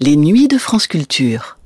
Les 0.00 0.14
nuits 0.14 0.46
de 0.46 0.58
France 0.58 0.86
Culture. 0.86 1.58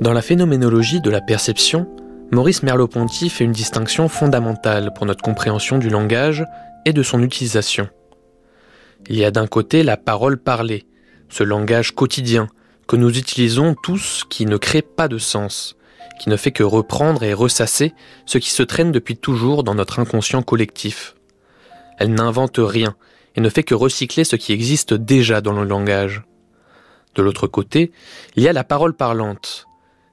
Dans 0.00 0.14
la 0.14 0.22
phénoménologie 0.22 1.02
de 1.02 1.10
la 1.10 1.20
perception, 1.20 1.86
Maurice 2.32 2.62
Merleau-Ponty 2.62 3.28
fait 3.28 3.44
une 3.44 3.52
distinction 3.52 4.08
fondamentale 4.08 4.94
pour 4.94 5.04
notre 5.04 5.20
compréhension 5.20 5.76
du 5.76 5.90
langage 5.90 6.46
et 6.86 6.94
de 6.94 7.02
son 7.02 7.22
utilisation. 7.22 7.90
Il 9.08 9.16
y 9.16 9.24
a 9.24 9.30
d'un 9.30 9.46
côté 9.46 9.82
la 9.82 9.96
parole 9.96 10.38
parlée, 10.38 10.86
ce 11.28 11.42
langage 11.42 11.92
quotidien 11.92 12.48
que 12.86 12.96
nous 12.96 13.18
utilisons 13.18 13.74
tous 13.74 14.24
qui 14.28 14.46
ne 14.46 14.56
crée 14.56 14.82
pas 14.82 15.08
de 15.08 15.18
sens, 15.18 15.76
qui 16.20 16.28
ne 16.28 16.36
fait 16.36 16.52
que 16.52 16.62
reprendre 16.62 17.22
et 17.22 17.34
ressasser 17.34 17.94
ce 18.24 18.38
qui 18.38 18.50
se 18.50 18.62
traîne 18.62 18.92
depuis 18.92 19.16
toujours 19.16 19.64
dans 19.64 19.74
notre 19.74 19.98
inconscient 19.98 20.42
collectif. 20.42 21.14
Elle 21.98 22.14
n'invente 22.14 22.58
rien 22.58 22.96
et 23.34 23.40
ne 23.40 23.48
fait 23.48 23.62
que 23.62 23.74
recycler 23.74 24.24
ce 24.24 24.36
qui 24.36 24.52
existe 24.52 24.94
déjà 24.94 25.40
dans 25.40 25.52
le 25.52 25.64
langage. 25.64 26.22
De 27.14 27.22
l'autre 27.22 27.46
côté, 27.46 27.92
il 28.34 28.42
y 28.42 28.48
a 28.48 28.52
la 28.52 28.64
parole 28.64 28.94
parlante, 28.94 29.66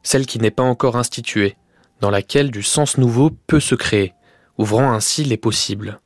celle 0.03 0.25
qui 0.25 0.39
n'est 0.39 0.51
pas 0.51 0.63
encore 0.63 0.97
instituée, 0.97 1.55
dans 1.99 2.09
laquelle 2.09 2.51
du 2.51 2.63
sens 2.63 2.97
nouveau 2.97 3.29
peut 3.47 3.59
se 3.59 3.75
créer, 3.75 4.13
ouvrant 4.57 4.91
ainsi 4.91 5.23
les 5.23 5.37
possibles. 5.37 5.99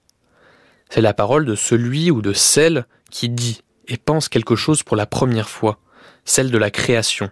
C'est 0.90 1.02
la 1.02 1.14
parole 1.14 1.46
de 1.46 1.56
celui 1.56 2.12
ou 2.12 2.22
de 2.22 2.34
celle 2.34 2.86
qui 3.12 3.30
dit 3.30 3.62
et 3.88 3.98
pense 3.98 4.30
quelque 4.30 4.56
chose 4.56 4.84
pour 4.84 4.98
la 4.98 5.06
première 5.06 5.50
fois, 5.50 5.80
celle 6.26 6.52
de 6.52 6.58
la 6.58 6.72
création, 6.72 7.30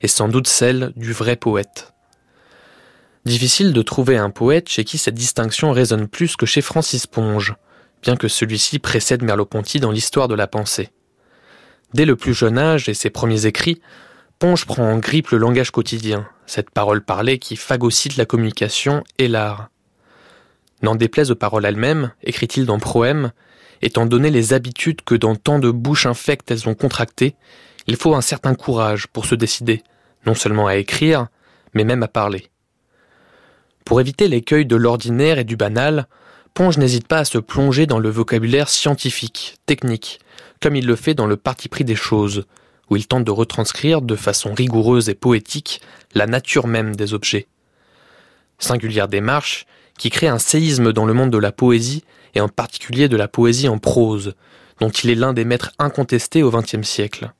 et 0.00 0.08
sans 0.08 0.28
doute 0.28 0.48
celle 0.48 0.92
du 0.96 1.12
vrai 1.12 1.36
poète. 1.36 1.92
Difficile 3.24 3.72
de 3.72 3.82
trouver 3.82 4.16
un 4.16 4.30
poète 4.30 4.68
chez 4.68 4.84
qui 4.84 4.96
cette 4.96 5.14
distinction 5.14 5.72
résonne 5.72 6.08
plus 6.08 6.36
que 6.36 6.46
chez 6.46 6.62
Francis 6.62 7.06
Ponge, 7.06 7.54
bien 8.02 8.16
que 8.16 8.28
celui-ci 8.28 8.78
précède 8.78 9.22
Merleau-Ponty 9.22 9.80
dans 9.80 9.90
l'histoire 9.90 10.28
de 10.28 10.34
la 10.34 10.46
pensée. 10.46 10.90
Dès 11.94 12.04
le 12.04 12.16
plus 12.16 12.34
jeune 12.34 12.58
âge 12.58 12.88
et 12.88 12.94
ses 12.94 13.10
premiers 13.10 13.46
écrits, 13.46 13.80
Ponge 14.38 14.66
prend 14.66 14.84
en 14.84 14.98
grippe 14.98 15.30
le 15.30 15.38
langage 15.38 15.72
quotidien, 15.72 16.28
cette 16.46 16.70
parole 16.70 17.04
parlée 17.04 17.38
qui 17.38 17.56
phagocyte 17.56 18.16
la 18.16 18.24
communication 18.24 19.02
et 19.18 19.28
l'art. 19.28 19.68
N'en 20.82 20.94
déplaise 20.94 21.30
aux 21.30 21.36
paroles 21.36 21.64
elles-mêmes, 21.64 22.12
écrit-il 22.22 22.66
dans 22.66 22.78
Proème, 22.78 23.32
étant 23.82 24.06
donné 24.06 24.30
les 24.30 24.52
habitudes 24.52 25.02
que 25.02 25.14
dans 25.14 25.34
tant 25.34 25.58
de 25.58 25.70
bouches 25.70 26.06
infectes 26.06 26.50
elles 26.50 26.68
ont 26.68 26.74
contractées, 26.74 27.34
il 27.86 27.96
faut 27.96 28.14
un 28.14 28.20
certain 28.20 28.54
courage 28.54 29.06
pour 29.06 29.24
se 29.24 29.34
décider, 29.34 29.82
non 30.26 30.34
seulement 30.34 30.66
à 30.66 30.76
écrire, 30.76 31.28
mais 31.74 31.84
même 31.84 32.02
à 32.02 32.08
parler. 32.08 32.50
Pour 33.84 34.00
éviter 34.00 34.28
l'écueil 34.28 34.66
de 34.66 34.76
l'ordinaire 34.76 35.38
et 35.38 35.44
du 35.44 35.56
banal, 35.56 36.06
Ponge 36.54 36.78
n'hésite 36.78 37.08
pas 37.08 37.20
à 37.20 37.24
se 37.24 37.38
plonger 37.38 37.86
dans 37.86 37.98
le 37.98 38.10
vocabulaire 38.10 38.68
scientifique, 38.68 39.56
technique, 39.66 40.20
comme 40.60 40.76
il 40.76 40.86
le 40.86 40.96
fait 40.96 41.14
dans 41.14 41.26
le 41.26 41.36
parti 41.36 41.68
pris 41.68 41.84
des 41.84 41.96
choses, 41.96 42.44
où 42.90 42.96
il 42.96 43.06
tente 43.06 43.24
de 43.24 43.30
retranscrire 43.30 44.02
de 44.02 44.16
façon 44.16 44.54
rigoureuse 44.54 45.08
et 45.08 45.14
poétique 45.14 45.80
la 46.14 46.26
nature 46.26 46.66
même 46.66 46.96
des 46.96 47.14
objets. 47.14 47.46
Singulière 48.58 49.08
démarche 49.08 49.66
qui 49.98 50.10
crée 50.10 50.28
un 50.28 50.38
séisme 50.38 50.92
dans 50.92 51.04
le 51.04 51.12
monde 51.12 51.30
de 51.30 51.38
la 51.38 51.52
poésie 51.52 52.04
et 52.34 52.40
en 52.40 52.48
particulier 52.48 53.08
de 53.08 53.16
la 53.16 53.28
poésie 53.28 53.68
en 53.68 53.78
prose, 53.78 54.34
dont 54.80 54.90
il 54.90 55.10
est 55.10 55.14
l'un 55.14 55.32
des 55.32 55.44
maîtres 55.44 55.72
incontestés 55.78 56.42
au 56.42 56.50
XXe 56.50 56.82
siècle. 56.82 57.32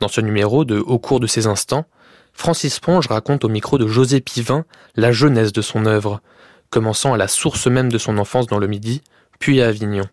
Dans 0.00 0.08
ce 0.08 0.20
numéro 0.20 0.64
de 0.64 0.78
Au 0.78 0.98
cours 0.98 1.20
de 1.20 1.26
ces 1.26 1.46
instants, 1.46 1.86
Francis 2.32 2.80
Ponge 2.80 3.06
raconte 3.06 3.44
au 3.44 3.48
micro 3.48 3.78
de 3.78 3.86
José 3.86 4.20
Pivin 4.20 4.64
la 4.96 5.12
jeunesse 5.12 5.52
de 5.52 5.62
son 5.62 5.86
œuvre, 5.86 6.20
commençant 6.70 7.14
à 7.14 7.16
la 7.16 7.28
source 7.28 7.66
même 7.66 7.90
de 7.90 7.98
son 7.98 8.18
enfance 8.18 8.46
dans 8.46 8.58
le 8.58 8.66
Midi, 8.66 9.02
puis 9.38 9.60
à 9.60 9.68
Avignon. 9.68 10.06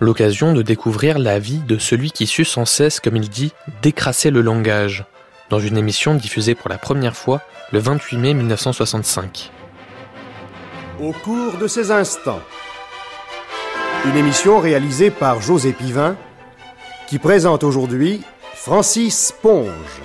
L'occasion 0.00 0.52
de 0.52 0.62
découvrir 0.62 1.18
la 1.18 1.38
vie 1.38 1.58
de 1.58 1.78
celui 1.78 2.10
qui 2.10 2.26
sut 2.26 2.44
sans 2.44 2.64
cesse, 2.64 3.00
comme 3.00 3.16
il 3.16 3.28
dit, 3.28 3.52
décrasser 3.80 4.30
le 4.30 4.40
langage, 4.40 5.04
dans 5.50 5.60
une 5.60 5.78
émission 5.78 6.14
diffusée 6.14 6.54
pour 6.54 6.68
la 6.68 6.78
première 6.78 7.16
fois 7.16 7.42
le 7.70 7.78
28 7.78 8.16
mai 8.16 8.34
1965. 8.34 9.52
Au 11.02 11.12
cours 11.12 11.58
de 11.58 11.66
ces 11.66 11.90
instants, 11.90 12.40
une 14.04 14.16
émission 14.16 14.60
réalisée 14.60 15.10
par 15.10 15.40
José 15.40 15.72
Pivin 15.72 16.16
qui 17.08 17.18
présente 17.18 17.64
aujourd'hui 17.64 18.22
Francis 18.54 19.34
Ponge. 19.42 20.02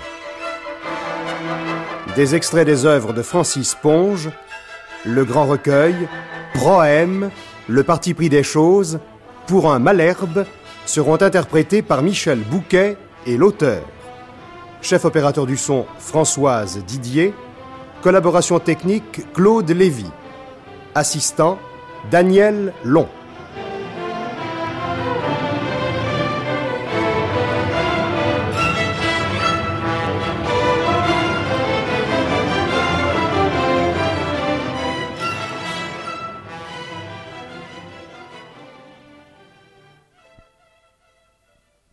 Des 2.16 2.34
extraits 2.34 2.66
des 2.66 2.88
œuvres 2.88 3.14
de 3.14 3.22
Francis 3.22 3.76
Ponge, 3.76 4.32
Le 5.06 5.24
Grand 5.26 5.46
Recueil, 5.46 5.96
Proème, 6.56 7.30
Le 7.68 7.84
Parti 7.84 8.16
pris 8.16 8.30
des 8.30 8.44
choses, 8.44 9.00
pour 9.46 9.72
un 9.72 9.78
Malherbe 9.78 10.46
seront 10.86 11.22
interprétés 11.22 11.84
par 11.84 12.02
Michel 12.02 12.40
Bouquet 12.40 12.98
et 13.28 13.38
l'auteur. 13.38 13.84
Chef 14.82 15.06
opérateur 15.06 15.46
du 15.46 15.56
son 15.56 15.86
Françoise 16.00 16.84
Didier. 16.84 17.36
Collaboration 18.02 18.60
technique 18.60 19.32
Claude 19.34 19.70
Lévy. 19.70 20.06
Assistant 21.00 21.58
Daniel 22.12 22.74
Long. 22.84 23.08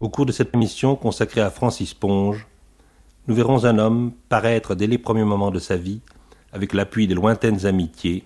Au 0.00 0.08
cours 0.08 0.26
de 0.26 0.32
cette 0.32 0.52
émission 0.52 0.96
consacrée 0.96 1.40
à 1.40 1.50
Francis 1.50 1.94
Ponge, 1.94 2.48
nous 3.28 3.36
verrons 3.36 3.64
un 3.66 3.78
homme 3.78 4.10
paraître 4.28 4.74
dès 4.74 4.88
les 4.88 4.98
premiers 4.98 5.22
moments 5.22 5.52
de 5.52 5.60
sa 5.60 5.76
vie 5.76 6.00
avec 6.52 6.74
l'appui 6.74 7.06
de 7.06 7.14
lointaines 7.14 7.66
amitiés 7.66 8.24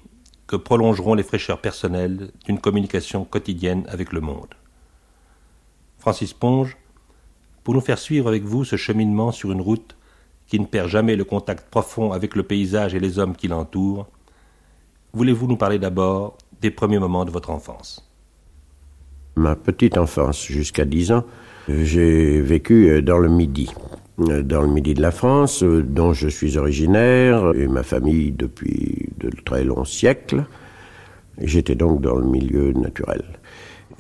que 0.51 0.57
prolongeront 0.57 1.15
les 1.15 1.23
fraîcheurs 1.23 1.61
personnelles 1.61 2.33
d'une 2.45 2.59
communication 2.59 3.25
quotidienne 3.25 3.85
avec 3.89 4.13
le 4.13 4.21
monde. 4.21 4.53
Francis 6.01 6.33
Ponge, 6.33 6.77
pour 7.63 7.73
nous 7.75 7.81
faire 7.81 7.99
suivre 7.99 8.27
avec 8.27 8.43
vous 8.43 8.65
ce 8.65 8.75
cheminement 8.75 9.31
sur 9.31 9.53
une 9.53 9.61
route 9.61 9.95
qui 10.49 10.59
ne 10.59 10.65
perd 10.65 10.89
jamais 10.89 11.15
le 11.15 11.23
contact 11.23 11.71
profond 11.71 12.11
avec 12.11 12.35
le 12.35 12.43
paysage 12.43 12.97
et 12.97 12.99
les 12.99 13.21
hommes 13.21 13.37
qui 13.37 13.47
l'entourent, 13.47 14.09
voulez-vous 15.13 15.47
nous 15.47 15.57
parler 15.57 15.79
d'abord 15.79 16.37
des 16.61 16.73
premiers 16.73 16.99
moments 16.99 17.25
de 17.25 17.31
votre 17.31 17.51
enfance? 17.51 18.11
Ma 19.37 19.55
petite 19.55 19.99
enfance, 19.99 20.45
jusqu'à 20.45 20.85
10 20.85 21.13
ans, 21.13 21.25
j'ai 21.69 22.41
vécu 22.41 23.01
dans 23.03 23.19
le 23.19 23.29
Midi, 23.29 23.71
dans 24.19 24.63
le 24.63 24.69
Midi 24.69 24.95
de 24.95 25.03
la 25.03 25.13
France, 25.13 25.63
dont 25.63 26.13
je 26.13 26.27
suis 26.27 26.59
originaire, 26.59 27.53
et 27.55 27.69
ma 27.69 27.85
famille 27.85 28.33
depuis 28.33 29.10
de 29.29 29.31
très 29.45 29.65
longs 29.65 29.85
siècles. 29.85 30.45
J'étais 31.41 31.75
donc 31.75 32.01
dans 32.01 32.17
le 32.17 32.27
milieu 32.27 32.73
naturel. 32.73 33.25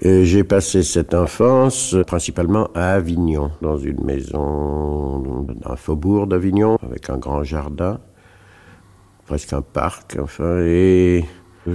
J'ai 0.03 0.45
passé 0.45 0.83
cette 0.83 1.13
enfance 1.13 1.95
principalement 2.07 2.71
à 2.75 2.93
Avignon, 2.93 3.51
dans 3.61 3.77
une 3.77 4.03
maison 4.03 5.45
d'un 5.45 5.77
faubourg 5.77 6.27
d'Avignon, 6.27 6.79
avec 6.83 7.11
un 7.11 7.19
grand 7.19 7.43
jardin, 7.43 8.01
presque 9.27 9.53
un 9.53 9.61
parc, 9.61 10.17
enfin, 10.19 10.61
et 10.61 11.25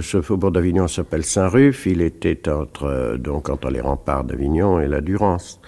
ce 0.00 0.20
faubourg 0.20 0.50
d'Avignon 0.50 0.88
s'appelle 0.88 1.24
Saint-Ruf. 1.24 1.86
Il 1.86 2.02
était 2.02 2.48
entre, 2.48 3.16
donc, 3.16 3.48
entre 3.48 3.70
les 3.70 3.80
remparts 3.80 4.24
d'Avignon 4.24 4.80
et 4.80 4.88
la 4.88 5.00
Durance. 5.00 5.60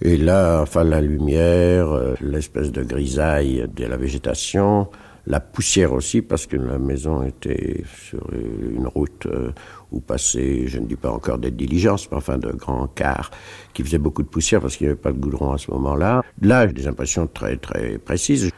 Et 0.00 0.16
là, 0.16 0.60
enfin, 0.62 0.84
la 0.84 1.00
lumière, 1.00 1.90
euh, 1.90 2.14
l'espèce 2.20 2.70
de 2.70 2.82
grisaille 2.82 3.66
de 3.74 3.86
la 3.86 3.96
végétation, 3.96 4.88
la 5.26 5.40
poussière 5.40 5.92
aussi, 5.92 6.20
parce 6.20 6.46
que 6.46 6.56
la 6.56 6.78
maison 6.78 7.22
était 7.22 7.82
sur 7.96 8.26
une 8.32 8.86
route 8.86 9.26
euh, 9.26 9.52
où 9.90 10.00
passaient, 10.00 10.66
je 10.66 10.78
ne 10.78 10.86
dis 10.86 10.96
pas 10.96 11.10
encore 11.10 11.38
des 11.38 11.50
diligences, 11.50 12.10
mais 12.10 12.18
enfin 12.18 12.36
de 12.36 12.52
grands 12.52 12.88
cars 12.88 13.30
qui 13.72 13.82
faisaient 13.82 13.98
beaucoup 13.98 14.22
de 14.22 14.28
poussière 14.28 14.60
parce 14.60 14.76
qu'il 14.76 14.86
n'y 14.86 14.92
avait 14.92 15.00
pas 15.00 15.12
de 15.12 15.18
goudron 15.18 15.52
à 15.52 15.58
ce 15.58 15.70
moment-là. 15.70 16.22
Là, 16.42 16.66
j'ai 16.66 16.74
des 16.74 16.86
impressions 16.86 17.26
très, 17.26 17.56
très 17.56 17.98
précises. 17.98 18.50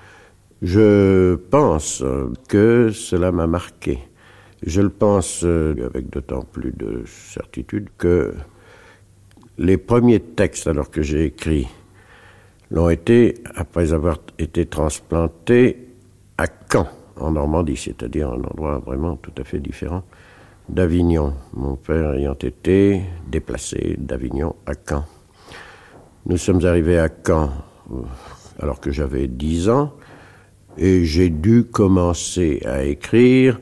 Je 0.63 1.35
pense 1.35 2.03
que 2.49 2.91
cela 2.91 3.31
m'a 3.31 3.47
marqué. 3.47 4.01
Je 4.65 4.81
le 4.81 4.89
pense 4.89 5.45
euh, 5.45 5.75
avec 5.87 6.11
d'autant 6.11 6.43
plus 6.43 6.73
de 6.73 7.05
certitude 7.07 7.89
que 7.99 8.35
les 9.59 9.77
premiers 9.77 10.21
textes 10.21 10.67
alors 10.67 10.91
que 10.91 11.03
j'ai 11.03 11.27
écrits 11.27 11.69
l'ont 12.71 12.89
été 12.89 13.35
après 13.55 13.93
avoir 13.93 14.19
été 14.39 14.67
transplantés 14.67 15.86
à 16.39 16.47
Caen, 16.71 16.89
en 17.19 17.33
Normandie, 17.33 17.77
c'est-à-dire 17.77 18.31
un 18.31 18.43
endroit 18.45 18.79
vraiment 18.79 19.17
tout 19.17 19.33
à 19.39 19.45
fait 19.45 19.61
différent 19.61 20.03
d'Avignon, 20.69 21.35
mon 21.55 21.77
père 21.77 22.15
ayant 22.15 22.35
été 22.35 23.03
déplacé 23.29 23.97
d'Avignon 23.99 24.57
à 24.67 24.73
Caen. 24.75 25.05
Nous 26.27 26.39
sommes 26.39 26.65
arrivés 26.67 26.99
à 26.99 27.09
Caen 27.09 27.53
alors 28.59 28.81
que 28.81 28.91
j'avais 28.91 29.29
10 29.29 29.69
ans 29.69 29.93
et 30.77 31.05
j'ai 31.05 31.31
dû 31.31 31.65
commencer 31.65 32.61
à 32.67 32.83
écrire 32.83 33.61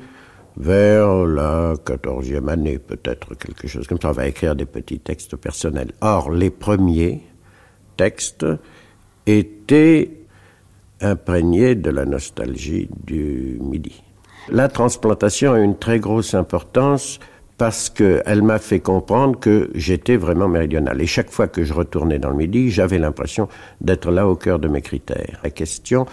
vers 0.57 1.27
la 1.27 1.75
quatorzième 1.85 2.49
année, 2.49 2.79
peut-être 2.79 3.35
quelque 3.35 3.69
chose 3.69 3.87
comme 3.87 4.01
ça. 4.01 4.11
On 4.11 4.13
va 4.13 4.29
écrire 4.29 4.57
des 4.57 4.67
petits 4.67 5.01
textes 5.01 5.37
personnels. 5.37 5.93
Or, 6.01 6.31
les 6.31 6.51
premiers 6.51 7.23
textes 7.97 8.47
étaient 9.27 10.24
imprégnés 11.01 11.75
de 11.75 11.91
la 11.91 12.05
nostalgie 12.05 12.89
du 13.07 13.59
Midi. 13.61 14.03
La 14.49 14.69
transplantation 14.69 15.53
a 15.53 15.61
une 15.61 15.79
très 15.79 15.99
grosse 15.99 16.35
importance 16.35 17.19
parce 17.57 17.89
qu'elle 17.89 18.43
m'a 18.43 18.59
fait 18.59 18.81
comprendre 18.81 19.39
que 19.39 19.71
j'étais 19.75 20.17
vraiment 20.17 20.49
méridional. 20.49 21.01
Et 21.01 21.07
chaque 21.07 21.31
fois 21.31 21.47
que 21.47 21.63
je 21.63 21.73
retournais 21.73 22.19
dans 22.19 22.31
le 22.31 22.37
Midi, 22.37 22.71
j'avais 22.71 22.99
l'impression 22.99 23.49
d'être 23.81 24.11
là 24.11 24.29
au 24.29 24.37
cœur 24.37 24.59
de 24.59 24.69
mes 24.69 24.83
critères. 24.83 25.41
La 25.43 25.51
question 25.51 26.07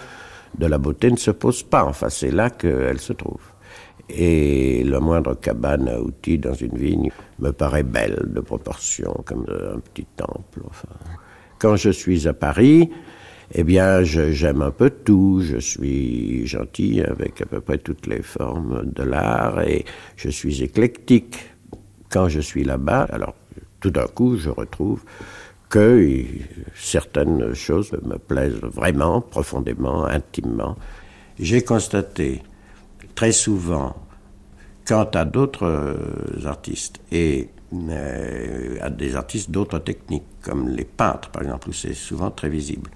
de 0.56 0.66
la 0.66 0.78
beauté 0.78 1.10
ne 1.10 1.16
se 1.16 1.30
pose 1.30 1.62
pas. 1.62 1.84
Enfin, 1.84 2.08
c'est 2.10 2.30
là 2.30 2.50
qu'elle 2.50 3.00
se 3.00 3.12
trouve. 3.12 3.40
Et 4.08 4.84
la 4.84 5.00
moindre 5.00 5.34
cabane 5.34 5.88
à 5.88 6.00
outils 6.00 6.38
dans 6.38 6.54
une 6.54 6.76
vigne 6.76 7.10
me 7.38 7.50
paraît 7.50 7.82
belle 7.82 8.20
de 8.26 8.40
proportion, 8.40 9.22
comme 9.24 9.46
un 9.48 9.78
petit 9.78 10.06
temple. 10.16 10.60
Quand 11.58 11.76
je 11.76 11.90
suis 11.90 12.28
à 12.28 12.34
Paris, 12.34 12.90
eh 13.54 13.64
bien, 13.64 14.02
j'aime 14.02 14.62
un 14.62 14.70
peu 14.70 14.90
tout. 14.90 15.42
Je 15.42 15.58
suis 15.58 16.46
gentil 16.46 17.02
avec 17.02 17.40
à 17.42 17.46
peu 17.46 17.60
près 17.60 17.78
toutes 17.78 18.06
les 18.06 18.22
formes 18.22 18.90
de 18.90 19.02
l'art 19.02 19.60
et 19.60 19.84
je 20.16 20.30
suis 20.30 20.62
éclectique. 20.62 21.36
Quand 22.08 22.28
je 22.28 22.40
suis 22.40 22.64
là-bas, 22.64 23.08
alors 23.10 23.34
tout 23.80 23.90
d'un 23.90 24.06
coup, 24.06 24.36
je 24.36 24.50
retrouve 24.50 25.02
que 25.68 26.24
certaines 26.74 27.54
choses 27.54 27.92
me 28.02 28.18
plaisent 28.18 28.60
vraiment, 28.60 29.20
profondément, 29.20 30.04
intimement. 30.04 30.76
J'ai 31.38 31.62
constaté 31.62 32.42
très 33.14 33.32
souvent, 33.32 33.96
quant 34.86 35.08
à 35.14 35.24
d'autres 35.24 35.96
artistes 36.44 37.00
et 37.10 37.48
euh, 37.72 38.76
à 38.82 38.90
des 38.90 39.16
artistes 39.16 39.50
d'autres 39.50 39.78
techniques, 39.78 40.26
comme 40.42 40.68
les 40.68 40.84
peintres 40.84 41.30
par 41.30 41.42
exemple, 41.42 41.70
où 41.70 41.72
c'est 41.72 41.94
souvent 41.94 42.30
très 42.30 42.50
visible, 42.50 42.90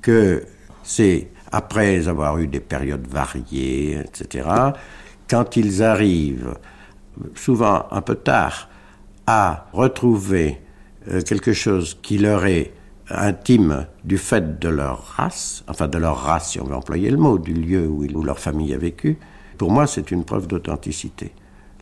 que 0.00 0.44
c'est 0.82 1.28
après 1.52 2.08
avoir 2.08 2.38
eu 2.38 2.46
des 2.46 2.60
périodes 2.60 3.06
variées, 3.06 3.98
etc., 3.98 4.48
quand 5.28 5.56
ils 5.56 5.82
arrivent, 5.82 6.54
souvent 7.34 7.86
un 7.90 8.00
peu 8.00 8.16
tard, 8.16 8.68
à 9.26 9.68
retrouver 9.72 10.58
euh, 11.08 11.22
quelque 11.22 11.52
chose 11.52 11.98
qui 12.02 12.18
leur 12.18 12.46
est 12.46 12.72
intime 13.08 13.86
du 14.04 14.18
fait 14.18 14.58
de 14.58 14.68
leur 14.68 15.04
race, 15.16 15.64
enfin 15.68 15.88
de 15.88 15.98
leur 15.98 16.16
race 16.16 16.50
si 16.50 16.60
on 16.60 16.64
veut 16.64 16.74
employer 16.74 17.10
le 17.10 17.16
mot, 17.16 17.38
du 17.38 17.52
lieu 17.52 17.86
où, 17.86 18.04
où 18.04 18.22
leur 18.22 18.38
famille 18.38 18.74
a 18.74 18.78
vécu, 18.78 19.18
pour 19.58 19.70
moi 19.70 19.86
c'est 19.86 20.10
une 20.10 20.24
preuve 20.24 20.46
d'authenticité. 20.46 21.32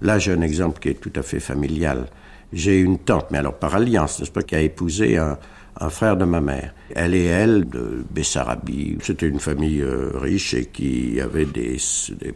Là 0.00 0.18
j'ai 0.18 0.32
un 0.32 0.42
exemple 0.42 0.78
qui 0.80 0.88
est 0.90 1.00
tout 1.00 1.12
à 1.16 1.22
fait 1.22 1.40
familial. 1.40 2.06
J'ai 2.52 2.80
une 2.80 2.98
tante, 2.98 3.30
mais 3.30 3.38
alors 3.38 3.54
par 3.54 3.74
alliance, 3.74 4.20
n'est-ce 4.20 4.30
pas, 4.30 4.42
qui 4.42 4.54
a 4.54 4.60
épousé 4.60 5.18
un, 5.18 5.38
un 5.80 5.90
frère 5.90 6.16
de 6.16 6.24
ma 6.24 6.40
mère. 6.40 6.74
Elle 6.94 7.14
et 7.14 7.24
elle 7.24 7.68
de 7.68 8.04
Bessarabie. 8.10 8.98
C'était 9.02 9.28
une 9.28 9.40
famille 9.40 9.80
euh, 9.80 10.10
riche 10.14 10.54
et 10.54 10.66
qui 10.66 11.20
avait 11.20 11.44
des, 11.44 11.76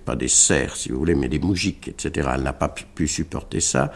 pas 0.04 0.16
des 0.16 0.28
serfs, 0.28 0.76
si 0.76 0.90
vous 0.90 0.98
voulez, 0.98 1.14
mais 1.14 1.28
des 1.28 1.38
moujiks, 1.38 1.88
etc. 1.88 2.30
Elle 2.34 2.42
n'a 2.42 2.52
pas 2.52 2.68
pu 2.68 3.08
supporter 3.08 3.60
ça. 3.60 3.92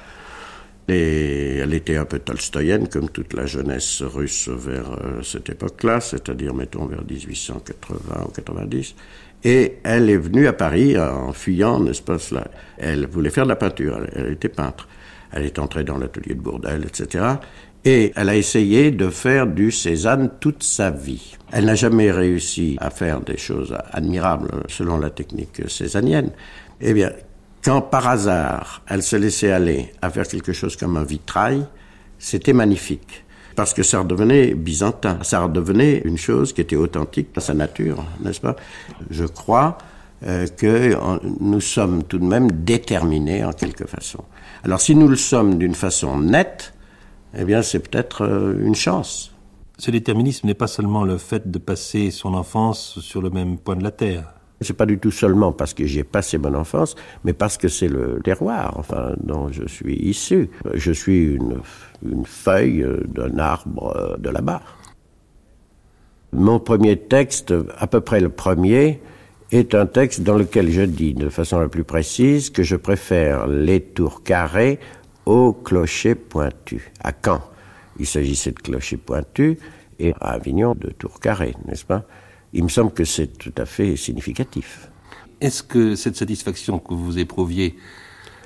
Et 0.89 1.57
elle 1.57 1.75
était 1.75 1.97
un 1.97 2.05
peu 2.05 2.21
tolstoyenne, 2.21 2.89
comme 2.89 3.11
toute 3.11 3.35
la 3.35 3.47
jeunesse 3.47 4.03
russe 4.03 4.49
vers 4.49 4.93
euh, 4.93 5.23
cette 5.23 5.51
époque-là, 5.51 6.01
c'est-à-dire, 6.01 6.55
mettons, 6.55 6.87
vers 6.87 7.05
1880 7.05 8.25
ou 8.27 8.31
90. 8.31 8.95
Et 9.45 9.79
elle 9.83 10.11
est 10.11 10.17
venue 10.17 10.47
à 10.47 10.53
Paris 10.53 10.99
en 10.99 11.33
fuyant, 11.33 11.81
n'est-ce 11.81 12.03
pas 12.03 12.19
cela? 12.19 12.47
Elle 12.79 13.07
voulait 13.07 13.31
faire 13.31 13.45
de 13.45 13.51
la 13.51 13.57
peinture, 13.57 13.99
elle, 13.99 14.27
elle 14.27 14.33
était 14.33 14.49
peintre. 14.49 14.89
Elle 15.33 15.45
est 15.45 15.59
entrée 15.59 15.85
dans 15.85 15.99
l'atelier 15.99 16.35
de 16.35 16.41
Bourdelle, 16.41 16.85
etc. 16.85 17.25
Et 17.89 18.13
elle 18.17 18.29
a 18.29 18.35
essayé 18.35 18.91
de 18.91 19.11
faire 19.11 19.47
du 19.47 19.71
Cézanne 19.71 20.31
toute 20.41 20.65
sa 20.65 20.91
vie. 20.91 21.37
Elle 21.53 21.67
n'a 21.67 21.77
jamais 21.77 22.11
réussi 22.11 22.77
à 22.81 22.91
faire 22.91 23.21
des 23.21 23.39
choses 23.39 23.77
admirables 23.93 24.65
selon 24.69 24.99
la 24.99 25.09
technique 25.11 25.63
cézannienne. 25.69 26.31
Eh 26.81 26.93
bien, 26.93 27.13
quand 27.63 27.83
par 27.83 28.09
hasard 28.09 28.83
elle 28.89 29.05
se 29.05 29.15
laissait 29.15 29.53
aller 29.53 29.93
à 30.03 30.11
faire 30.11 30.27
quelque 30.27 30.53
chose 30.53 30.75
comme 30.75 30.97
un 30.97 31.05
vitrail, 31.05 31.65
c'était 32.19 32.53
magnifique. 32.53 33.25
Parce 33.55 33.73
que 33.73 33.85
ça 33.85 34.01
redevenait 34.01 34.55
byzantin, 34.55 35.19
ça 35.23 35.41
redevenait 35.41 36.03
une 36.05 36.19
chose 36.19 36.53
qui 36.53 36.63
était 36.63 36.77
authentique 36.77 37.29
à 37.37 37.41
sa 37.41 37.55
nature, 37.55 38.05
n'est-ce 38.21 38.41
pas? 38.41 38.57
Je 39.11 39.25
crois 39.25 39.79
euh, 40.27 40.49
que 40.49 40.97
nous 41.41 41.61
sommes 41.61 42.03
tout 42.03 42.19
de 42.19 42.27
même 42.27 42.51
déterminés 42.51 43.45
en 43.45 43.53
quelque 43.53 43.87
façon. 43.87 44.25
Alors 44.65 44.81
si 44.81 44.97
nous 44.97 45.07
le 45.07 45.17
sommes 45.17 45.57
d'une 45.57 45.77
façon 45.77 46.19
nette, 46.19 46.75
eh 47.37 47.45
bien 47.45 47.63
c'est 47.63 47.81
peut-être 47.81 48.23
euh, 48.23 48.59
une 48.65 48.75
chance. 48.75 49.33
Ce 49.79 49.91
déterminisme 49.91 50.47
n'est 50.47 50.55
pas 50.55 50.67
seulement 50.67 51.05
le 51.05 51.19
fait 51.19 51.51
de 51.51 51.59
passer 51.59 52.11
son 52.11 52.35
enfance 52.35 52.99
sur 53.01 53.21
le 53.21 53.31
même 53.31 53.59
point 53.59 53.77
de 53.77 53.85
la 53.85 53.91
terre. 53.91 54.33
C'est 54.63 54.77
pas 54.77 54.87
du 54.87 54.99
tout 54.99 55.11
seulement 55.11 55.53
parce 55.53 55.75
que 55.75 55.85
j'ai 55.85 56.03
passé 56.03 56.39
mon 56.39 56.55
enfance, 56.55 56.97
mais 57.25 57.35
parce 57.35 57.59
que 57.59 57.69
c'est 57.69 57.89
le 57.89 58.21
terroir, 58.25 58.73
enfin, 58.79 59.13
dont 59.23 59.49
je 59.53 59.67
suis 59.67 59.97
issu. 59.97 60.49
Je 60.73 60.93
suis 60.93 61.35
une, 61.35 61.61
une 62.03 62.25
feuille 62.25 62.87
d'un 63.07 63.39
arbre 63.39 64.17
de 64.19 64.31
là-bas. 64.31 64.63
Mon 66.33 66.59
premier 66.59 66.97
texte, 66.97 67.53
à 67.77 67.87
peu 67.87 68.01
près 68.01 68.21
le 68.21 68.31
premier, 68.31 69.03
est 69.53 69.75
un 69.75 69.87
texte 69.87 70.23
dans 70.23 70.37
lequel 70.37 70.71
je 70.71 70.83
dis 70.83 71.15
de 71.15 71.29
façon 71.29 71.61
la 71.61 71.69
plus 71.69 71.85
précise 71.85 72.51
que 72.51 72.63
je 72.63 72.77
préfère 72.77 73.47
les 73.47 73.81
tours 73.81 74.23
carrées 74.23 74.81
au 75.27 75.53
clocher 75.53 76.15
pointu, 76.15 76.93
à 77.03 77.13
Caen. 77.13 77.43
Il 77.99 78.07
s'agissait 78.07 78.53
de 78.53 78.61
clocher 78.61 78.97
pointu 78.97 79.59
et 79.99 80.15
à 80.21 80.31
Avignon 80.31 80.75
de 80.75 80.91
tour 80.91 81.21
carré, 81.21 81.55
n'est-ce 81.67 81.85
pas? 81.85 82.05
Il 82.53 82.65
me 82.65 82.69
semble 82.69 82.93
que 82.93 83.05
c'est 83.05 83.37
tout 83.37 83.53
à 83.59 83.67
fait 83.67 83.97
significatif. 83.97 84.89
Est-ce 85.41 85.63
que 85.63 85.95
cette 85.97 86.17
satisfaction 86.17 86.79
que 86.79 86.95
vous 86.95 87.19
éprouviez 87.19 87.75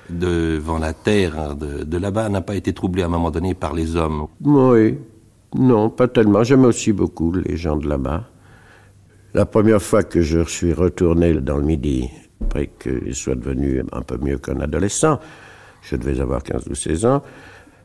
devant 0.09 0.79
la 0.79 0.93
terre 0.93 1.55
de, 1.55 1.85
de 1.85 1.99
là-bas 1.99 2.29
n'a 2.29 2.41
pas 2.41 2.56
été 2.56 2.73
troublée 2.73 3.03
à 3.03 3.06
un 3.06 3.11
moment 3.11 3.31
donné 3.31 3.55
par 3.55 3.75
les 3.75 3.94
hommes? 3.94 4.27
Oui, 4.43 4.99
non, 5.55 5.91
pas 5.91 6.09
tellement. 6.09 6.43
J'aime 6.43 6.65
aussi 6.65 6.93
beaucoup 6.93 7.32
les 7.32 7.56
gens 7.56 7.77
de 7.77 7.89
là-bas. 7.89 8.29
La 9.34 9.46
première 9.46 9.82
fois 9.82 10.03
que 10.03 10.22
je 10.22 10.43
suis 10.44 10.72
retourné 10.72 11.34
dans 11.34 11.58
le 11.58 11.65
Midi, 11.65 12.08
après 12.41 12.69
qu'il 12.82 13.15
soit 13.15 13.37
devenu 13.37 13.82
un 13.93 14.03
peu 14.03 14.19
mieux 14.19 14.39
qu'un 14.39 14.60
adolescent, 14.60 15.20
je 15.82 15.96
devais 15.96 16.20
avoir 16.20 16.43
15 16.43 16.69
ou 16.69 16.75
16 16.75 17.06
ans. 17.06 17.22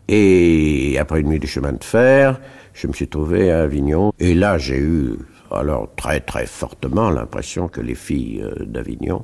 Et 0.08 0.98
après 1.00 1.22
une 1.22 1.30
nuit 1.30 1.40
de 1.40 1.48
chemin 1.48 1.74
de 1.74 1.84
fer, 1.84 2.40
je 2.74 2.88
me 2.88 2.94
suis 2.94 3.08
trouvé 3.08 3.52
à 3.52 3.62
Avignon. 3.62 4.12
Et 4.20 4.36
là, 4.36 4.58
j'ai 4.58 4.78
eu, 4.78 5.18
alors 5.52 5.90
très 5.96 6.20
très 6.20 6.46
fortement, 6.46 7.10
l'impression 7.10 7.68
que 7.68 7.82
les 7.82 7.96
filles 7.96 8.44
euh, 8.44 8.66
d'Avignon, 8.66 9.24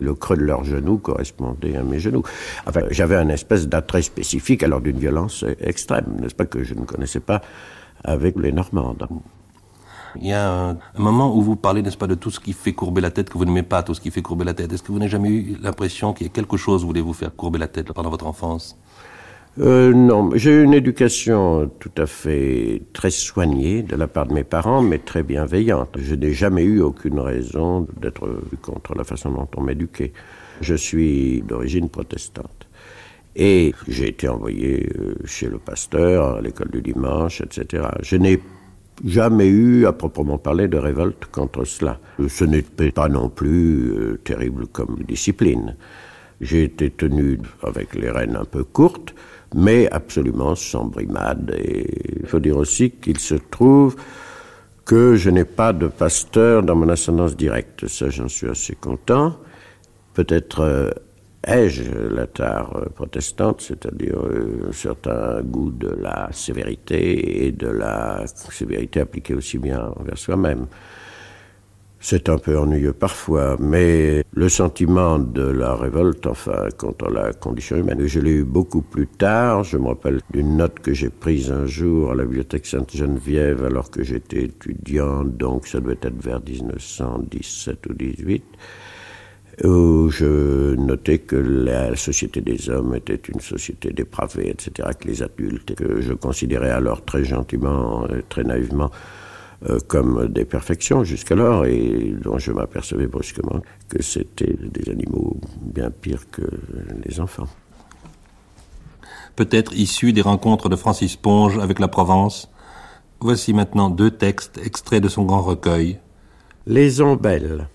le 0.00 0.14
creux 0.14 0.36
de 0.36 0.42
leurs 0.42 0.64
genoux 0.64 0.98
correspondait 0.98 1.76
à 1.76 1.82
mes 1.82 1.98
genoux. 1.98 2.22
Enfin, 2.66 2.82
j'avais 2.90 3.16
un 3.16 3.28
espèce 3.28 3.68
d'attrait 3.68 4.02
spécifique, 4.02 4.62
alors 4.62 4.80
d'une 4.80 4.98
violence 4.98 5.44
extrême, 5.60 6.16
n'est-ce 6.20 6.34
pas, 6.34 6.46
que 6.46 6.62
je 6.62 6.74
ne 6.74 6.84
connaissais 6.84 7.20
pas 7.20 7.40
avec 8.04 8.36
les 8.38 8.52
Normandes. 8.52 9.06
Il 10.16 10.26
y 10.26 10.32
a 10.32 10.70
un, 10.70 10.78
moment 10.96 11.36
où 11.36 11.40
vous 11.40 11.56
parlez, 11.56 11.82
n'est-ce 11.82 11.96
pas, 11.96 12.06
de 12.06 12.14
tout 12.14 12.30
ce 12.30 12.40
qui 12.40 12.52
fait 12.52 12.72
courber 12.72 13.00
la 13.00 13.10
tête, 13.10 13.30
que 13.30 13.38
vous 13.38 13.44
n'aimez 13.44 13.62
pas 13.62 13.82
tout 13.82 13.94
ce 13.94 14.00
qui 14.00 14.10
fait 14.10 14.22
courber 14.22 14.44
la 14.44 14.54
tête. 14.54 14.72
Est-ce 14.72 14.82
que 14.82 14.92
vous 14.92 14.98
n'avez 14.98 15.10
jamais 15.10 15.30
eu 15.30 15.56
l'impression 15.60 16.12
qu'il 16.12 16.26
y 16.26 16.30
a 16.30 16.32
quelque 16.32 16.56
chose 16.56 16.84
voulait 16.84 17.00
vous 17.00 17.12
faire 17.12 17.34
courber 17.34 17.58
la 17.58 17.68
tête 17.68 17.92
pendant 17.92 18.10
votre 18.10 18.26
enfance? 18.26 18.78
Euh, 19.60 19.92
non, 19.92 20.30
j'ai 20.34 20.52
eu 20.52 20.62
une 20.62 20.74
éducation 20.74 21.68
tout 21.80 21.90
à 21.96 22.06
fait 22.06 22.82
très 22.92 23.10
soignée 23.10 23.82
de 23.82 23.96
la 23.96 24.06
part 24.06 24.26
de 24.26 24.34
mes 24.34 24.44
parents, 24.44 24.82
mais 24.82 24.98
très 24.98 25.24
bienveillante. 25.24 25.96
Je 25.98 26.14
n'ai 26.14 26.32
jamais 26.32 26.62
eu 26.62 26.80
aucune 26.80 27.18
raison 27.18 27.86
d'être 28.00 28.28
contre 28.62 28.94
la 28.94 29.02
façon 29.02 29.30
dont 29.30 29.48
on 29.56 29.62
m'éduquait. 29.62 30.12
Je 30.60 30.74
suis 30.74 31.42
d'origine 31.42 31.88
protestante. 31.88 32.68
Et 33.34 33.74
j'ai 33.86 34.08
été 34.08 34.28
envoyé 34.28 34.88
euh, 34.98 35.14
chez 35.24 35.46
le 35.48 35.58
pasteur, 35.58 36.36
à 36.36 36.40
l'école 36.40 36.70
du 36.70 36.82
dimanche, 36.82 37.40
etc. 37.40 37.84
Je 38.02 38.16
n'ai 38.16 38.40
jamais 39.04 39.46
eu 39.48 39.86
à 39.86 39.92
proprement 39.92 40.38
parler 40.38 40.68
de 40.68 40.78
révolte 40.78 41.26
contre 41.26 41.64
cela. 41.64 41.98
Ce 42.28 42.44
n'était 42.44 42.90
pas 42.90 43.08
non 43.08 43.28
plus 43.28 43.90
euh, 43.90 44.20
terrible 44.24 44.66
comme 44.66 44.98
discipline. 45.06 45.76
J'ai 46.40 46.64
été 46.64 46.90
tenu 46.90 47.40
avec 47.62 47.94
les 47.94 48.10
rênes 48.10 48.36
un 48.36 48.44
peu 48.44 48.64
courtes, 48.64 49.14
mais 49.54 49.90
absolument 49.90 50.54
sans 50.54 50.84
brimade. 50.84 51.56
Il 52.20 52.26
faut 52.26 52.40
dire 52.40 52.56
aussi 52.56 52.90
qu'il 52.90 53.18
se 53.18 53.34
trouve 53.34 53.96
que 54.84 55.16
je 55.16 55.30
n'ai 55.30 55.44
pas 55.44 55.72
de 55.72 55.88
pasteur 55.88 56.62
dans 56.62 56.74
mon 56.74 56.88
ascendance 56.88 57.36
directe. 57.36 57.86
Ça, 57.88 58.08
j'en 58.08 58.28
suis 58.28 58.48
assez 58.48 58.74
content. 58.74 59.36
Peut-être 60.14 60.60
euh, 60.60 60.90
ai-je 61.46 61.90
la 62.14 62.26
tare 62.26 62.88
protestante, 62.94 63.60
c'est-à-dire 63.60 64.18
un 64.68 64.72
certain 64.72 65.42
goût 65.42 65.70
de 65.70 65.88
la 65.88 66.28
sévérité 66.32 67.46
et 67.46 67.52
de 67.52 67.68
la 67.68 68.24
sévérité 68.26 69.00
appliquée 69.00 69.34
aussi 69.34 69.58
bien 69.58 69.92
envers 69.96 70.18
soi-même? 70.18 70.66
C'est 72.00 72.28
un 72.28 72.38
peu 72.38 72.56
ennuyeux 72.56 72.92
parfois, 72.92 73.56
mais 73.58 74.22
le 74.32 74.48
sentiment 74.48 75.18
de 75.18 75.42
la 75.42 75.74
révolte, 75.74 76.28
enfin, 76.28 76.68
contre 76.76 77.10
la 77.10 77.32
condition 77.32 77.76
humaine, 77.76 78.06
je 78.06 78.20
l'ai 78.20 78.34
eu 78.34 78.44
beaucoup 78.44 78.82
plus 78.82 79.08
tard. 79.08 79.64
Je 79.64 79.78
me 79.78 79.88
rappelle 79.88 80.20
d'une 80.30 80.58
note 80.58 80.78
que 80.78 80.94
j'ai 80.94 81.10
prise 81.10 81.50
un 81.50 81.66
jour 81.66 82.12
à 82.12 82.14
la 82.14 82.24
bibliothèque 82.24 82.66
Sainte-Geneviève 82.66 83.64
alors 83.64 83.90
que 83.90 84.04
j'étais 84.04 84.44
étudiant, 84.44 85.24
donc 85.24 85.66
ça 85.66 85.80
devait 85.80 85.98
être 86.00 86.22
vers 86.22 86.40
1917 86.40 87.86
ou 87.88 87.94
18 87.94 88.44
où 89.64 90.08
je 90.10 90.74
notais 90.76 91.18
que 91.18 91.36
la 91.36 91.96
société 91.96 92.40
des 92.40 92.70
hommes 92.70 92.94
était 92.94 93.16
une 93.16 93.40
société 93.40 93.90
dépravée, 93.90 94.50
etc., 94.50 94.90
que 94.98 95.08
les 95.08 95.22
adultes, 95.22 95.74
que 95.74 96.00
je 96.00 96.12
considérais 96.12 96.70
alors 96.70 97.04
très 97.04 97.24
gentiment, 97.24 98.06
très 98.28 98.44
naïvement, 98.44 98.90
euh, 99.68 99.78
comme 99.88 100.28
des 100.28 100.44
perfections 100.44 101.02
jusqu'alors, 101.02 101.64
et 101.66 102.14
dont 102.22 102.38
je 102.38 102.52
m'apercevais 102.52 103.08
brusquement 103.08 103.60
que 103.88 104.00
c'était 104.02 104.54
des 104.56 104.90
animaux 104.90 105.36
bien 105.60 105.90
pires 105.90 106.30
que 106.30 106.42
les 107.04 107.18
enfants. 107.18 107.48
Peut-être 109.34 109.72
issus 109.74 110.12
des 110.12 110.22
rencontres 110.22 110.68
de 110.68 110.76
Francis 110.76 111.16
Ponge 111.16 111.58
avec 111.58 111.80
la 111.80 111.88
Provence, 111.88 112.50
voici 113.20 113.52
maintenant 113.52 113.90
deux 113.90 114.12
textes 114.12 114.58
extraits 114.64 115.02
de 115.02 115.08
son 115.08 115.24
grand 115.24 115.42
recueil. 115.42 115.98
Les 116.66 117.00
ombelles. 117.00 117.66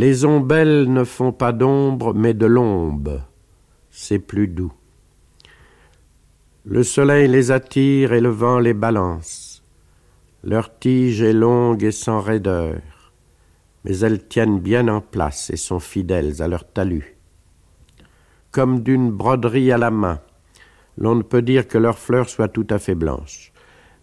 Les 0.00 0.24
ombelles 0.24 0.84
ne 0.92 1.02
font 1.02 1.32
pas 1.32 1.50
d'ombre, 1.50 2.14
mais 2.14 2.32
de 2.32 2.46
l'ombre. 2.46 3.22
C'est 3.90 4.20
plus 4.20 4.46
doux. 4.46 4.72
Le 6.64 6.84
soleil 6.84 7.26
les 7.26 7.50
attire 7.50 8.12
et 8.12 8.20
le 8.20 8.28
vent 8.28 8.60
les 8.60 8.74
balance. 8.74 9.64
Leur 10.44 10.78
tige 10.78 11.20
est 11.22 11.32
longue 11.32 11.82
et 11.82 11.90
sans 11.90 12.20
raideur, 12.20 12.80
mais 13.84 13.98
elles 13.98 14.24
tiennent 14.28 14.60
bien 14.60 14.86
en 14.86 15.00
place 15.00 15.50
et 15.50 15.56
sont 15.56 15.80
fidèles 15.80 16.42
à 16.42 16.46
leur 16.46 16.72
talus. 16.72 17.16
Comme 18.52 18.84
d'une 18.84 19.10
broderie 19.10 19.72
à 19.72 19.78
la 19.78 19.90
main, 19.90 20.20
l'on 20.96 21.16
ne 21.16 21.22
peut 21.22 21.42
dire 21.42 21.66
que 21.66 21.76
leurs 21.76 21.98
fleurs 21.98 22.28
soient 22.28 22.46
tout 22.46 22.68
à 22.70 22.78
fait 22.78 22.94
blanches, 22.94 23.52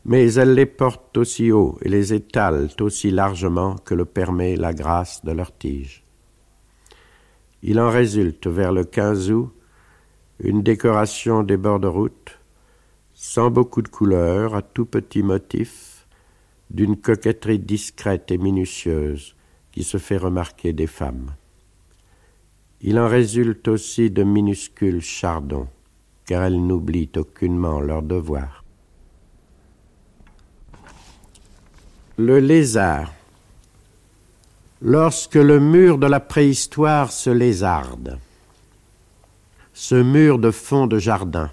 mais 0.06 0.34
elles 0.36 0.54
les 0.54 0.68
portent 0.68 1.18
aussi 1.18 1.52
haut 1.52 1.78
et 1.82 1.90
les 1.90 2.14
étalent 2.14 2.70
aussi 2.80 3.10
largement 3.10 3.76
que 3.76 3.96
le 3.96 4.06
permet 4.06 4.56
la 4.56 4.74
grâce 4.74 5.26
de 5.26 5.32
leur 5.32 5.58
tige. 5.58 6.04
Il 7.64 7.80
en 7.80 7.90
résulte 7.90 8.46
vers 8.46 8.72
le 8.72 8.84
15 8.84 9.32
août 9.32 9.52
une 10.40 10.62
décoration 10.62 11.44
des 11.44 11.58
bords 11.58 11.80
de 11.80 11.88
route, 11.88 12.40
sans 13.14 13.50
beaucoup 13.50 13.82
de 13.82 13.88
couleurs, 13.88 14.54
à 14.54 14.62
tout 14.62 14.86
petits 14.86 15.24
motifs, 15.24 16.06
d'une 16.70 16.98
coquetterie 16.98 17.60
discrète 17.60 18.32
et 18.32 18.38
minutieuse 18.38 19.36
qui 19.72 19.84
se 19.84 19.98
fait 19.98 20.18
remarquer 20.18 20.74
des 20.74 20.88
femmes. 20.88 21.32
Il 22.82 23.00
en 23.00 23.08
résulte 23.08 23.68
aussi 23.70 24.12
de 24.12 24.24
minuscules 24.24 25.02
chardons, 25.02 25.68
car 26.26 26.44
elles 26.44 26.62
n'oublient 26.62 27.12
aucunement 27.16 27.80
leur 27.80 28.02
devoir. 28.04 28.65
Le 32.18 32.40
lézard. 32.40 33.14
Lorsque 34.82 35.36
le 35.36 35.60
mur 35.60 35.98
de 35.98 36.08
la 36.08 36.22
préhistoire 36.22 37.12
se 37.12 37.30
lézarde, 37.30 38.20
ce 39.74 39.96
mur 39.96 40.40
de 40.40 40.50
fond 40.50 40.88
de 40.88 40.98
jardin, 40.98 41.52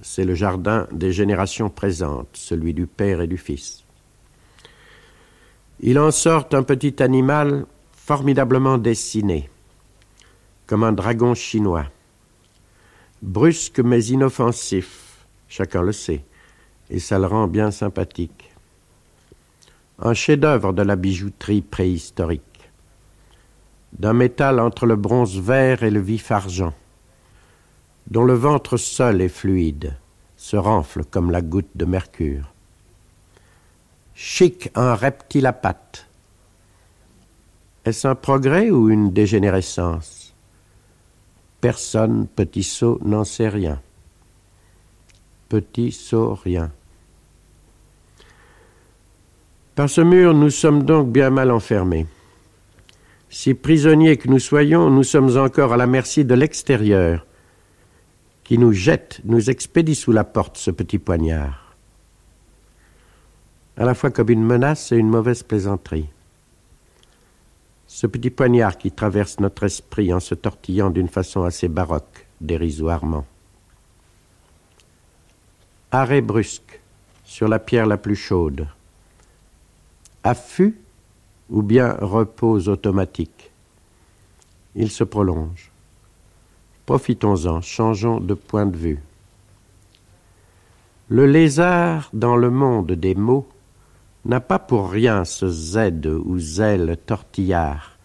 c'est 0.00 0.24
le 0.24 0.34
jardin 0.34 0.88
des 0.90 1.12
générations 1.12 1.70
présentes, 1.70 2.30
celui 2.32 2.74
du 2.74 2.88
Père 2.88 3.20
et 3.20 3.28
du 3.28 3.38
Fils. 3.38 3.84
Il 5.78 6.00
en 6.00 6.10
sort 6.10 6.48
un 6.50 6.64
petit 6.64 7.00
animal 7.00 7.66
formidablement 7.92 8.76
dessiné, 8.76 9.48
comme 10.66 10.82
un 10.82 10.92
dragon 10.92 11.34
chinois, 11.34 11.86
brusque 13.22 13.78
mais 13.78 14.04
inoffensif, 14.06 15.24
chacun 15.46 15.82
le 15.82 15.92
sait, 15.92 16.24
et 16.90 16.98
ça 16.98 17.20
le 17.20 17.26
rend 17.26 17.46
bien 17.46 17.70
sympathique. 17.70 18.51
Un 20.04 20.14
chef-d'œuvre 20.14 20.72
de 20.72 20.82
la 20.82 20.96
bijouterie 20.96 21.62
préhistorique, 21.62 22.70
d'un 23.92 24.14
métal 24.14 24.58
entre 24.58 24.84
le 24.84 24.96
bronze 24.96 25.38
vert 25.38 25.84
et 25.84 25.92
le 25.92 26.00
vif 26.00 26.32
argent, 26.32 26.74
dont 28.10 28.24
le 28.24 28.34
ventre 28.34 28.76
seul 28.76 29.20
est 29.20 29.28
fluide, 29.28 29.96
se 30.36 30.56
renfle 30.56 31.04
comme 31.04 31.30
la 31.30 31.40
goutte 31.40 31.70
de 31.76 31.84
mercure. 31.84 32.52
Chic 34.12 34.72
un 34.74 34.96
reptile 34.96 35.46
à 35.46 35.52
pattes. 35.52 36.08
Est-ce 37.84 38.08
un 38.08 38.16
progrès 38.16 38.70
ou 38.70 38.90
une 38.90 39.12
dégénérescence? 39.12 40.34
Personne, 41.60 42.26
petit 42.26 42.64
sot, 42.64 42.98
n'en 43.04 43.22
sait 43.22 43.48
rien. 43.48 43.80
Petit 45.48 45.92
sot, 45.92 46.34
rien. 46.34 46.72
Par 49.74 49.88
ce 49.88 50.02
mur, 50.02 50.34
nous 50.34 50.50
sommes 50.50 50.82
donc 50.82 51.10
bien 51.10 51.30
mal 51.30 51.50
enfermés. 51.50 52.06
Si 53.30 53.54
prisonniers 53.54 54.18
que 54.18 54.28
nous 54.28 54.38
soyons, 54.38 54.90
nous 54.90 55.02
sommes 55.02 55.38
encore 55.38 55.72
à 55.72 55.78
la 55.78 55.86
merci 55.86 56.26
de 56.26 56.34
l'extérieur, 56.34 57.24
qui 58.44 58.58
nous 58.58 58.72
jette, 58.72 59.22
nous 59.24 59.48
expédie 59.48 59.94
sous 59.94 60.12
la 60.12 60.24
porte 60.24 60.58
ce 60.58 60.70
petit 60.70 60.98
poignard, 60.98 61.74
à 63.78 63.86
la 63.86 63.94
fois 63.94 64.10
comme 64.10 64.28
une 64.28 64.44
menace 64.44 64.92
et 64.92 64.96
une 64.96 65.08
mauvaise 65.08 65.42
plaisanterie. 65.42 66.10
Ce 67.86 68.06
petit 68.06 68.30
poignard 68.30 68.76
qui 68.76 68.92
traverse 68.92 69.40
notre 69.40 69.62
esprit 69.62 70.12
en 70.12 70.20
se 70.20 70.34
tortillant 70.34 70.90
d'une 70.90 71.08
façon 71.08 71.44
assez 71.44 71.68
baroque, 71.68 72.26
dérisoirement. 72.42 73.24
Arrêt 75.90 76.20
brusque 76.20 76.80
sur 77.24 77.48
la 77.48 77.58
pierre 77.58 77.86
la 77.86 77.96
plus 77.96 78.16
chaude. 78.16 78.66
Affût 80.24 80.78
ou 81.50 81.62
bien 81.62 81.96
repose 82.00 82.68
automatique. 82.68 83.50
Il 84.74 84.90
se 84.90 85.04
prolonge. 85.04 85.70
Profitons-en, 86.86 87.60
changeons 87.60 88.20
de 88.20 88.34
point 88.34 88.66
de 88.66 88.76
vue. 88.76 89.00
Le 91.08 91.26
lézard, 91.26 92.08
dans 92.12 92.36
le 92.36 92.50
monde 92.50 92.92
des 92.92 93.14
mots, 93.14 93.48
n'a 94.24 94.40
pas 94.40 94.58
pour 94.58 94.90
rien 94.90 95.24
ce 95.24 95.48
Z 95.48 96.06
ou 96.24 96.38
zèle 96.38 96.96
tortillard, 97.04 97.98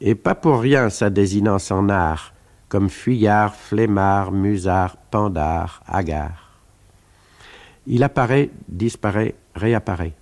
et 0.00 0.14
pas 0.14 0.34
pour 0.34 0.60
rien 0.60 0.90
sa 0.90 1.10
désinence 1.10 1.70
en 1.70 1.88
art, 1.88 2.34
comme 2.68 2.90
fuyard, 2.90 3.54
flemmard, 3.54 4.30
musard, 4.30 4.96
pandard, 5.10 5.82
hagard. 5.86 6.60
Il 7.86 8.02
apparaît, 8.02 8.50
disparaît, 8.68 9.34
réapparaît. 9.54 10.17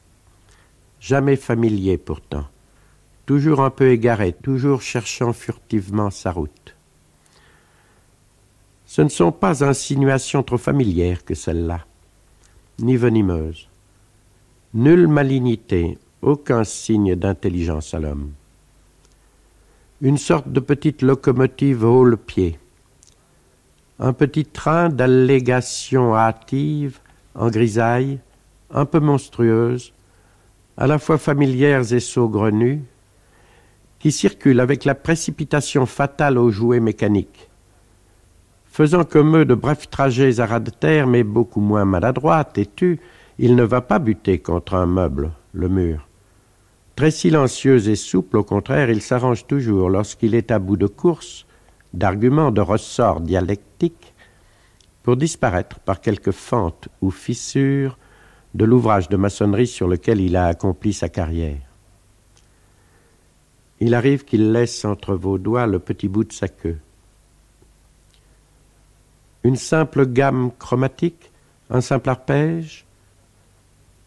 Jamais 1.01 1.37
familier 1.37 1.99
pourtant, 1.99 2.47
toujours 3.27 3.61
un 3.61 3.71
peu 3.71 3.91
égaré, 3.91 4.33
toujours 4.33 4.83
cherchant 4.83 5.33
furtivement 5.33 6.11
sa 6.11 6.33
route. 6.33 6.75
Ce 8.87 9.03
ne 9.03 9.09
sont 9.09 9.33
pas 9.33 9.65
insinuations 9.65 10.43
trop 10.43 10.59
familières 10.59 11.25
que 11.25 11.35
celles-là, 11.35 11.85
ni 12.79 12.97
venimeuses. 12.97 13.69
Nulle 14.75 15.09
malignité, 15.09 15.99
aucun 16.23 16.65
signe 16.65 17.15
d'intelligence 17.15 17.95
à 17.95 17.99
l'homme. 17.99 18.33
Une 20.01 20.19
sorte 20.19 20.51
de 20.51 20.61
petite 20.61 21.03
locomotive 21.03 21.85
haut 21.85 22.05
le 22.05 22.17
pied. 22.17 22.59
Un 23.99 24.13
petit 24.13 24.45
train 24.45 24.89
d'allégations 24.89 26.15
hâtives, 26.15 27.01
en 27.35 27.49
grisaille, 27.49 28.19
un 28.71 28.85
peu 28.85 29.01
monstrueuses, 29.01 29.93
à 30.77 30.87
la 30.87 30.99
fois 30.99 31.19
familières 31.19 31.93
et 31.93 32.01
saugrenues, 32.01 32.83
qui 33.99 34.13
circule 34.13 34.61
avec 34.61 34.85
la 34.85 34.95
précipitation 34.95 35.87
fatale 35.87 36.39
aux 36.39 36.51
jouets 36.51 36.81
mécaniques 36.81 37.49
Faisant 38.77 39.05
comme 39.05 39.39
eux 39.39 39.47
de 39.47 39.55
brefs 39.55 39.89
trajets 39.89 40.39
à 40.39 40.45
ras 40.45 40.61
de 40.61 40.69
terre, 40.69 41.07
mais 41.07 41.25
beaucoup 41.25 41.63
moins 41.63 41.87
maladroit, 41.87 42.45
têtu, 42.45 43.01
il 43.39 43.57
ne 43.57 43.63
va 43.63 43.81
pas 43.81 43.99
buter 43.99 44.39
contre 44.39 44.75
un 44.75 44.85
meuble, 44.85 45.31
le 45.55 45.71
mur. 45.71 46.07
Très 46.95 47.11
silencieux 47.11 47.89
et 47.89 47.97
souple, 47.97 48.37
au 48.37 48.45
contraire, 48.45 48.91
il 48.91 49.01
s'arrange 49.01 49.47
toujours 49.47 49.89
lorsqu'il 49.89 50.35
est 50.35 50.51
à 50.51 50.59
bout 50.59 50.77
de 50.77 50.87
course, 50.87 51.47
d'arguments, 51.95 52.51
de 52.51 52.61
ressorts 52.61 53.23
dialectiques, 53.23 54.13
pour 55.03 55.17
disparaître 55.17 55.79
par 55.81 56.03
quelque 56.03 56.31
fente 56.31 56.89
ou 57.01 57.11
fissure 57.11 57.97
de 58.57 58.65
l'ouvrage 58.65 59.11
de 59.11 59.19
maçonnerie 59.19 59.67
sur 59.67 59.87
lequel 59.87 60.19
il 60.19 60.35
a 60.35 60.47
accompli 60.47 60.95
sa 60.95 61.11
carrière. 61.11 61.61
il 63.81 63.95
arrive 63.95 64.25
qu'il 64.25 64.53
laisse 64.53 64.87
entre 64.87 65.15
vos 65.15 65.37
doigts 65.37 65.67
le 65.67 65.79
petit 65.79 66.09
bout 66.09 66.25
de 66.25 66.33
sa 66.33 66.49
queue. 66.49 66.79
Une 69.45 69.57
simple 69.57 70.07
gamme 70.07 70.51
chromatique, 70.59 71.31
un 71.69 71.83
simple 71.83 72.09
arpège, 72.09 72.87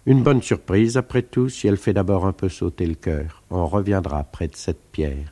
une 0.08 0.24
bonne 0.24 0.42
surprise 0.42 0.98
après 0.98 1.22
tout 1.22 1.50
si 1.50 1.68
elle 1.68 1.78
fait 1.78 1.94
d'abord 1.94 2.26
un 2.26 2.34
peu 2.34 2.50
sauter 2.50 2.88
le 2.88 2.96
cœur. 2.96 3.44
On 3.52 3.68
reviendra 3.68 4.24
près 4.24 4.48
de 4.48 4.56
cette 4.56 4.82
pierre. 4.92 5.32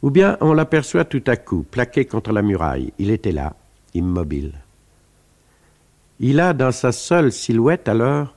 Ou 0.00 0.10
bien 0.10 0.38
on 0.40 0.54
l'aperçoit 0.54 1.04
tout 1.04 1.24
à 1.26 1.36
coup, 1.36 1.64
plaqué 1.70 2.06
contre 2.06 2.32
la 2.32 2.40
muraille. 2.40 2.94
Il 2.98 3.10
était 3.10 3.32
là, 3.32 3.54
immobile. 3.92 4.54
Il 6.24 6.38
a 6.38 6.52
dans 6.52 6.70
sa 6.70 6.92
seule 6.92 7.32
silhouette 7.32 7.88
alors 7.88 8.36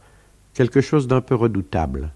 quelque 0.56 0.82
chose 0.82 1.06
d'un 1.08 1.22
peu 1.22 1.36
redoutable. 1.36 2.12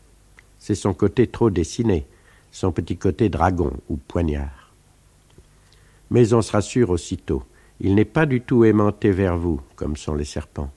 C'est 0.57 0.73
son 0.73 0.95
côté 0.95 1.27
trop 1.27 1.51
dessiné, 1.51 2.07
son 2.51 2.71
petit 2.71 2.97
côté 2.97 3.29
dragon 3.29 3.73
ou 3.87 3.97
poignard. 3.97 4.73
Mais 6.09 6.33
on 6.33 6.41
se 6.41 6.51
rassure 6.51 6.89
aussitôt. 6.89 7.43
Il 7.79 7.93
n'est 7.93 8.03
pas 8.03 8.25
du 8.25 8.41
tout 8.41 8.65
aimanté 8.65 9.11
vers 9.11 9.37
vous, 9.37 9.61
comme 9.75 9.95
sont 9.95 10.15
les 10.15 10.25
serpents. 10.25 10.71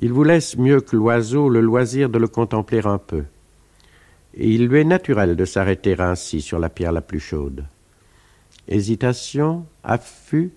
Il 0.00 0.12
vous 0.12 0.24
laisse 0.24 0.58
mieux 0.58 0.80
que 0.80 0.96
l'oiseau 0.96 1.48
le 1.48 1.60
loisir 1.60 2.10
de 2.10 2.18
le 2.18 2.26
contempler 2.26 2.84
un 2.84 2.98
peu. 2.98 3.22
Et 4.34 4.50
il 4.50 4.66
lui 4.66 4.80
est 4.80 4.84
naturel 4.84 5.36
de 5.36 5.44
s'arrêter 5.44 5.94
ainsi 6.00 6.40
sur 6.40 6.58
la 6.58 6.70
pierre 6.70 6.90
la 6.90 7.02
plus 7.02 7.20
chaude. 7.20 7.64
Hésitation, 8.66 9.64
affût, 9.84 10.50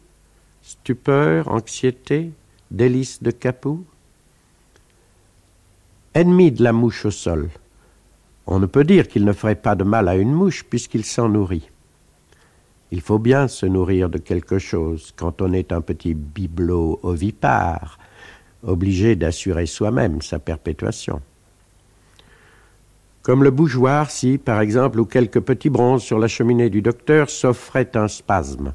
stupeur, 0.64 1.48
anxiété, 1.50 2.32
délice 2.72 3.24
de 3.24 3.32
capou 3.32 3.86
Ennemi 6.14 6.52
de 6.52 6.64
la 6.64 6.74
mouche 6.74 7.06
au 7.06 7.12
sol, 7.12 7.50
on 8.48 8.60
ne 8.60 8.66
peut 8.66 8.84
dire 8.84 9.08
qu'il 9.08 9.26
ne 9.26 9.34
ferait 9.34 9.56
pas 9.56 9.76
de 9.76 9.84
mal 9.84 10.08
à 10.08 10.16
une 10.16 10.32
mouche 10.32 10.64
puisqu'il 10.64 11.06
s'en 11.06 11.30
nourrit. 11.30 11.70
Il 12.92 13.02
faut 13.02 13.20
bien 13.20 13.48
se 13.48 13.66
nourrir 13.66 14.10
de 14.10 14.18
quelque 14.18 14.58
chose 14.58 15.14
quand 15.16 15.42
on 15.42 15.52
est 15.52 15.72
un 15.72 15.82
petit 15.82 16.14
bibelot 16.14 17.00
ovipare, 17.04 18.00
obligé 18.64 19.16
d'assurer 19.16 19.66
soi-même 19.66 20.22
sa 20.22 20.40
perpétuation. 20.40 21.22
Comme 23.22 23.44
le 23.44 23.52
bougeoir 23.52 24.10
si, 24.10 24.38
par 24.38 24.62
exemple, 24.62 25.02
ou 25.02 25.06
quelques 25.06 25.42
petits 25.42 25.70
bronzes 25.70 26.04
sur 26.04 26.18
la 26.18 26.30
cheminée 26.30 26.70
du 26.70 26.82
docteur 26.82 27.30
s'offrait 27.30 27.92
un 27.96 28.08
spasme, 28.08 28.74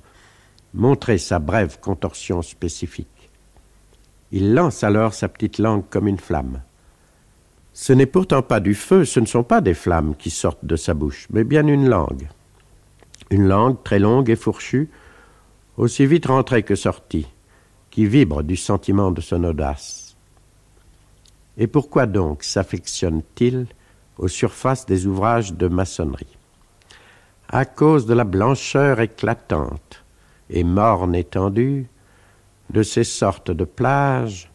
montrait 0.75 1.17
sa 1.17 1.39
brève 1.39 1.79
contorsion 1.81 2.43
spécifique. 2.43 3.22
Il 4.33 4.55
lance 4.55 4.83
alors 4.83 5.13
sa 5.13 5.29
petite 5.29 5.59
langue 5.59 5.85
comme 5.91 6.09
une 6.09 6.19
flamme. 6.19 6.63
Ce 7.75 7.93
n'est 7.93 8.07
pourtant 8.07 8.43
pas 8.43 8.61
du 8.61 8.75
feu, 8.75 9.05
ce 9.05 9.21
ne 9.21 9.27
sont 9.27 9.43
pas 9.45 9.61
des 9.61 9.75
flammes 9.75 10.15
qui 10.17 10.31
sortent 10.31 10.65
de 10.65 10.77
sa 10.77 10.95
bouche, 10.95 11.27
mais 11.31 11.45
bien 11.45 11.67
une 11.67 11.89
langue. 11.89 12.29
Une 13.31 13.47
langue 13.47 13.83
très 13.83 13.99
longue 13.99 14.31
et 14.31 14.37
fourchue, 14.37 14.89
aussi 15.77 16.07
vite 16.07 16.27
rentrée 16.27 16.63
que 16.63 16.75
sortie, 16.75 17.27
qui 17.91 18.07
vibre 18.07 18.43
du 18.43 18.57
sentiment 18.57 19.11
de 19.11 19.21
son 19.21 19.45
audace. 19.45 20.17
Et 21.59 21.67
pourquoi 21.67 22.07
donc 22.07 22.43
s'affectionne-t-il 22.43 23.67
aux 24.17 24.29
surfaces 24.29 24.87
des 24.87 25.07
ouvrages 25.07 25.53
de 25.53 25.69
maçonnerie? 25.69 26.39
À 27.51 27.67
cause 27.67 28.07
de 28.07 28.15
la 28.15 28.25
blancheur 28.25 29.01
éclatante 29.01 30.05
et 30.49 30.65
morne 30.65 31.15
étendue 31.15 31.87
de 32.73 32.83
ces 32.83 33.05
sortes 33.05 33.51
de 33.51 33.65
plages 33.65 34.51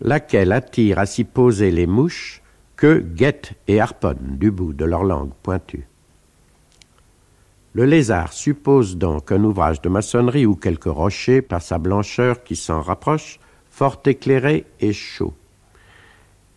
laquelle 0.00 0.52
attire 0.52 0.98
à 0.98 1.06
s'y 1.06 1.24
poser 1.24 1.70
les 1.70 1.86
mouches 1.86 2.42
que 2.76 2.98
guettent 2.98 3.54
et 3.68 3.80
harponnent 3.80 4.36
du 4.38 4.50
bout 4.50 4.72
de 4.72 4.84
leur 4.84 5.04
langue 5.04 5.32
pointue. 5.42 5.86
Le 7.72 7.84
lézard 7.84 8.32
suppose 8.32 8.96
donc 8.96 9.32
un 9.32 9.42
ouvrage 9.42 9.80
de 9.80 9.88
maçonnerie 9.88 10.46
ou 10.46 10.54
quelque 10.54 10.88
rocher 10.88 11.42
par 11.42 11.62
sa 11.62 11.78
blancheur 11.78 12.44
qui 12.44 12.54
s'en 12.54 12.80
rapproche, 12.80 13.40
fort 13.68 14.00
éclairé 14.06 14.64
et 14.78 14.92
chaud, 14.92 15.34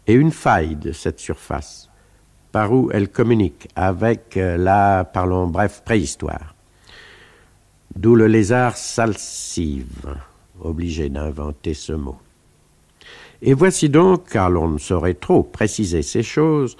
et 0.05 0.13
une 0.13 0.31
faille 0.31 0.75
de 0.75 0.91
cette 0.91 1.19
surface, 1.19 1.89
par 2.51 2.71
où 2.71 2.91
elle 2.91 3.09
communique 3.09 3.67
avec 3.75 4.37
euh, 4.37 4.57
la, 4.57 5.05
parlons 5.05 5.47
bref, 5.47 5.81
préhistoire. 5.83 6.53
D'où 7.95 8.13
le 8.13 8.27
lézard 8.27 8.77
salsive, 8.77 10.15
obligé 10.61 11.09
d'inventer 11.09 11.73
ce 11.73 11.93
mot. 11.93 12.17
Et 13.41 13.53
voici 13.53 13.89
donc, 13.89 14.29
car 14.29 14.49
l'on 14.49 14.67
ne 14.67 14.77
saurait 14.77 15.13
trop 15.13 15.43
préciser 15.43 16.01
ces 16.01 16.23
choses, 16.23 16.75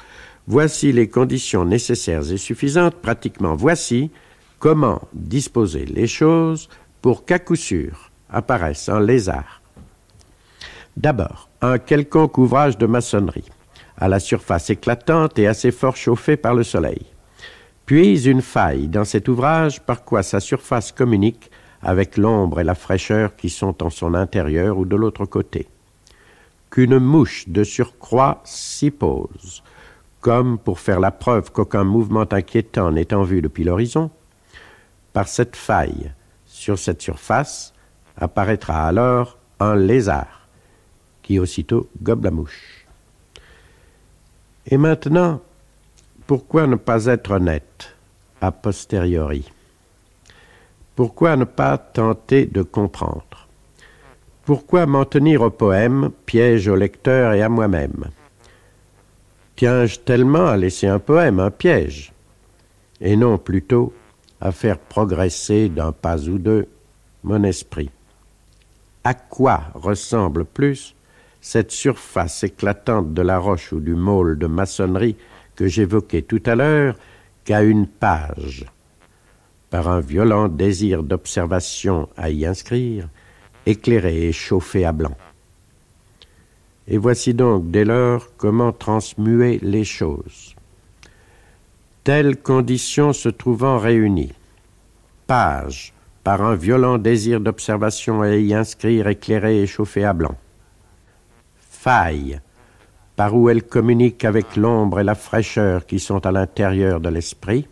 voici 0.47 0.91
les 0.91 1.09
conditions 1.09 1.65
nécessaires 1.65 2.31
et 2.31 2.37
suffisantes, 2.37 2.95
pratiquement 2.95 3.55
voici 3.55 4.11
comment 4.59 5.01
disposer 5.13 5.85
les 5.85 6.07
choses 6.07 6.69
pour 7.01 7.25
qu'à 7.25 7.39
coup 7.39 7.55
sûr 7.55 8.11
apparaisse 8.29 8.89
un 8.89 8.99
lézard. 8.99 9.61
D'abord, 10.95 11.49
un 11.61 11.77
quelconque 11.77 12.37
ouvrage 12.37 12.77
de 12.77 12.87
maçonnerie, 12.87 13.49
à 13.97 14.07
la 14.07 14.19
surface 14.19 14.69
éclatante 14.69 15.37
et 15.37 15.47
assez 15.47 15.71
fort 15.71 15.95
chauffée 15.95 16.37
par 16.37 16.55
le 16.55 16.63
soleil. 16.63 17.05
Puis 17.85 18.27
une 18.27 18.41
faille 18.41 18.87
dans 18.87 19.05
cet 19.05 19.29
ouvrage 19.29 19.81
par 19.81 20.03
quoi 20.03 20.23
sa 20.23 20.39
surface 20.39 20.91
communique 20.91 21.51
avec 21.87 22.17
l'ombre 22.17 22.59
et 22.59 22.65
la 22.65 22.75
fraîcheur 22.75 23.37
qui 23.37 23.49
sont 23.49 23.81
en 23.81 23.89
son 23.89 24.13
intérieur 24.13 24.77
ou 24.77 24.83
de 24.83 24.97
l'autre 24.97 25.25
côté. 25.25 25.69
Qu'une 26.69 26.99
mouche 26.99 27.47
de 27.47 27.63
surcroît 27.63 28.41
s'y 28.43 28.91
pose, 28.91 29.63
comme 30.19 30.59
pour 30.59 30.81
faire 30.81 30.99
la 30.99 31.11
preuve 31.11 31.49
qu'aucun 31.53 31.85
mouvement 31.85 32.27
inquiétant 32.29 32.91
n'est 32.91 33.13
en 33.13 33.23
vue 33.23 33.41
depuis 33.41 33.63
l'horizon, 33.63 34.11
par 35.13 35.29
cette 35.29 35.55
faille 35.55 36.11
sur 36.45 36.77
cette 36.77 37.01
surface 37.01 37.73
apparaîtra 38.17 38.85
alors 38.85 39.37
un 39.61 39.77
lézard 39.77 40.49
qui 41.23 41.39
aussitôt 41.39 41.89
gobe 42.03 42.25
la 42.25 42.31
mouche. 42.31 42.85
Et 44.65 44.75
maintenant, 44.75 45.39
pourquoi 46.25 46.67
ne 46.67 46.75
pas 46.75 47.05
être 47.05 47.31
honnête 47.31 47.95
a 48.41 48.51
posteriori? 48.51 49.49
Pourquoi 50.97 51.35
ne 51.35 51.43
pas 51.43 51.77
tenter 51.77 52.47
de 52.47 52.63
comprendre? 52.63 53.47
Pourquoi 54.45 54.87
m'en 54.87 55.05
tenir 55.05 55.43
au 55.43 55.51
poème, 55.51 56.09
piège 56.25 56.67
au 56.67 56.75
lecteur 56.75 57.33
et 57.33 57.43
à 57.43 57.49
moi-même 57.49 58.05
Tiens-je 59.55 59.99
tellement 59.99 60.47
à 60.47 60.57
laisser 60.57 60.87
un 60.87 60.97
poème 60.97 61.39
un 61.39 61.51
piège, 61.51 62.13
et 62.99 63.15
non 63.15 63.37
plutôt 63.37 63.93
à 64.41 64.51
faire 64.51 64.79
progresser 64.79 65.69
d'un 65.69 65.91
pas 65.91 66.17
ou 66.29 66.39
deux 66.39 66.67
mon 67.23 67.43
esprit. 67.43 67.91
À 69.03 69.13
quoi 69.13 69.65
ressemble 69.75 70.45
plus 70.45 70.95
cette 71.41 71.69
surface 71.69 72.43
éclatante 72.43 73.13
de 73.13 73.21
la 73.21 73.37
roche 73.37 73.71
ou 73.71 73.79
du 73.79 73.93
môle 73.93 74.39
de 74.39 74.47
maçonnerie 74.47 75.15
que 75.55 75.67
j'évoquais 75.67 76.23
tout 76.23 76.41
à 76.47 76.55
l'heure 76.55 76.95
qu'à 77.45 77.61
une 77.61 77.85
page? 77.85 78.65
Par 79.69 79.87
un 79.89 79.99
violent 79.99 80.47
désir 80.47 81.03
d'observation 81.03 82.07
à 82.15 82.29
y 82.29 82.45
inscrire, 82.45 83.09
éclairé 83.65 84.27
et 84.27 84.31
chauffé 84.31 84.85
à 84.85 84.91
blanc. 84.91 85.17
Et 86.87 86.97
voici 86.97 87.33
donc 87.33 87.69
dès 87.69 87.83
lors 87.83 88.29
comment 88.37 88.71
transmuer 88.71 89.59
les 89.61 89.83
choses. 89.83 90.55
Telles 92.05 92.37
conditions 92.37 93.11
se 93.11 93.27
trouvant 93.27 93.77
réunies, 93.77 94.31
page, 95.27 95.93
par 96.23 96.41
un 96.41 96.55
violent 96.55 96.97
désir 96.97 97.41
d'observation 97.41 98.21
à 98.21 98.35
y 98.35 98.53
inscrire 98.53 99.07
éclairé 99.07 99.61
et 99.61 99.67
chauffé 99.67 100.05
à 100.05 100.13
blanc. 100.13 100.35
Faille, 101.57 102.39
par 103.17 103.35
où 103.35 103.49
elle 103.49 103.63
communique 103.63 104.23
avec 104.23 104.55
l'ombre 104.55 105.01
et 105.01 105.03
la 105.03 105.15
fraîcheur 105.15 105.85
qui 105.85 105.99
sont 105.99 106.25
à 106.25 106.31
l'intérieur 106.31 107.01
de 107.01 107.09
l'esprit, 107.09 107.67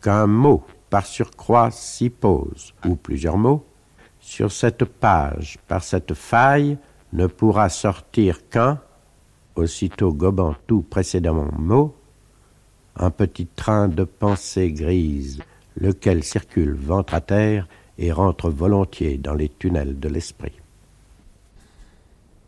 qu'un 0.00 0.26
mot 0.26 0.64
par 0.88 1.06
surcroît 1.06 1.70
s'y 1.70 2.10
pose, 2.10 2.74
ou 2.86 2.96
plusieurs 2.96 3.38
mots, 3.38 3.64
sur 4.20 4.52
cette 4.52 4.84
page, 4.84 5.58
par 5.68 5.82
cette 5.82 6.14
faille, 6.14 6.78
ne 7.12 7.26
pourra 7.26 7.68
sortir 7.68 8.48
qu'un, 8.48 8.80
aussitôt 9.54 10.12
gobant 10.12 10.54
tout 10.66 10.82
précédemment 10.82 11.50
mot, 11.58 11.94
un 12.96 13.10
petit 13.10 13.46
train 13.46 13.88
de 13.88 14.04
pensée 14.04 14.72
grise, 14.72 15.40
lequel 15.76 16.24
circule 16.24 16.74
ventre 16.74 17.14
à 17.14 17.20
terre 17.20 17.66
et 17.98 18.12
rentre 18.12 18.50
volontiers 18.50 19.18
dans 19.18 19.34
les 19.34 19.48
tunnels 19.48 19.98
de 19.98 20.08
l'esprit. 20.08 20.52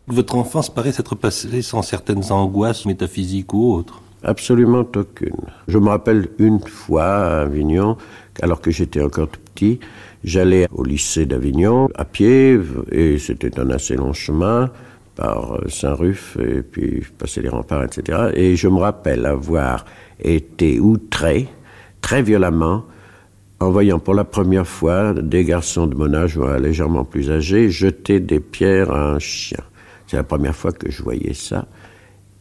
Votre 0.09 0.37
enfance 0.37 0.69
paraît 0.69 0.93
s'être 0.93 1.15
passée 1.15 1.62
sans 1.62 1.83
certaines 1.83 2.33
angoisses 2.33 2.87
métaphysiques 2.87 3.55
ou 3.55 3.73
autres. 3.73 4.03
Absolument 4.25 4.87
aucune. 4.95 5.37
Je 5.69 5.79
me 5.79 5.89
rappelle 5.89 6.29
une 6.39 6.61
fois 6.61 7.05
à 7.05 7.41
Avignon, 7.43 7.97
alors 8.41 8.61
que 8.61 8.71
j'étais 8.71 9.03
encore 9.03 9.29
tout 9.29 9.41
petit, 9.55 9.81
J'allais 10.25 10.69
au 10.71 10.85
lycée 10.85 11.27
d'Avignon 11.27 11.89
à 11.97 12.05
pied 12.05 12.59
et 12.93 13.19
c'était 13.19 13.59
un 13.59 13.71
assez 13.71 13.97
long 13.97 14.13
chemin. 14.13 14.71
par 15.15 15.61
Saint-Ruf, 15.69 16.39
et 16.41 16.63
puis 16.63 17.05
passer 17.19 17.43
les 17.43 17.51
remparts, 17.51 17.85
etc. 17.85 18.31
Et 18.33 18.57
je 18.57 18.67
me 18.67 18.79
rappelle 18.79 19.27
avoir 19.27 19.85
été 20.19 20.81
outré 20.81 21.49
très 22.01 22.23
violemment 22.23 22.85
en 23.61 23.71
voyant 23.71 23.99
pour 23.99 24.15
la 24.15 24.25
première 24.25 24.67
fois 24.67 25.13
des 25.13 25.45
garçons 25.45 25.87
de 25.87 25.95
mon 25.95 26.15
âge, 26.15 26.39
légèrement 26.39 27.05
plus 27.05 27.31
âgés, 27.31 27.69
jeter 27.69 28.21
des 28.21 28.41
pierres 28.41 28.91
à 28.91 29.13
un 29.13 29.19
chien. 29.19 29.63
C'est 30.07 30.17
la 30.17 30.25
première 30.25 30.57
fois 30.57 30.73
que 30.73 30.91
je 30.91 31.03
voyais 31.03 31.35
ça. 31.35 31.67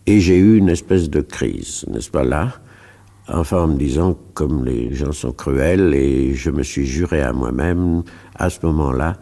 Et 0.07 0.19
j'ai 0.19 0.37
eu 0.37 0.57
une 0.57 0.69
espèce 0.69 1.09
de 1.09 1.21
crise, 1.21 1.85
n'est-ce 1.87 2.09
pas 2.09 2.23
là 2.23 2.53
Enfin, 3.27 3.63
en 3.63 3.67
me 3.67 3.77
disant 3.77 4.17
comme 4.33 4.65
les 4.65 4.93
gens 4.93 5.11
sont 5.11 5.31
cruels, 5.31 5.93
et 5.93 6.33
je 6.33 6.49
me 6.49 6.63
suis 6.63 6.85
juré 6.85 7.21
à 7.21 7.31
moi-même, 7.33 8.03
à 8.35 8.49
ce 8.49 8.65
moment-là, 8.65 9.17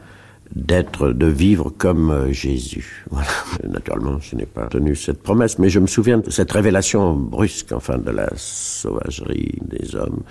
d'être, 0.55 1.09
de 1.09 1.27
vivre 1.27 1.69
comme 1.69 2.09
euh, 2.09 2.31
Jésus. 2.31 3.05
Voilà. 3.11 3.27
Naturellement, 3.67 4.19
je 4.19 4.35
n'ai 4.35 4.45
pas 4.45 4.67
tenu 4.67 4.95
cette 4.95 5.21
promesse, 5.21 5.59
mais 5.59 5.69
je 5.69 5.79
me 5.79 5.87
souviens 5.87 6.19
de 6.19 6.29
cette 6.29 6.51
révélation 6.51 7.15
brusque, 7.15 7.71
enfin, 7.71 7.97
de 7.97 8.11
la 8.11 8.29
sauvagerie 8.35 9.59
des 9.61 9.95
hommes 9.95 10.21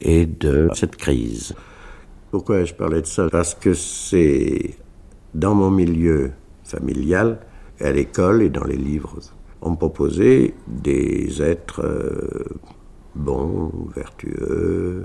et 0.00 0.26
de 0.26 0.68
cette 0.74 0.96
crise. 0.96 1.54
Pourquoi 2.30 2.64
je 2.64 2.72
parlais 2.72 3.02
de 3.02 3.06
ça? 3.06 3.28
Parce 3.30 3.54
que 3.54 3.74
c'est 3.74 4.74
dans 5.34 5.54
mon 5.54 5.70
milieu 5.70 6.32
familial, 6.64 7.38
à 7.80 7.90
l'école 7.90 8.42
et 8.42 8.48
dans 8.48 8.64
les 8.64 8.76
livres, 8.76 9.18
on 9.62 9.76
proposait 9.76 10.54
des 10.66 11.40
êtres 11.40 11.84
euh, 11.84 12.44
bons, 13.14 13.72
vertueux, 13.94 15.04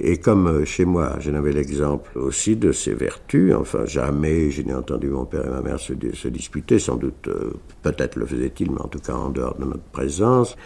et 0.00 0.18
comme 0.18 0.48
euh, 0.48 0.64
chez 0.64 0.84
moi, 0.84 1.16
j'en 1.20 1.34
avais 1.34 1.52
l'exemple 1.52 2.18
aussi 2.18 2.56
de 2.56 2.72
ces 2.72 2.94
vertus, 2.94 3.54
enfin 3.54 3.84
jamais 3.84 4.50
je 4.50 4.62
n'ai 4.62 4.74
entendu 4.74 5.08
mon 5.08 5.24
père 5.24 5.46
et 5.46 5.50
ma 5.50 5.60
mère 5.60 5.78
se, 5.78 5.92
disputer, 5.92 6.80
sans 6.80 6.96
doute, 6.96 7.28
euh, 7.28 7.52
peut-être 7.82 8.16
le 8.16 8.26
faisaient-ils, 8.26 8.70
mais 8.70 8.80
en 8.80 8.88
tout 8.88 8.98
cas 8.98 9.14
en 9.14 9.30
dehors 9.30 9.54
de 9.56 9.64
notre 9.64 9.84
présence, 9.92 10.56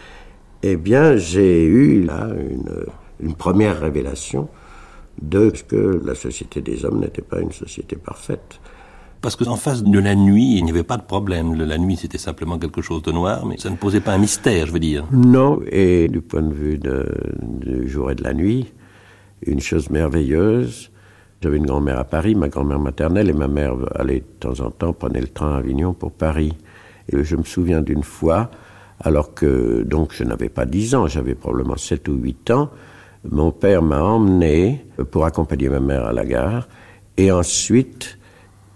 eh 0.63 0.77
bien 0.77 1.15
j'ai 1.15 1.63
eu 1.65 2.01
là 2.01 2.27
une, 2.35 2.85
une 3.19 3.35
première 3.35 3.79
révélation 3.79 4.49
de 5.21 5.51
ce 5.53 5.63
que 5.63 6.01
la 6.03 6.15
société 6.15 6.61
des 6.61 6.85
hommes 6.85 6.99
n'était 6.99 7.21
pas 7.21 7.39
une 7.39 7.51
société 7.51 7.95
parfaite. 7.95 8.59
Parce 9.21 9.35
qu'en 9.35 9.57
face 9.57 9.83
de 9.83 9.99
la 9.99 10.15
nuit, 10.15 10.55
il 10.57 10.63
n'y 10.63 10.71
avait 10.71 10.83
pas 10.83 10.95
de 10.95 11.03
problème. 11.03 11.53
La 11.55 11.77
nuit, 11.77 11.97
c'était 11.97 12.17
simplement 12.17 12.57
quelque 12.57 12.81
chose 12.81 13.01
de 13.01 13.11
noir, 13.11 13.45
mais 13.45 13.57
ça 13.57 13.69
ne 13.69 13.75
posait 13.75 13.99
pas 13.99 14.13
un 14.13 14.17
mystère, 14.17 14.65
je 14.65 14.71
veux 14.71 14.79
dire. 14.79 15.05
Non, 15.11 15.59
et 15.69 16.07
du 16.07 16.21
point 16.21 16.41
de 16.41 16.53
vue 16.53 16.79
du 16.79 17.89
jour 17.89 18.11
et 18.11 18.15
de 18.15 18.23
la 18.23 18.33
nuit, 18.33 18.71
une 19.45 19.59
chose 19.59 19.89
merveilleuse. 19.89 20.89
J'avais 21.41 21.57
une 21.57 21.65
grand-mère 21.65 21.99
à 21.99 22.05
Paris, 22.05 22.35
ma 22.35 22.47
grand-mère 22.47 22.79
maternelle, 22.79 23.29
et 23.29 23.33
ma 23.33 23.47
mère 23.47 23.73
allait 23.95 24.19
de 24.19 24.25
temps 24.39 24.59
en 24.61 24.71
temps, 24.71 24.93
prenait 24.93 25.21
le 25.21 25.27
train 25.27 25.53
à 25.53 25.57
Avignon 25.57 25.93
pour 25.93 26.11
Paris. 26.11 26.53
Et 27.11 27.23
je 27.23 27.35
me 27.35 27.43
souviens 27.43 27.81
d'une 27.81 28.03
fois, 28.03 28.51
alors 29.01 29.33
que 29.33 29.83
donc 29.83 30.13
je 30.13 30.23
n'avais 30.23 30.49
pas 30.49 30.65
10 30.65 30.95
ans, 30.95 31.07
j'avais 31.07 31.35
probablement 31.35 31.77
7 31.77 32.07
ou 32.07 32.15
8 32.15 32.51
ans, 32.51 32.69
mon 33.29 33.51
père 33.51 33.81
m'a 33.81 34.01
emmené 34.01 34.85
pour 35.11 35.25
accompagner 35.25 35.69
ma 35.69 35.79
mère 35.79 36.05
à 36.05 36.13
la 36.13 36.25
gare, 36.25 36.67
et 37.17 37.31
ensuite 37.31 38.18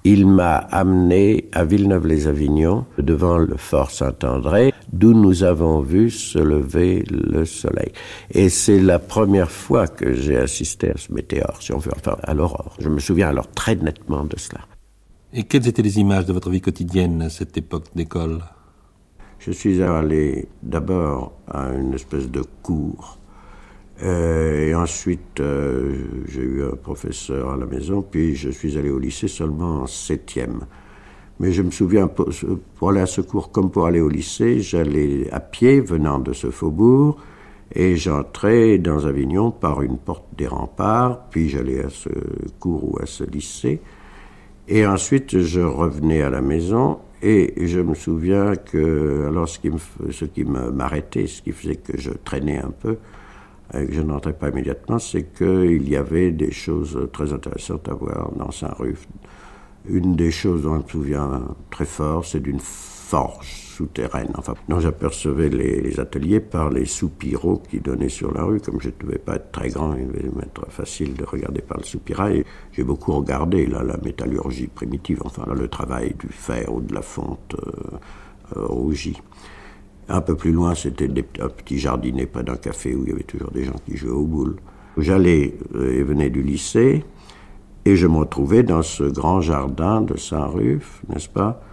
il 0.03 0.27
m'a 0.27 0.57
amené 0.57 1.49
à 1.53 1.63
Villeneuve-les-Avignon, 1.63 2.85
devant 2.97 3.37
le 3.37 3.55
fort 3.55 3.91
Saint-André, 3.91 4.73
d'où 4.91 5.13
nous 5.13 5.43
avons 5.43 5.79
vu 5.79 6.09
se 6.09 6.39
lever 6.39 7.03
le 7.09 7.45
soleil. 7.45 7.91
Et 8.31 8.49
c'est 8.49 8.79
la 8.79 8.99
première 8.99 9.49
fois 9.49 9.87
que 9.87 10.13
j'ai 10.13 10.37
assisté 10.37 10.91
à 10.91 10.97
ce 10.97 11.13
météore, 11.13 11.57
si 11.61 11.73
on 11.73 11.77
veut, 11.77 11.91
enfin 11.95 12.17
à 12.23 12.33
l'aurore. 12.33 12.75
Je 12.79 12.89
me 12.89 12.99
souviens 12.99 13.29
alors 13.29 13.49
très 13.51 13.75
nettement 13.75 14.25
de 14.25 14.37
cela. 14.37 14.61
Et 15.31 15.43
quelles 15.43 15.67
étaient 15.67 15.81
les 15.81 15.99
images 15.99 16.25
de 16.25 16.33
votre 16.33 16.49
vie 16.49 16.61
quotidienne 16.61 17.21
à 17.21 17.29
cette 17.29 17.57
époque 17.57 17.85
d'école? 17.95 18.43
Je 19.39 19.51
suis 19.51 19.81
allé 19.81 20.47
d'abord 20.61 21.33
à 21.49 21.69
une 21.69 21.93
espèce 21.93 22.29
de 22.29 22.43
cours 22.61 23.17
euh, 24.03 24.67
et 24.67 24.75
ensuite, 24.75 25.39
euh, 25.39 25.95
j'ai 26.27 26.41
eu 26.41 26.63
un 26.63 26.75
professeur 26.75 27.51
à 27.51 27.57
la 27.57 27.65
maison, 27.65 28.01
puis 28.01 28.35
je 28.35 28.49
suis 28.49 28.77
allé 28.77 28.89
au 28.89 28.99
lycée 28.99 29.29
seulement 29.29 29.81
en 29.81 29.87
septième. 29.87 30.65
Mais 31.39 31.53
je 31.53 31.61
me 31.61 31.71
souviens, 31.71 32.07
pour, 32.07 32.89
aller 32.89 32.99
à 32.99 33.05
ce 33.05 33.21
cours 33.21 33.51
comme 33.51 33.71
pour 33.71 33.85
aller 33.85 34.01
au 34.01 34.09
lycée, 34.09 34.59
j'allais 34.59 35.29
à 35.31 35.39
pied 35.39 35.79
venant 35.79 36.19
de 36.19 36.33
ce 36.33 36.49
faubourg, 36.51 37.17
et 37.73 37.95
j'entrais 37.95 38.77
dans 38.77 39.05
Avignon 39.05 39.51
par 39.51 39.81
une 39.81 39.97
porte 39.97 40.25
des 40.37 40.47
remparts, 40.47 41.29
puis 41.29 41.47
j'allais 41.49 41.83
à 41.83 41.89
ce 41.89 42.09
cours 42.59 42.93
ou 42.93 43.01
à 43.01 43.05
ce 43.05 43.23
lycée. 43.23 43.79
Et 44.67 44.85
ensuite, 44.85 45.39
je 45.39 45.61
revenais 45.61 46.21
à 46.21 46.29
la 46.29 46.41
maison, 46.41 46.99
et 47.21 47.53
je 47.67 47.79
me 47.79 47.95
souviens 47.95 48.55
que, 48.55 49.27
alors 49.27 49.47
ce 49.47 49.59
qui 50.25 50.43
m'arrêtait, 50.43 51.25
ce 51.25 51.41
qui 51.41 51.53
faisait 51.53 51.77
que 51.77 51.97
je 51.97 52.11
traînais 52.11 52.59
un 52.59 52.71
peu, 52.71 52.97
et 53.73 53.85
que 53.87 53.93
je 53.93 54.01
n'entrais 54.01 54.33
pas 54.33 54.49
immédiatement, 54.49 54.99
c'est 54.99 55.33
qu'il 55.33 55.87
y 55.89 55.95
avait 55.95 56.31
des 56.31 56.51
choses 56.51 57.09
très 57.11 57.33
intéressantes 57.33 57.87
à 57.87 57.93
voir 57.93 58.31
dans 58.33 58.51
Saint-Ruf. 58.51 59.07
Une 59.85 60.15
des 60.15 60.31
choses 60.31 60.63
dont 60.63 60.75
je 60.75 60.83
me 60.83 60.89
souviens 60.89 61.41
très 61.69 61.85
fort, 61.85 62.25
c'est 62.25 62.39
d'une 62.39 62.59
forge 62.59 63.63
souterraine, 63.73 64.31
enfin, 64.37 64.53
dont 64.69 64.79
j'apercevais 64.79 65.49
les, 65.49 65.99
ateliers 65.99 66.39
par 66.39 66.69
les 66.69 66.85
soupiraux 66.85 67.61
qui 67.69 67.79
donnaient 67.79 68.09
sur 68.09 68.31
la 68.33 68.43
rue. 68.43 68.59
Comme 68.59 68.79
je 68.79 68.89
ne 68.89 68.93
devais 68.99 69.19
pas 69.19 69.35
être 69.35 69.51
très 69.51 69.69
grand, 69.69 69.95
il 69.95 70.07
devait 70.07 70.29
m'être 70.35 70.69
facile 70.69 71.13
de 71.15 71.23
regarder 71.23 71.61
par 71.61 71.77
le 71.77 71.83
soupirail. 71.83 72.43
J'ai 72.71 72.83
beaucoup 72.83 73.11
regardé 73.13 73.65
là, 73.65 73.83
la 73.83 73.97
métallurgie 73.97 74.67
primitive, 74.67 75.21
enfin 75.25 75.45
le 75.53 75.67
travail 75.67 76.15
du 76.19 76.29
fer 76.29 76.73
ou 76.73 76.81
de 76.81 76.93
la 76.93 77.01
fonte 77.01 77.55
euh, 77.55 78.57
euh, 78.57 78.65
rougie. 78.67 79.21
Un 80.13 80.21
peu 80.21 80.35
plus 80.35 80.51
loin, 80.51 80.75
c'était 80.75 81.09
un 81.41 81.49
petit 81.49 81.79
jardinet 81.79 82.27
près 82.27 82.43
d'un 82.43 82.55
café 82.55 82.93
où 82.93 83.01
il 83.01 83.09
y 83.09 83.11
avait 83.13 83.23
toujours 83.23 83.49
des 83.49 83.63
gens 83.63 83.79
qui 83.83 83.97
jouaient 83.97 84.11
aux 84.11 84.27
boules. 84.27 84.57
J'allais 84.95 85.57
euh, 85.73 85.91
et 85.91 86.03
venais 86.03 86.29
du 86.29 86.43
lycée 86.43 87.03
et 87.83 87.95
je 87.95 88.05
me 88.05 88.17
retrouvais 88.17 88.61
dans 88.61 88.83
ce 88.83 89.05
grand 89.05 89.41
jardin 89.41 90.01
de 90.01 90.15
Saint-Ruf, 90.15 91.01
n'est-ce 91.09 91.29
pas 91.29 91.63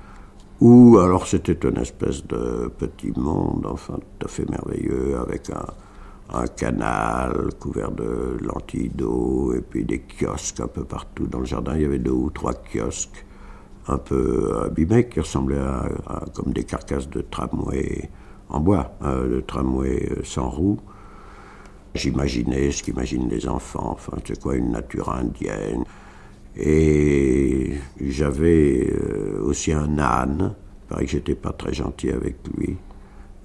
Où 0.58 0.96
alors 0.96 1.26
c'était 1.26 1.68
une 1.68 1.76
espèce 1.76 2.26
de 2.26 2.72
petit 2.78 3.12
monde, 3.14 3.66
enfin 3.68 3.98
tout 3.98 4.26
à 4.26 4.28
fait 4.28 4.48
merveilleux, 4.48 5.18
avec 5.18 5.50
un, 5.50 6.46
canal 6.56 7.50
couvert 7.58 7.90
de 7.90 8.38
lentilles 8.40 8.88
d'eau 8.94 9.52
et 9.52 9.60
puis 9.60 9.84
des 9.84 9.98
kiosques 10.00 10.60
un 10.60 10.68
peu 10.68 10.84
partout 10.84 11.26
dans 11.26 11.40
le 11.40 11.44
jardin. 11.44 11.74
Il 11.74 11.82
y 11.82 11.84
avait 11.84 11.98
deux 11.98 12.12
ou 12.12 12.30
trois 12.30 12.54
kiosques 12.54 13.26
un 13.86 13.98
peu 13.98 14.62
abîmés 14.64 15.08
qui 15.08 15.20
ressemblaient 15.20 15.58
à, 15.58 16.24
comme 16.32 16.54
des 16.54 16.64
carcasses 16.64 17.10
de 17.10 17.20
tramway 17.20 18.08
en 18.50 18.60
bois, 18.60 18.92
euh, 19.02 19.26
le 19.26 19.42
tramway 19.42 20.08
euh, 20.10 20.20
sans 20.24 20.48
roue. 20.48 20.78
J'imaginais 21.94 22.70
ce 22.70 22.82
qu'imaginent 22.82 23.28
les 23.28 23.48
enfants, 23.48 23.90
enfin, 23.92 24.16
c'est 24.24 24.40
quoi 24.40 24.56
une 24.56 24.70
nature 24.70 25.10
indienne. 25.10 25.84
Et 26.56 27.74
j'avais 28.00 28.90
euh, 28.92 29.42
aussi 29.42 29.72
un 29.72 29.98
âne, 29.98 30.54
il 30.54 30.88
paraît 30.88 31.04
que 31.04 31.10
j'étais 31.10 31.34
pas 31.34 31.52
très 31.52 31.72
gentil 31.72 32.10
avec 32.10 32.36
lui. 32.56 32.76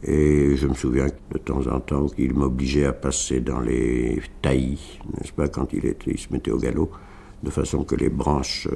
Et 0.03 0.55
je 0.55 0.67
me 0.67 0.75
souviens 0.75 1.07
de 1.31 1.37
temps 1.39 1.65
en 1.67 1.79
temps 1.79 2.07
qu'il 2.07 2.33
m'obligeait 2.33 2.85
à 2.85 2.93
passer 2.93 3.39
dans 3.39 3.59
les 3.59 4.21
taillis, 4.41 4.99
n'est-ce 5.17 5.33
pas, 5.33 5.47
quand 5.47 5.73
il, 5.73 5.81
se 5.81 6.31
mettait 6.31 6.51
au 6.51 6.59
galop, 6.59 6.91
de 7.41 7.49
façon 7.49 7.83
que 7.83 7.95
les 7.95 8.09
branches 8.09 8.67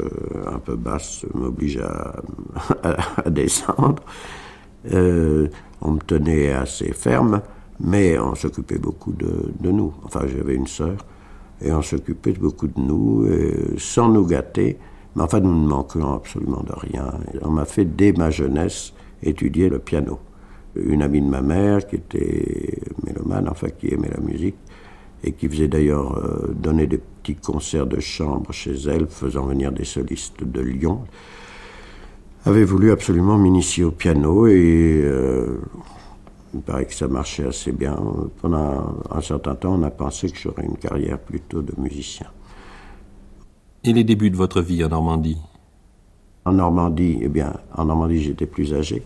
un 0.48 0.58
peu 0.58 0.76
basses 0.76 1.26
m'obligent 1.36 1.84
à, 2.84 3.30
descendre. 3.30 4.04
On 4.86 5.92
me 5.92 6.00
tenait 6.06 6.52
assez 6.52 6.92
ferme, 6.94 7.42
mais 7.80 8.18
on 8.20 8.36
s'occupait 8.36 8.78
beaucoup 8.78 9.14
de, 9.14 9.52
nous. 9.62 9.94
Enfin, 10.04 10.22
j'avais 10.28 10.56
une 10.56 10.68
sœur, 10.68 11.06
et 11.62 11.72
on 11.72 11.82
s'occupait 11.82 12.34
beaucoup 12.34 12.68
de 12.68 12.80
nous, 12.80 13.28
sans 13.78 14.10
nous 14.10 14.26
gâter. 14.26 14.78
Mais 15.16 15.24
enfin, 15.24 15.40
nous 15.40 15.54
ne 15.54 15.68
manquions 15.68 16.14
absolument 16.16 16.64
de 16.64 16.74
rien. 16.74 17.14
On 17.42 17.50
m'a 17.50 17.66
fait, 17.66 17.86
dès 17.86 18.14
ma 18.14 18.30
jeunesse, 18.30 18.94
étudier 19.24 19.70
le 19.70 19.80
piano. 19.80 20.20
Une 20.76 21.02
amie 21.02 21.22
de 21.22 21.28
ma 21.28 21.42
mère, 21.42 21.88
qui 21.88 21.96
était 21.96 22.80
mélomane, 23.06 23.50
enfin, 23.50 23.70
qui 23.70 23.94
aimait 23.94 24.12
la 24.16 24.22
musique, 24.22 24.56
et 25.24 25.34
qui 25.34 25.50
faisait 25.50 25.68
d'ailleurs 25.68 26.18
euh, 26.18 26.54
donner 26.54 26.88
des 26.88 27.00
petits 27.00 27.36
concerts 27.36 27.88
de 27.88 28.00
chambre 28.00 28.52
chez 28.54 28.76
elle, 28.88 29.08
faisant 29.08 29.46
venir 29.46 29.72
des 29.72 29.84
solistes 29.84 30.44
de 30.44 30.62
Lyon 30.62 31.02
avait 32.50 32.64
voulu 32.64 32.92
absolument 32.92 33.38
m'initier 33.38 33.84
au 33.84 33.92
piano 33.92 34.48
et 34.48 35.02
euh, 35.04 35.62
il 36.54 36.62
paraît 36.62 36.86
que 36.86 36.94
ça 36.94 37.08
marchait 37.08 37.46
assez 37.46 37.72
bien. 37.72 37.98
Pendant 38.42 38.98
un 39.12 39.22
certain 39.22 39.56
temps, 39.56 39.76
on 39.76 39.84
a 39.84 39.92
pensé 39.92 40.30
que 40.30 40.38
j'aurais 40.38 40.66
une 40.66 40.78
carrière 40.78 41.20
plutôt 41.20 41.62
de 41.62 41.74
musicien. 41.78 42.28
Et 43.84 43.94
les 43.94 44.04
débuts 44.04 44.32
de 44.32 44.36
votre 44.36 44.62
vie 44.62 44.84
en 44.84 44.90
Normandie? 44.90 45.38
En 46.46 46.54
Normandie, 46.54 47.20
eh 47.22 47.30
bien, 47.30 47.54
en 47.76 47.86
Normandie, 47.86 48.22
j'étais 48.22 48.46
plus 48.46 48.74
âgé. 48.74 49.04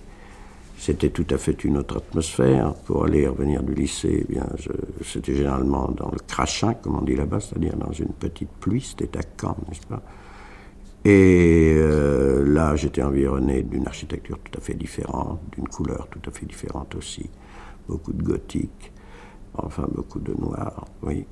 C'était 0.78 1.10
tout 1.10 1.28
à 1.30 1.38
fait 1.38 1.64
une 1.64 1.78
autre 1.78 1.98
atmosphère. 1.98 2.74
Pour 2.86 3.06
aller 3.06 3.22
et 3.22 3.28
revenir 3.28 3.62
du 3.64 3.74
lycée, 3.74 4.26
eh 4.28 4.34
bien, 4.34 4.46
c'était 5.04 5.36
généralement 5.36 5.90
dans 5.90 6.10
le 6.12 6.18
crachin, 6.28 6.74
comme 6.74 6.98
on 6.98 7.02
dit 7.02 7.16
là-bas, 7.16 7.40
c'est-à-dire 7.40 7.76
dans 7.76 7.92
une 7.92 8.10
petite 8.10 8.50
pluie. 8.60 8.82
C'était 8.82 9.18
à 9.18 9.22
Caen, 9.40 9.56
n'est-ce 9.70 9.86
pas? 9.86 10.02
Et 11.06 11.74
euh, 11.76 12.46
là, 12.46 12.76
j'étais 12.76 13.04
environné 13.04 13.64
d'une 13.64 13.86
architecture 13.88 14.40
tout 14.40 14.58
à 14.58 14.62
fait 14.62 14.74
différente, 14.74 15.42
d'une 15.52 15.68
couleur 15.68 16.08
tout 16.10 16.22
à 16.30 16.32
fait 16.32 16.46
différente 16.46 16.96
aussi. 16.96 17.30
Beaucoup 17.88 18.14
de 18.14 18.24
gothique, 18.24 18.94
enfin 19.56 19.86
beaucoup 19.94 20.20
de 20.20 20.34
noir, 20.34 20.86
oui. 21.02 21.26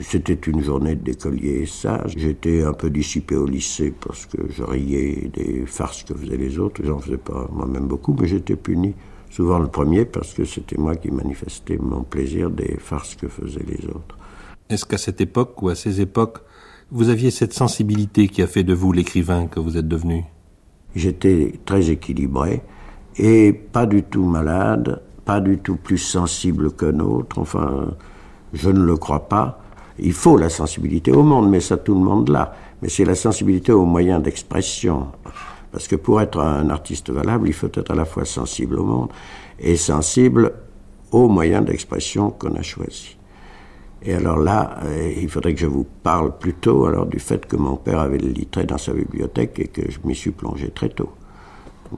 C'était 0.00 0.34
une 0.34 0.60
journée 0.60 0.96
d'écolier 0.96 1.66
sage. 1.66 2.14
J'étais 2.16 2.64
un 2.64 2.72
peu 2.72 2.90
dissipé 2.90 3.36
au 3.36 3.46
lycée 3.46 3.92
parce 3.92 4.26
que 4.26 4.38
je 4.50 4.64
riais 4.64 5.30
des 5.32 5.64
farces 5.66 6.02
que 6.02 6.14
faisaient 6.14 6.36
les 6.36 6.58
autres. 6.58 6.82
J'en 6.84 6.98
faisais 6.98 7.16
pas 7.16 7.48
moi-même 7.52 7.86
beaucoup, 7.86 8.16
mais 8.20 8.26
j'étais 8.26 8.56
puni. 8.56 8.96
Souvent 9.30 9.60
le 9.60 9.68
premier 9.68 10.04
parce 10.04 10.34
que 10.34 10.44
c'était 10.44 10.76
moi 10.76 10.96
qui 10.96 11.12
manifestais 11.12 11.76
mon 11.76 12.02
plaisir 12.02 12.50
des 12.50 12.76
farces 12.78 13.14
que 13.14 13.28
faisaient 13.28 13.64
les 13.66 13.86
autres. 13.86 14.18
Est-ce 14.68 14.84
qu'à 14.84 14.98
cette 14.98 15.20
époque 15.20 15.62
ou 15.62 15.68
à 15.68 15.76
ces 15.76 16.00
époques, 16.00 16.38
vous 16.90 17.08
aviez 17.08 17.30
cette 17.30 17.52
sensibilité 17.52 18.28
qui 18.28 18.42
a 18.42 18.46
fait 18.46 18.62
de 18.62 18.74
vous 18.74 18.92
l'écrivain 18.92 19.46
que 19.46 19.60
vous 19.60 19.76
êtes 19.76 19.88
devenu 19.88 20.24
J'étais 20.94 21.54
très 21.64 21.90
équilibré 21.90 22.62
et 23.16 23.52
pas 23.52 23.86
du 23.86 24.02
tout 24.02 24.24
malade, 24.24 25.02
pas 25.24 25.40
du 25.40 25.58
tout 25.58 25.76
plus 25.76 25.98
sensible 25.98 26.72
qu'un 26.72 27.00
autre. 27.00 27.38
Enfin, 27.38 27.94
je 28.52 28.70
ne 28.70 28.84
le 28.84 28.96
crois 28.96 29.28
pas. 29.28 29.60
Il 29.98 30.12
faut 30.12 30.36
la 30.36 30.48
sensibilité 30.48 31.10
au 31.10 31.22
monde, 31.22 31.50
mais 31.50 31.60
ça 31.60 31.76
tout 31.76 31.94
le 31.94 32.00
monde 32.00 32.28
l'a. 32.28 32.54
Mais 32.82 32.88
c'est 32.88 33.04
la 33.04 33.14
sensibilité 33.14 33.72
aux 33.72 33.84
moyens 33.84 34.22
d'expression. 34.22 35.08
Parce 35.72 35.88
que 35.88 35.96
pour 35.96 36.20
être 36.20 36.38
un 36.38 36.70
artiste 36.70 37.10
valable, 37.10 37.48
il 37.48 37.54
faut 37.54 37.70
être 37.74 37.90
à 37.90 37.94
la 37.94 38.04
fois 38.04 38.24
sensible 38.24 38.78
au 38.78 38.84
monde 38.84 39.08
et 39.58 39.76
sensible 39.76 40.52
aux 41.10 41.28
moyens 41.28 41.64
d'expression 41.64 42.30
qu'on 42.30 42.54
a 42.54 42.62
choisis. 42.62 43.16
Et 44.04 44.14
alors 44.14 44.36
là, 44.36 44.78
euh, 44.84 45.12
il 45.16 45.28
faudrait 45.30 45.54
que 45.54 45.60
je 45.60 45.66
vous 45.66 45.86
parle 46.02 46.36
plutôt 46.36 46.84
alors 46.86 47.06
du 47.06 47.18
fait 47.18 47.46
que 47.46 47.56
mon 47.56 47.76
père 47.76 48.00
avait 48.00 48.18
le 48.18 48.28
littré 48.28 48.64
dans 48.64 48.76
sa 48.78 48.92
bibliothèque 48.92 49.58
et 49.58 49.68
que 49.68 49.90
je 49.90 49.98
m'y 50.04 50.14
suis 50.14 50.30
plongé 50.30 50.70
très 50.70 50.90
tôt. 50.90 51.10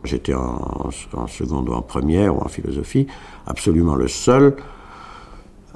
J'étais 0.04 0.34
en, 0.34 0.90
en 1.14 1.26
seconde 1.26 1.68
ou 1.68 1.72
en 1.72 1.82
première 1.82 2.36
ou 2.36 2.40
en 2.40 2.48
philosophie, 2.48 3.06
absolument 3.46 3.96
le 3.96 4.08
seul 4.08 4.54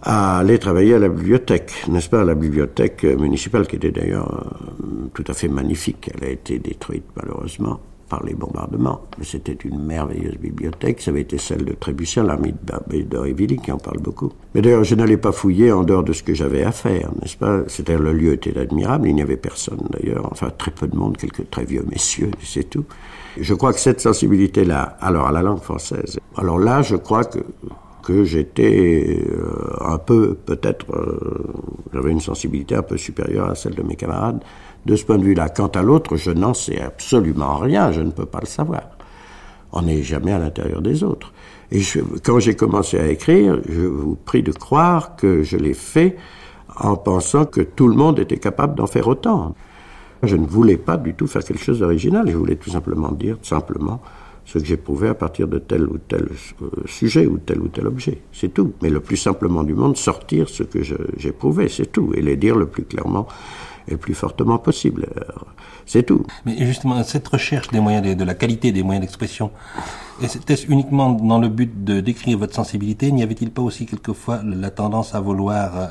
à 0.02 0.38
aller 0.38 0.58
travailler 0.58 0.94
à 0.94 0.98
la 0.98 1.08
bibliothèque, 1.08 1.84
n'est-ce 1.88 2.08
pas, 2.08 2.24
la 2.24 2.34
bibliothèque 2.34 3.04
municipale 3.04 3.66
qui 3.66 3.76
était 3.76 3.90
d'ailleurs 3.90 4.32
euh, 4.32 5.08
tout 5.12 5.24
à 5.26 5.34
fait 5.34 5.48
magnifique. 5.48 6.10
Elle 6.14 6.24
a 6.24 6.30
été 6.30 6.58
détruite 6.58 7.04
malheureusement 7.16 7.80
par 8.10 8.22
les 8.24 8.34
bombardements, 8.34 9.00
mais 9.16 9.24
c'était 9.24 9.56
une 9.64 9.82
merveilleuse 9.82 10.36
bibliothèque. 10.36 11.00
Ça 11.00 11.12
avait 11.12 11.22
été 11.22 11.38
celle 11.38 11.64
de 11.64 11.72
Trébuchet, 11.72 12.22
l'ami 12.22 12.52
de 12.52 13.02
d'Aurevilly, 13.02 13.56
qui 13.56 13.72
en 13.72 13.78
parle 13.78 14.00
beaucoup. 14.00 14.32
Mais 14.54 14.60
d'ailleurs, 14.60 14.84
je 14.84 14.94
n'allais 14.96 15.16
pas 15.16 15.32
fouiller 15.32 15.72
en 15.72 15.84
dehors 15.84 16.02
de 16.02 16.12
ce 16.12 16.22
que 16.22 16.34
j'avais 16.34 16.64
à 16.64 16.72
faire, 16.72 17.10
n'est-ce 17.22 17.36
pas? 17.36 17.60
C'était 17.68 17.96
le 17.96 18.12
lieu 18.12 18.32
était 18.32 18.58
admirable. 18.58 19.08
Il 19.08 19.14
n'y 19.14 19.22
avait 19.22 19.36
personne 19.36 19.80
d'ailleurs, 19.90 20.28
enfin 20.30 20.50
très 20.50 20.72
peu 20.72 20.88
de 20.88 20.96
monde, 20.96 21.16
quelques 21.16 21.48
très 21.48 21.64
vieux 21.64 21.84
messieurs, 21.88 22.32
c'est 22.42 22.68
tout. 22.68 22.84
Je 23.38 23.54
crois 23.54 23.72
que 23.72 23.78
cette 23.78 24.00
sensibilité-là, 24.00 24.98
alors 25.00 25.28
à 25.28 25.32
la 25.32 25.42
langue 25.42 25.60
française, 25.60 26.18
alors 26.36 26.58
là, 26.58 26.82
je 26.82 26.96
crois 26.96 27.24
que 27.24 27.38
que 28.02 28.24
j'étais 28.24 29.18
euh, 29.30 29.76
un 29.80 29.98
peu, 29.98 30.34
peut-être, 30.34 30.86
euh, 30.94 31.18
j'avais 31.92 32.10
une 32.10 32.20
sensibilité 32.20 32.74
un 32.74 32.82
peu 32.82 32.96
supérieure 32.96 33.50
à 33.50 33.54
celle 33.54 33.74
de 33.74 33.82
mes 33.82 33.94
camarades 33.94 34.42
de 34.86 34.96
ce 34.96 35.04
point 35.04 35.18
de 35.18 35.24
vue-là. 35.24 35.48
Quant 35.48 35.68
à 35.68 35.82
l'autre, 35.82 36.16
je 36.16 36.30
n'en 36.30 36.54
sais 36.54 36.80
absolument 36.80 37.56
rien, 37.56 37.92
je 37.92 38.00
ne 38.00 38.10
peux 38.10 38.26
pas 38.26 38.40
le 38.40 38.46
savoir. 38.46 38.82
On 39.72 39.82
n'est 39.82 40.02
jamais 40.02 40.32
à 40.32 40.38
l'intérieur 40.38 40.82
des 40.82 41.04
autres. 41.04 41.32
Et 41.70 41.80
quand 42.24 42.40
j'ai 42.40 42.54
commencé 42.54 42.98
à 42.98 43.06
écrire, 43.06 43.60
je 43.68 43.82
vous 43.82 44.16
prie 44.16 44.42
de 44.42 44.52
croire 44.52 45.14
que 45.16 45.42
je 45.42 45.56
l'ai 45.56 45.74
fait 45.74 46.16
en 46.76 46.96
pensant 46.96 47.44
que 47.44 47.60
tout 47.60 47.86
le 47.86 47.94
monde 47.94 48.18
était 48.18 48.38
capable 48.38 48.74
d'en 48.74 48.86
faire 48.86 49.06
autant. 49.06 49.54
Je 50.22 50.36
ne 50.36 50.46
voulais 50.46 50.76
pas 50.76 50.96
du 50.96 51.14
tout 51.14 51.26
faire 51.26 51.44
quelque 51.44 51.62
chose 51.62 51.78
d'original, 51.78 52.28
je 52.28 52.36
voulais 52.36 52.56
tout 52.56 52.70
simplement 52.70 53.12
dire, 53.12 53.38
simplement, 53.42 54.00
ce 54.44 54.58
que 54.58 54.64
j'éprouvais 54.64 55.08
à 55.08 55.14
partir 55.14 55.46
de 55.46 55.58
tel 55.58 55.84
ou 55.84 55.98
tel 55.98 56.28
euh, 56.62 56.68
sujet 56.86 57.26
ou 57.26 57.38
tel 57.38 57.60
ou 57.60 57.68
tel 57.68 57.86
objet. 57.86 58.20
C'est 58.32 58.52
tout. 58.52 58.72
Mais 58.82 58.90
le 58.90 59.00
plus 59.00 59.16
simplement 59.16 59.62
du 59.62 59.74
monde, 59.74 59.96
sortir 59.96 60.48
ce 60.48 60.64
que 60.64 60.80
j'éprouvais, 61.16 61.68
c'est 61.68 61.92
tout. 61.92 62.12
Et 62.14 62.22
les 62.22 62.36
dire 62.36 62.56
le 62.56 62.66
plus 62.66 62.84
clairement 62.84 63.28
le 63.88 63.96
plus 63.96 64.14
fortement 64.14 64.58
possible. 64.58 65.06
C'est 65.86 66.04
tout. 66.04 66.24
Mais 66.46 66.56
justement, 66.66 67.02
cette 67.02 67.26
recherche 67.26 67.68
des 67.68 67.80
moyens, 67.80 68.16
de, 68.16 68.24
la 68.24 68.34
qualité 68.34 68.72
des 68.72 68.82
moyens 68.82 69.04
d'expression, 69.04 69.50
était-ce 70.22 70.66
uniquement 70.68 71.10
dans 71.10 71.38
le 71.38 71.48
but 71.48 71.84
de 71.84 72.00
décrire 72.00 72.38
votre 72.38 72.54
sensibilité 72.54 73.10
N'y 73.10 73.22
avait-il 73.22 73.50
pas 73.50 73.62
aussi 73.62 73.86
quelquefois 73.86 74.40
la 74.44 74.70
tendance 74.70 75.14
à 75.14 75.20
vouloir 75.20 75.78
euh, 75.78 75.86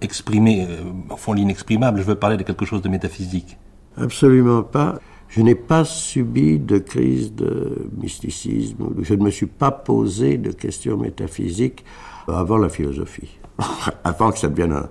exprimer, 0.00 0.66
euh, 0.68 0.82
au 1.10 1.16
fond 1.16 1.32
l'inexprimable? 1.32 2.00
Je 2.00 2.04
veux 2.04 2.14
parler 2.14 2.36
de 2.36 2.42
quelque 2.42 2.64
chose 2.64 2.82
de 2.82 2.88
métaphysique. 2.88 3.58
Absolument 3.96 4.62
pas. 4.62 4.98
Je 5.28 5.42
n'ai 5.42 5.54
pas 5.54 5.84
subi 5.84 6.58
de 6.58 6.78
crise 6.78 7.34
de 7.34 7.88
mysticisme, 7.96 8.94
je 9.02 9.14
ne 9.14 9.24
me 9.24 9.30
suis 9.30 9.46
pas 9.46 9.70
posé 9.70 10.38
de 10.38 10.52
questions 10.52 10.96
métaphysiques 10.96 11.84
avant 12.28 12.58
la 12.58 12.68
philosophie, 12.68 13.38
avant 14.04 14.30
que 14.30 14.38
ça 14.38 14.48
devienne 14.48 14.82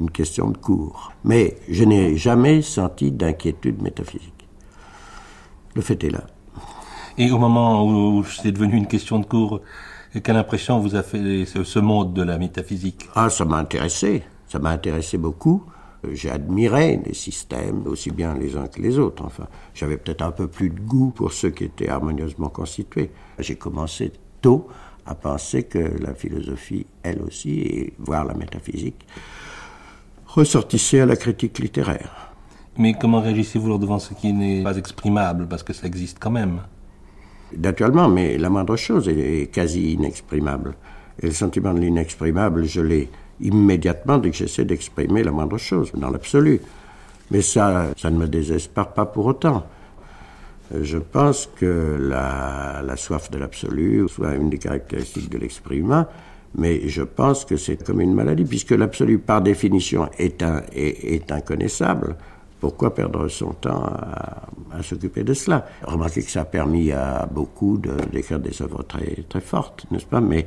une 0.00 0.10
question 0.10 0.50
de 0.50 0.56
cours. 0.56 1.12
Mais 1.24 1.56
je 1.68 1.84
n'ai 1.84 2.16
jamais 2.16 2.62
senti 2.62 3.10
d'inquiétude 3.10 3.82
métaphysique. 3.82 4.48
Le 5.74 5.82
fait 5.82 6.02
est 6.04 6.10
là. 6.10 6.26
Et 7.16 7.30
au 7.30 7.38
moment 7.38 7.84
où 7.84 8.24
c'est 8.24 8.52
devenu 8.52 8.76
une 8.76 8.86
question 8.86 9.18
de 9.18 9.26
cours, 9.26 9.60
quelle 10.22 10.36
impression 10.36 10.78
vous 10.78 10.94
a 10.94 11.02
fait 11.02 11.44
ce 11.44 11.78
monde 11.78 12.14
de 12.14 12.22
la 12.22 12.38
métaphysique? 12.38 13.08
Ah, 13.14 13.28
ça 13.28 13.44
m'a 13.44 13.58
intéressé. 13.58 14.22
Ça 14.46 14.58
m'a 14.58 14.70
intéressé 14.70 15.18
beaucoup. 15.18 15.64
J'ai 16.12 16.30
admiré 16.30 17.00
les 17.04 17.14
systèmes, 17.14 17.86
aussi 17.86 18.12
bien 18.12 18.34
les 18.34 18.56
uns 18.56 18.68
que 18.68 18.80
les 18.80 18.98
autres. 18.98 19.24
Enfin, 19.24 19.48
j'avais 19.74 19.96
peut-être 19.96 20.22
un 20.22 20.30
peu 20.30 20.46
plus 20.46 20.70
de 20.70 20.80
goût 20.80 21.10
pour 21.10 21.32
ceux 21.32 21.50
qui 21.50 21.64
étaient 21.64 21.88
harmonieusement 21.88 22.48
constitués. 22.48 23.10
J'ai 23.38 23.56
commencé 23.56 24.12
tôt 24.40 24.68
à 25.04 25.14
penser 25.14 25.64
que 25.64 25.78
la 25.78 26.14
philosophie, 26.14 26.86
elle 27.02 27.20
aussi, 27.22 27.60
et 27.60 27.94
voire 27.98 28.24
la 28.24 28.34
métaphysique, 28.34 29.06
ressortissait 30.38 31.00
à 31.00 31.06
la 31.06 31.16
critique 31.16 31.58
littéraire. 31.58 32.30
Mais 32.76 32.94
comment 32.94 33.20
réagissez-vous 33.20 33.76
devant 33.76 33.98
ce 33.98 34.14
qui 34.14 34.32
n'est 34.32 34.62
pas 34.62 34.76
exprimable, 34.76 35.48
parce 35.48 35.64
que 35.64 35.72
ça 35.72 35.86
existe 35.86 36.18
quand 36.20 36.30
même? 36.30 36.60
Naturellement, 37.56 38.08
mais 38.08 38.38
la 38.38 38.48
moindre 38.48 38.76
chose 38.76 39.08
est 39.08 39.50
quasi 39.52 39.94
inexprimable. 39.94 40.76
Et 41.20 41.26
le 41.26 41.32
sentiment 41.32 41.74
de 41.74 41.80
l'inexprimable, 41.80 42.64
je 42.66 42.80
l'ai 42.80 43.10
immédiatement 43.40 44.18
dès 44.18 44.30
que 44.30 44.36
j'essaie 44.36 44.64
d'exprimer 44.64 45.24
la 45.24 45.32
moindre 45.32 45.58
chose, 45.58 45.90
dans 45.94 46.10
l'absolu. 46.10 46.60
Mais 47.32 47.42
ça, 47.42 47.88
ça 47.96 48.10
ne 48.10 48.18
me 48.18 48.28
désespère 48.28 48.88
pas 48.92 49.06
pour 49.06 49.26
autant. 49.26 49.66
Je 50.70 50.98
pense 50.98 51.48
que 51.56 51.96
la, 51.98 52.82
la 52.86 52.96
soif 52.96 53.28
de 53.30 53.38
l'absolu 53.38 54.06
soit 54.08 54.34
une 54.36 54.50
des 54.50 54.58
caractéristiques 54.58 55.30
de 55.30 55.38
l'esprit 55.38 55.78
humain, 55.78 56.06
mais 56.54 56.88
je 56.88 57.02
pense 57.02 57.44
que 57.44 57.56
c'est 57.56 57.82
comme 57.84 58.00
une 58.00 58.14
maladie, 58.14 58.44
puisque 58.44 58.72
l'absolu, 58.72 59.18
par 59.18 59.42
définition, 59.42 60.08
est, 60.18 60.42
un, 60.42 60.62
inconnaissable. 61.30 62.16
Pourquoi 62.60 62.94
perdre 62.94 63.28
son 63.28 63.52
temps 63.52 63.84
à, 63.84 64.82
s'occuper 64.82 65.22
de 65.22 65.34
cela? 65.34 65.66
Remarquez 65.82 66.22
que 66.22 66.30
ça 66.30 66.40
a 66.40 66.44
permis 66.44 66.90
à 66.90 67.28
beaucoup 67.30 67.78
d'écrire 67.78 68.40
des 68.40 68.60
œuvres 68.62 68.82
très, 68.82 69.40
fortes, 69.40 69.86
n'est-ce 69.90 70.06
pas? 70.06 70.20
Mais 70.20 70.46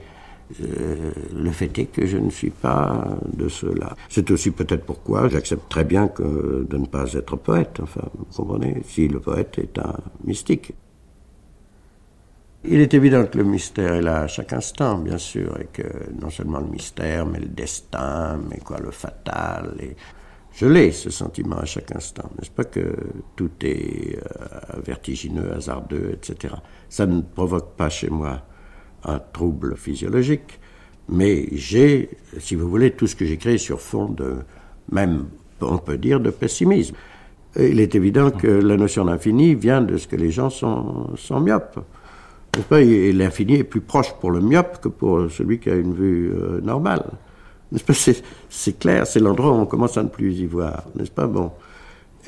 euh, 0.61 1.11
le 1.33 1.51
fait 1.51 1.79
est 1.79 1.85
que 1.85 2.05
je 2.05 2.17
ne 2.17 2.29
suis 2.29 2.49
pas 2.49 3.07
de 3.31 3.47
ceux-là. 3.47 3.95
C'est 4.09 4.29
aussi 4.31 4.51
peut-être 4.51 4.83
pourquoi 4.83 5.29
j'accepte 5.29 5.69
très 5.69 5.85
bien 5.85 6.09
de 6.19 6.77
ne 6.77 6.85
pas 6.85 7.13
être 7.13 7.37
poète. 7.37 7.79
Enfin, 7.81 8.01
vous 8.17 8.25
comprenez? 8.35 8.81
Si 8.85 9.07
le 9.07 9.21
poète 9.21 9.57
est 9.59 9.79
un 9.79 9.95
mystique. 10.25 10.73
Il 12.63 12.80
est 12.80 12.93
évident 12.93 13.26
que 13.26 13.39
le 13.39 13.43
mystère 13.43 13.95
est 13.95 14.04
là 14.04 14.21
à 14.21 14.28
chaque 14.28 14.54
instant, 14.54 15.00
bien 15.00 15.17
sûr, 15.17 15.58
et 15.60 15.65
que 15.74 15.82
non 16.21 16.30
seulement 16.30 16.60
le 16.60 16.67
mystère, 16.67 17.26
mais 17.26 17.39
le 17.39 17.47
destin, 17.47 18.39
mais 18.50 18.60
quoi, 18.60 18.78
le 18.80 18.91
fatal. 18.91 19.74
Je 20.54 20.67
l'ai, 20.67 20.91
ce 20.91 21.10
sentiment 21.10 21.58
à 21.58 21.65
chaque 21.65 21.91
instant. 21.95 22.30
N'est-ce 22.38 22.52
pas 22.52 22.65
que 22.65 22.95
tout 23.36 23.50
est 23.63 24.15
euh, 24.15 24.80
vertigineux, 24.86 25.54
hasardeux, 25.54 26.12
etc. 26.13 26.54
Ça 26.88 27.08
ne 27.08 27.21
provoque 27.21 27.76
pas 27.76 27.89
chez 27.89 28.12
moi 28.12 28.43
un 29.06 29.17
trouble 29.17 29.76
physiologique, 29.76 30.60
mais 31.10 31.47
j'ai, 31.54 32.12
si 32.38 32.54
vous 32.54 32.69
voulez, 32.69 32.91
tout 32.91 33.08
ce 33.08 33.15
que 33.15 33.26
j'écris 33.26 33.58
sur 33.58 33.82
fond 33.82 34.06
de, 34.06 34.36
même, 34.91 35.30
on 35.62 35.80
peut 35.80 35.97
dire, 35.97 36.19
de 36.19 36.30
pessimisme. 36.30 36.95
il 37.56 37.80
est 37.80 37.95
évident 37.95 38.30
que 38.30 38.47
la 38.47 38.78
notion 38.78 39.06
d'infini 39.06 39.56
vient 39.56 39.82
de 39.82 39.97
ce 39.97 40.08
que 40.08 40.15
les 40.15 40.30
gens 40.30 40.52
sont 40.52 41.39
myopes. 41.39 41.80
L'infini 42.71 43.55
est 43.55 43.63
plus 43.63 43.81
proche 43.81 44.13
pour 44.19 44.31
le 44.31 44.41
myope 44.41 44.81
que 44.81 44.89
pour 44.89 45.31
celui 45.31 45.59
qui 45.59 45.69
a 45.69 45.75
une 45.75 45.93
vue 45.93 46.31
euh, 46.33 46.59
normale. 46.61 47.05
C'est 48.49 48.79
clair, 48.79 49.07
c'est 49.07 49.21
l'endroit 49.21 49.51
où 49.51 49.55
on 49.55 49.65
commence 49.65 49.97
à 49.97 50.03
ne 50.03 50.09
plus 50.09 50.39
y 50.39 50.45
voir, 50.45 50.83
n'est-ce 50.95 51.11
pas 51.11 51.27
Bon, 51.27 51.51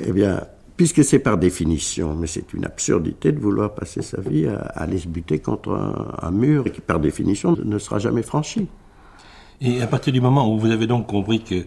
eh 0.00 0.12
bien, 0.12 0.40
puisque 0.76 1.04
c'est 1.04 1.18
par 1.18 1.36
définition, 1.36 2.14
mais 2.14 2.26
c'est 2.26 2.54
une 2.54 2.64
absurdité 2.64 3.32
de 3.32 3.38
vouloir 3.38 3.74
passer 3.74 4.00
sa 4.00 4.20
vie 4.20 4.46
à, 4.46 4.56
aller 4.56 4.98
se 4.98 5.08
buter 5.08 5.38
contre 5.40 5.72
un, 5.72 6.30
mur 6.30 6.64
qui, 6.64 6.80
par 6.80 6.98
définition, 6.98 7.56
ne 7.62 7.78
sera 7.78 7.98
jamais 7.98 8.22
franchi. 8.22 8.66
Et 9.60 9.82
à 9.82 9.86
partir 9.86 10.12
du 10.12 10.20
moment 10.20 10.52
où 10.52 10.58
vous 10.58 10.70
avez 10.70 10.86
donc 10.86 11.06
compris 11.06 11.42
que 11.42 11.66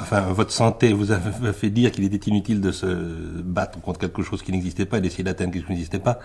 enfin, 0.00 0.20
votre 0.32 0.50
santé 0.50 0.92
vous 0.92 1.12
a 1.12 1.18
fait 1.18 1.70
dire 1.70 1.90
qu'il 1.92 2.04
était 2.04 2.30
inutile 2.30 2.60
de 2.60 2.70
se 2.70 2.86
battre 2.86 3.80
contre 3.80 4.00
quelque 4.00 4.22
chose 4.22 4.42
qui 4.42 4.52
n'existait 4.52 4.86
pas 4.86 4.98
et 4.98 5.00
d'essayer 5.00 5.24
d'atteindre 5.24 5.52
quelque 5.52 5.62
chose 5.62 5.68
qui 5.68 5.72
n'existait 5.72 5.98
pas. 5.98 6.18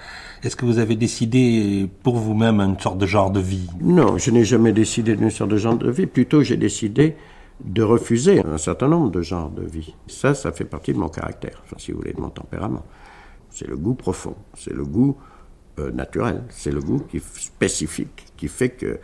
Est-ce 0.44 0.56
que 0.56 0.66
vous 0.66 0.80
avez 0.80 0.96
décidé 0.96 1.90
pour 2.04 2.18
vous-même 2.18 2.60
une 2.60 2.80
sorte 2.80 2.98
de 2.98 3.06
genre 3.06 3.32
de 3.32 3.40
vie? 3.40 3.68
Non, 3.82 4.18
je 4.18 4.32
n'ai 4.32 4.44
jamais 4.44 4.72
décidé 4.74 5.16
d'une 5.16 5.30
sorte 5.30 5.52
de 5.52 5.58
genre 5.58 5.78
de 5.78 5.90
vie. 5.90 6.06
Plutôt, 6.06 6.44
j'ai 6.44 6.58
décidé 6.58 7.16
de 7.64 7.84
refuser 7.84 8.42
un 8.46 8.58
certain 8.58 8.88
nombre 8.88 9.12
de 9.12 9.22
genres 9.22 9.50
de 9.50 9.64
vie. 9.64 9.94
Ça, 10.08 10.34
ça 10.34 10.52
fait 10.52 10.66
partie 10.66 10.94
de 10.94 10.98
mon 10.98 11.10
caractère, 11.10 11.62
enfin, 11.66 11.76
si 11.78 11.92
vous 11.92 12.00
voulez, 12.00 12.14
de 12.14 12.22
mon 12.22 12.30
tempérament. 12.30 12.86
C'est 13.52 13.68
le 13.68 13.78
goût 13.78 13.96
profond, 13.96 14.36
c'est 14.58 14.74
le 14.74 14.86
goût 14.86 15.18
euh, 15.80 15.92
naturel, 15.92 16.44
c'est 16.50 16.72
le 16.72 16.80
goût 16.80 17.00
qui, 17.00 17.20
spécifique 17.20 18.28
qui 18.38 18.48
fait 18.48 18.70
que 18.70 19.00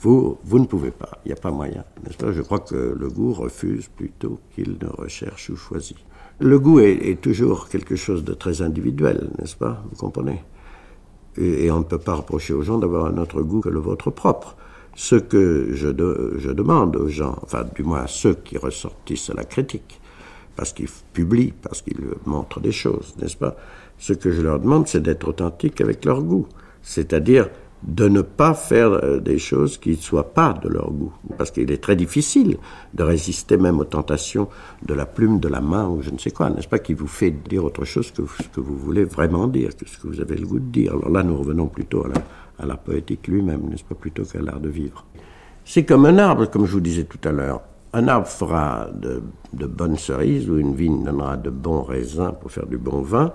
vous, 0.00 0.38
vous 0.44 0.58
ne 0.58 0.64
pouvez 0.64 0.90
pas, 0.90 1.10
il 1.24 1.28
n'y 1.28 1.32
a 1.32 1.40
pas 1.40 1.50
moyen. 1.50 1.84
Je 2.18 2.40
crois 2.40 2.60
que 2.60 2.96
le 2.98 3.08
goût 3.08 3.34
refuse 3.34 3.88
plutôt 3.88 4.40
qu'il 4.54 4.78
ne 4.80 4.88
recherche 4.88 5.50
ou 5.50 5.56
choisit. 5.56 5.98
Le 6.38 6.58
goût 6.58 6.80
est, 6.80 7.20
toujours 7.20 7.68
quelque 7.68 7.96
chose 7.96 8.24
de 8.24 8.32
très 8.32 8.62
individuel, 8.62 9.28
n'est-ce 9.38 9.56
pas? 9.56 9.84
Vous 9.90 9.96
comprenez? 9.96 10.42
Et, 11.36 11.70
on 11.70 11.80
ne 11.80 11.84
peut 11.84 11.98
pas 11.98 12.14
reprocher 12.14 12.54
aux 12.54 12.62
gens 12.62 12.78
d'avoir 12.78 13.04
un 13.06 13.18
autre 13.18 13.42
goût 13.42 13.60
que 13.60 13.68
le 13.68 13.78
vôtre 13.78 14.10
propre. 14.10 14.56
Ce 14.94 15.16
que 15.16 15.68
je, 15.72 15.88
je 16.38 16.50
demande 16.50 16.96
aux 16.96 17.08
gens, 17.08 17.38
enfin 17.42 17.64
du 17.74 17.82
moins 17.82 18.00
à 18.00 18.06
ceux 18.06 18.34
qui 18.34 18.56
ressortissent 18.56 19.28
à 19.28 19.34
la 19.34 19.44
critique, 19.44 20.00
parce 20.56 20.72
qu'ils 20.72 20.88
publient, 21.12 21.52
parce 21.52 21.82
qu'ils 21.82 22.00
montrent 22.24 22.60
des 22.60 22.72
choses, 22.72 23.14
n'est-ce 23.20 23.36
pas? 23.36 23.54
Ce 23.98 24.14
que 24.14 24.30
je 24.30 24.40
leur 24.40 24.60
demande, 24.60 24.88
c'est 24.88 25.02
d'être 25.02 25.28
authentiques 25.28 25.82
avec 25.82 26.06
leur 26.06 26.22
goût, 26.22 26.46
c'est-à-dire 26.80 27.50
de 27.82 28.08
ne 28.08 28.20
pas 28.20 28.54
faire 28.54 28.92
euh, 28.92 29.20
des 29.20 29.38
choses 29.38 29.78
qui 29.78 29.90
ne 29.90 29.96
soient 29.96 30.34
pas 30.34 30.52
de 30.52 30.68
leur 30.68 30.90
goût. 30.90 31.12
Parce 31.38 31.50
qu'il 31.50 31.70
est 31.70 31.82
très 31.82 31.96
difficile 31.96 32.58
de 32.94 33.02
résister 33.02 33.56
même 33.56 33.78
aux 33.80 33.84
tentations 33.84 34.48
de 34.84 34.94
la 34.94 35.06
plume, 35.06 35.40
de 35.40 35.48
la 35.48 35.60
main 35.60 35.88
ou 35.88 36.02
je 36.02 36.10
ne 36.10 36.18
sais 36.18 36.30
quoi, 36.30 36.50
n'est-ce 36.50 36.68
pas, 36.68 36.78
qui 36.78 36.92
vous 36.92 37.06
fait 37.06 37.30
dire 37.30 37.64
autre 37.64 37.84
chose 37.84 38.10
que 38.10 38.22
ce 38.42 38.48
que 38.48 38.60
vous 38.60 38.76
voulez 38.76 39.04
vraiment 39.04 39.46
dire, 39.46 39.74
que 39.76 39.88
ce 39.88 39.98
que 39.98 40.08
vous 40.08 40.20
avez 40.20 40.36
le 40.36 40.46
goût 40.46 40.58
de 40.58 40.70
dire. 40.70 40.92
Alors 40.92 41.08
là, 41.08 41.22
nous 41.22 41.36
revenons 41.36 41.68
plutôt 41.68 42.04
à 42.58 42.66
la, 42.66 42.76
poétique 42.76 43.26
lui-même, 43.28 43.62
n'est-ce 43.70 43.84
pas, 43.84 43.94
plutôt 43.94 44.24
qu'à 44.24 44.42
l'art 44.42 44.60
de 44.60 44.68
vivre. 44.68 45.06
C'est 45.64 45.84
comme 45.84 46.04
un 46.04 46.18
arbre, 46.18 46.46
comme 46.46 46.66
je 46.66 46.72
vous 46.72 46.80
disais 46.80 47.04
tout 47.04 47.20
à 47.26 47.32
l'heure. 47.32 47.62
Un 47.92 48.06
arbre 48.08 48.26
fera 48.26 48.88
de, 48.94 49.22
de 49.52 49.66
bonnes 49.66 49.96
cerises 49.96 50.48
ou 50.48 50.58
une 50.58 50.74
vigne 50.74 51.02
donnera 51.02 51.36
de 51.36 51.50
bons 51.50 51.82
raisins 51.82 52.32
pour 52.40 52.52
faire 52.52 52.66
du 52.66 52.78
bon 52.78 53.00
vin 53.00 53.32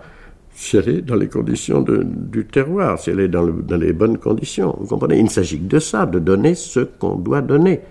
si 0.56 0.78
elle 0.78 0.90
est 0.90 1.02
dans 1.02 1.16
les 1.16 1.28
conditions 1.28 1.82
du 1.84 2.46
terroir, 2.46 2.98
si 2.98 3.10
elle 3.10 3.20
est 3.20 3.28
dans, 3.28 3.44
les 3.44 3.94
bonnes 3.94 4.18
conditions. 4.18 4.76
Vous 4.80 4.88
comprenez? 4.88 5.18
Il 5.18 5.26
ne 5.26 5.30
s'agit 5.30 5.60
que 5.60 5.66
de 5.66 5.80
ça, 5.80 6.06
de 6.06 6.18
donner 6.18 6.56
ce 6.56 6.80
qu'on 6.80 7.16
doit 7.16 7.42
donner. 7.42 7.82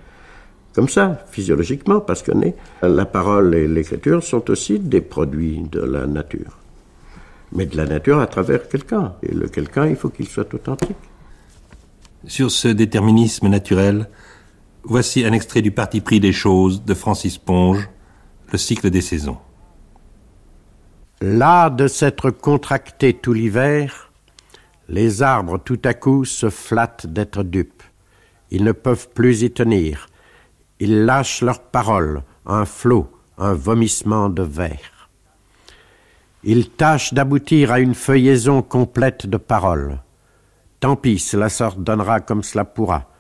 Comme 0.75 0.89
ça, 0.89 1.25
physiologiquement, 1.31 2.01
parce 2.01 2.23
que 2.23 2.33
la 2.83 3.05
parole 3.05 3.55
et 3.55 3.69
l'écriture 3.69 4.25
sont 4.25 4.51
aussi 4.51 4.81
des 4.81 5.03
produits 5.03 5.61
de 5.71 5.81
la 5.81 6.07
nature. 6.07 6.59
Mais 7.53 7.67
de 7.67 7.77
la 7.77 7.85
nature 7.85 8.19
à 8.19 8.27
travers 8.27 8.67
quelqu'un. 8.67 9.13
Et 9.23 9.33
le 9.33 9.47
quelqu'un, 9.49 9.87
il 9.87 9.95
faut 9.95 10.09
qu'il 10.09 10.27
soit 10.27 10.53
authentique. 10.53 10.97
Sur 12.27 12.51
ce 12.51 12.69
déterminisme 12.69 13.49
naturel, 13.49 14.09
voici 14.83 15.25
un 15.25 15.33
extrait 15.33 15.63
du 15.63 15.71
Parti 15.71 16.01
pris 16.01 16.19
des 16.19 16.33
choses 16.33 16.83
de 16.83 16.95
Francis 16.95 17.37
Ponge, 17.37 17.89
Le 18.51 18.59
cycle 18.59 18.91
des 18.91 19.01
saisons. 19.01 19.39
Là 21.21 21.71
de 21.71 21.87
s'être 21.87 22.31
contractés 22.31 23.15
tout 23.15 23.33
l'hiver, 23.33 24.11
les 24.89 25.23
arbres 25.23 25.59
tout 25.59 25.81
à 25.85 25.95
coup 25.95 26.25
se 26.25 26.51
flattent 26.51 27.07
d'être 27.07 27.43
dupes. 27.43 27.83
Ils 28.51 28.65
ne 28.65 28.73
peuvent 28.73 29.09
plus 29.11 29.43
y 29.43 29.51
tenir. 29.51 30.09
Ils 30.81 31.05
lâchent 31.05 31.43
leurs 31.43 31.63
paroles, 31.63 32.23
un 32.47 32.65
flot, 32.65 33.11
un 33.39 33.55
vomissement 33.55 34.29
de 34.29 34.43
verre. 34.43 35.09
Ils 36.43 36.69
tâchent 36.69 37.15
d'aboutir 37.15 37.73
à 37.73 37.81
une 37.81 37.95
feuillaison 37.95 38.61
complète 38.61 39.27
de 39.27 39.39
paroles. 39.39 40.03
Tant 40.81 40.97
pis, 40.97 41.19
cela 41.19 41.49
s'ordonnera 41.49 42.21
comme 42.21 42.43
cela 42.43 42.67
pourra. 42.67 43.11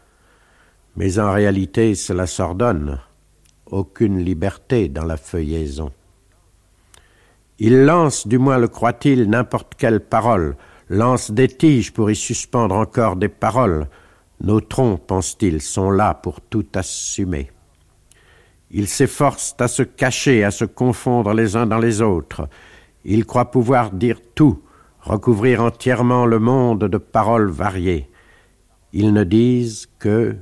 Mais 0.96 1.18
en 1.18 1.32
réalité, 1.32 1.94
cela 1.94 2.26
s'ordonne. 2.26 3.00
Aucune 3.66 4.18
liberté 4.18 4.88
dans 4.90 5.04
la 5.04 5.16
feuillaison. 5.16 5.90
Il 7.58 7.84
lance, 7.84 8.26
du 8.26 8.38
moins 8.38 8.58
le 8.58 8.68
croit-il, 8.68 9.30
n'importe 9.30 9.74
quelle 9.76 10.00
parole, 10.00 10.56
lance 10.88 11.30
des 11.30 11.48
tiges 11.48 11.92
pour 11.92 12.10
y 12.10 12.16
suspendre 12.16 12.74
encore 12.74 13.16
des 13.16 13.28
paroles. 13.28 13.88
Nos 14.40 14.60
troncs, 14.60 15.00
pense-t-il, 15.06 15.62
sont 15.62 15.90
là 15.90 16.14
pour 16.14 16.40
tout 16.40 16.66
assumer. 16.74 17.50
Ils 18.70 18.88
s'efforcent 18.88 19.54
à 19.60 19.68
se 19.68 19.84
cacher, 19.84 20.42
à 20.42 20.50
se 20.50 20.64
confondre 20.64 21.32
les 21.32 21.54
uns 21.54 21.66
dans 21.66 21.78
les 21.78 22.02
autres. 22.02 22.48
Ils 23.04 23.24
croient 23.24 23.52
pouvoir 23.52 23.92
dire 23.92 24.18
tout, 24.34 24.62
recouvrir 25.00 25.62
entièrement 25.62 26.26
le 26.26 26.40
monde 26.40 26.84
de 26.84 26.98
paroles 26.98 27.50
variées. 27.50 28.10
Ils 28.92 29.12
ne 29.12 29.22
disent 29.22 29.88
que 30.00 30.36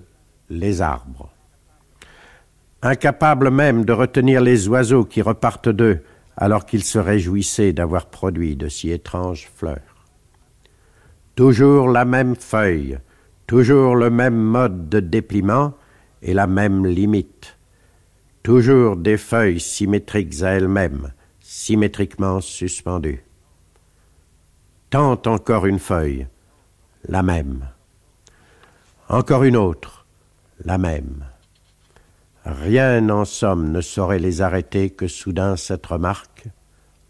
les 0.48 0.80
arbres. 0.80 1.30
Incapables 2.80 3.50
même 3.50 3.84
de 3.84 3.92
retenir 3.92 4.40
les 4.40 4.68
oiseaux 4.68 5.04
qui 5.04 5.20
repartent 5.20 5.68
d'eux, 5.68 6.02
alors 6.36 6.66
qu'il 6.66 6.82
se 6.82 6.98
réjouissait 6.98 7.72
d'avoir 7.72 8.06
produit 8.06 8.56
de 8.56 8.68
si 8.68 8.90
étranges 8.90 9.50
fleurs. 9.54 10.06
Toujours 11.34 11.88
la 11.88 12.04
même 12.04 12.36
feuille, 12.36 12.98
toujours 13.46 13.96
le 13.96 14.10
même 14.10 14.36
mode 14.36 14.88
de 14.88 15.00
dépliement 15.00 15.74
et 16.22 16.34
la 16.34 16.46
même 16.46 16.86
limite, 16.86 17.56
toujours 18.42 18.96
des 18.96 19.16
feuilles 19.16 19.60
symétriques 19.60 20.42
à 20.42 20.50
elles-mêmes, 20.50 21.12
symétriquement 21.40 22.40
suspendues. 22.40 23.24
Tant 24.90 25.20
encore 25.26 25.66
une 25.66 25.78
feuille, 25.78 26.26
la 27.08 27.22
même. 27.22 27.68
Encore 29.08 29.44
une 29.44 29.56
autre, 29.56 30.06
la 30.64 30.78
même. 30.78 31.24
Rien 32.44 33.08
en 33.08 33.24
somme 33.24 33.70
ne 33.70 33.80
saurait 33.80 34.18
les 34.18 34.42
arrêter 34.42 34.90
que 34.90 35.06
soudain 35.06 35.56
cette 35.56 35.86
remarque 35.86 36.48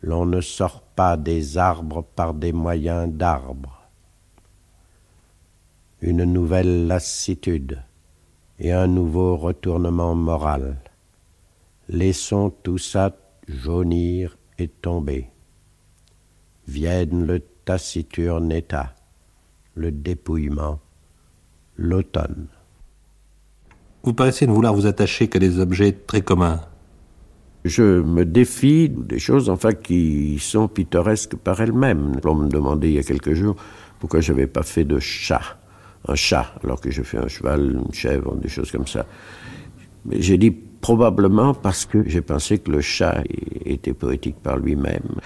l'on 0.03 0.27
ne 0.27 0.41
sort 0.41 0.83
pas 0.83 1.17
des 1.17 1.57
arbres 1.57 2.03
par 2.03 2.35
des 2.35 2.53
moyens 2.53 3.11
d'arbres. 3.11 3.89
Une 6.01 6.25
nouvelle 6.25 6.89
lassitude 6.89 7.81
et 8.59 8.73
un 8.73 8.89
nouveau 8.89 9.37
retournement 9.37 10.15
moral. 10.15 10.79
Laissons 11.89 12.51
tout 12.51 12.79
ça 12.79 13.17
jaunir 13.49 14.37
et 14.59 14.69
tomber. 14.69 15.31
Vienne 16.67 17.27
le 17.27 17.41
taciturne 17.65 18.53
état, 18.53 18.95
le 19.75 19.93
dépouillement, 19.93 20.81
l'automne. 21.77 22.49
Vous 24.05 24.15
paraissez 24.15 24.47
ne 24.47 24.53
vouloir 24.53 24.75
vous 24.75 24.87
attacher 24.87 25.29
qu'à 25.29 25.39
des 25.39 25.61
objets 25.61 25.93
très 25.93 26.23
communs. 26.23 26.61
Je 27.65 28.01
me 28.03 28.25
défie 28.25 28.89
des 28.89 29.21
choses, 29.21 29.49
enfin, 29.49 29.73
qui 29.73 30.39
sont 30.41 30.67
pittoresques 30.67 31.37
par 31.37 31.61
elles-mêmes. 31.61 32.17
On 32.25 32.35
me 32.35 32.49
demandait 32.49 32.89
il 32.89 32.95
y 32.95 32.99
a 32.99 33.05
quelques 33.05 33.35
jours 33.35 33.55
pourquoi 34.01 34.21
je 34.21 34.33
n'avais 34.33 34.49
pas 34.49 34.65
fait 34.65 34.85
de 34.85 34.99
chat. 34.99 35.59
Un 36.09 36.17
chat, 36.17 36.53
alors 36.65 36.81
que 36.81 36.91
je 36.91 37.03
fais 37.03 37.19
un 37.19 37.29
cheval, 37.29 37.81
une 37.87 37.95
chèvre, 37.95 38.35
des 38.35 38.49
choses 38.49 38.73
comme 38.73 38.89
ça. 38.89 39.07
J'ai 40.11 40.37
dit 40.37 40.51
probablement 40.51 41.55
parce 41.55 41.87
que 41.87 42.03
j'ai 42.09 42.23
pensé 42.23 42.59
que 42.59 42.73
le 42.73 42.81
chat 42.81 43.23
était 43.65 43.93
poétique 43.93 44.35
par 44.43 44.59
lui-même. 44.59 45.21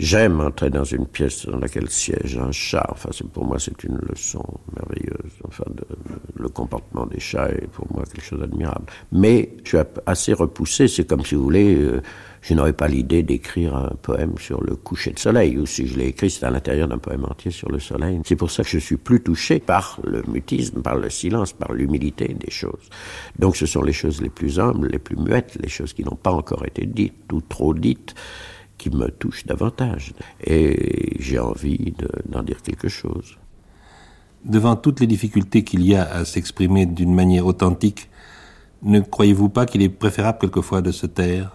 J'aime 0.00 0.40
entrer 0.40 0.70
dans 0.70 0.84
une 0.84 1.04
pièce 1.06 1.44
dans 1.44 1.58
laquelle 1.58 1.90
siège 1.90 2.38
un 2.38 2.52
chat. 2.52 2.86
Enfin, 2.88 3.10
pour 3.34 3.44
moi, 3.44 3.58
c'est 3.58 3.84
une 3.84 3.98
leçon 4.08 4.42
merveilleuse. 4.74 5.32
Enfin, 5.46 5.64
le 6.36 6.48
comportement 6.48 7.04
des 7.04 7.20
chats 7.20 7.50
est 7.50 7.66
pour 7.66 7.86
moi 7.92 8.04
quelque 8.04 8.24
chose 8.24 8.40
d'admirable. 8.40 8.86
Mais 9.12 9.50
je 9.62 9.76
suis 9.76 9.86
assez 10.06 10.32
repoussé. 10.32 10.88
C'est 10.88 11.06
comme 11.06 11.22
si 11.22 11.34
vous 11.34 11.42
voulez, 11.42 11.74
euh, 11.74 12.00
je 12.40 12.54
n'aurais 12.54 12.72
pas 12.72 12.88
l'idée 12.88 13.22
d'écrire 13.22 13.76
un 13.76 13.92
poème 14.00 14.38
sur 14.38 14.62
le 14.62 14.74
coucher 14.74 15.10
de 15.10 15.18
soleil. 15.18 15.58
Ou 15.58 15.66
si 15.66 15.86
je 15.86 15.98
l'ai 15.98 16.06
écrit, 16.06 16.30
c'est 16.30 16.46
à 16.46 16.50
l'intérieur 16.50 16.88
d'un 16.88 16.96
poème 16.96 17.26
entier 17.26 17.50
sur 17.50 17.70
le 17.70 17.78
soleil. 17.78 18.22
C'est 18.24 18.36
pour 18.36 18.50
ça 18.50 18.62
que 18.62 18.70
je 18.70 18.78
suis 18.78 18.96
plus 18.96 19.22
touché 19.22 19.58
par 19.58 20.00
le 20.02 20.22
mutisme, 20.26 20.80
par 20.80 20.96
le 20.96 21.10
silence, 21.10 21.52
par 21.52 21.74
l'humilité 21.74 22.28
des 22.28 22.50
choses. 22.50 22.88
Donc, 23.38 23.54
ce 23.54 23.66
sont 23.66 23.82
les 23.82 23.92
choses 23.92 24.22
les 24.22 24.30
plus 24.30 24.58
humbles, 24.60 24.88
les 24.88 24.98
plus 24.98 25.16
muettes, 25.16 25.58
les 25.60 25.68
choses 25.68 25.92
qui 25.92 26.04
n'ont 26.04 26.16
pas 26.16 26.32
encore 26.32 26.64
été 26.64 26.86
dites 26.86 27.30
ou 27.30 27.42
trop 27.42 27.74
dites 27.74 28.14
qui 28.80 28.88
me 28.88 29.10
touche 29.10 29.44
davantage. 29.44 30.14
Et 30.42 31.16
j'ai 31.20 31.38
envie 31.38 31.92
d'en 32.26 32.42
dire 32.42 32.62
quelque 32.62 32.88
chose. 32.88 33.36
Devant 34.44 34.74
toutes 34.74 35.00
les 35.00 35.06
difficultés 35.06 35.64
qu'il 35.64 35.82
y 35.84 35.94
a 35.94 36.10
à 36.10 36.24
s'exprimer 36.24 36.86
d'une 36.86 37.14
manière 37.14 37.44
authentique, 37.44 38.08
ne 38.82 39.00
croyez-vous 39.00 39.50
pas 39.50 39.66
qu'il 39.66 39.82
est 39.82 39.90
préférable 39.90 40.38
quelquefois 40.38 40.80
de 40.80 40.92
se 40.92 41.06
taire? 41.06 41.50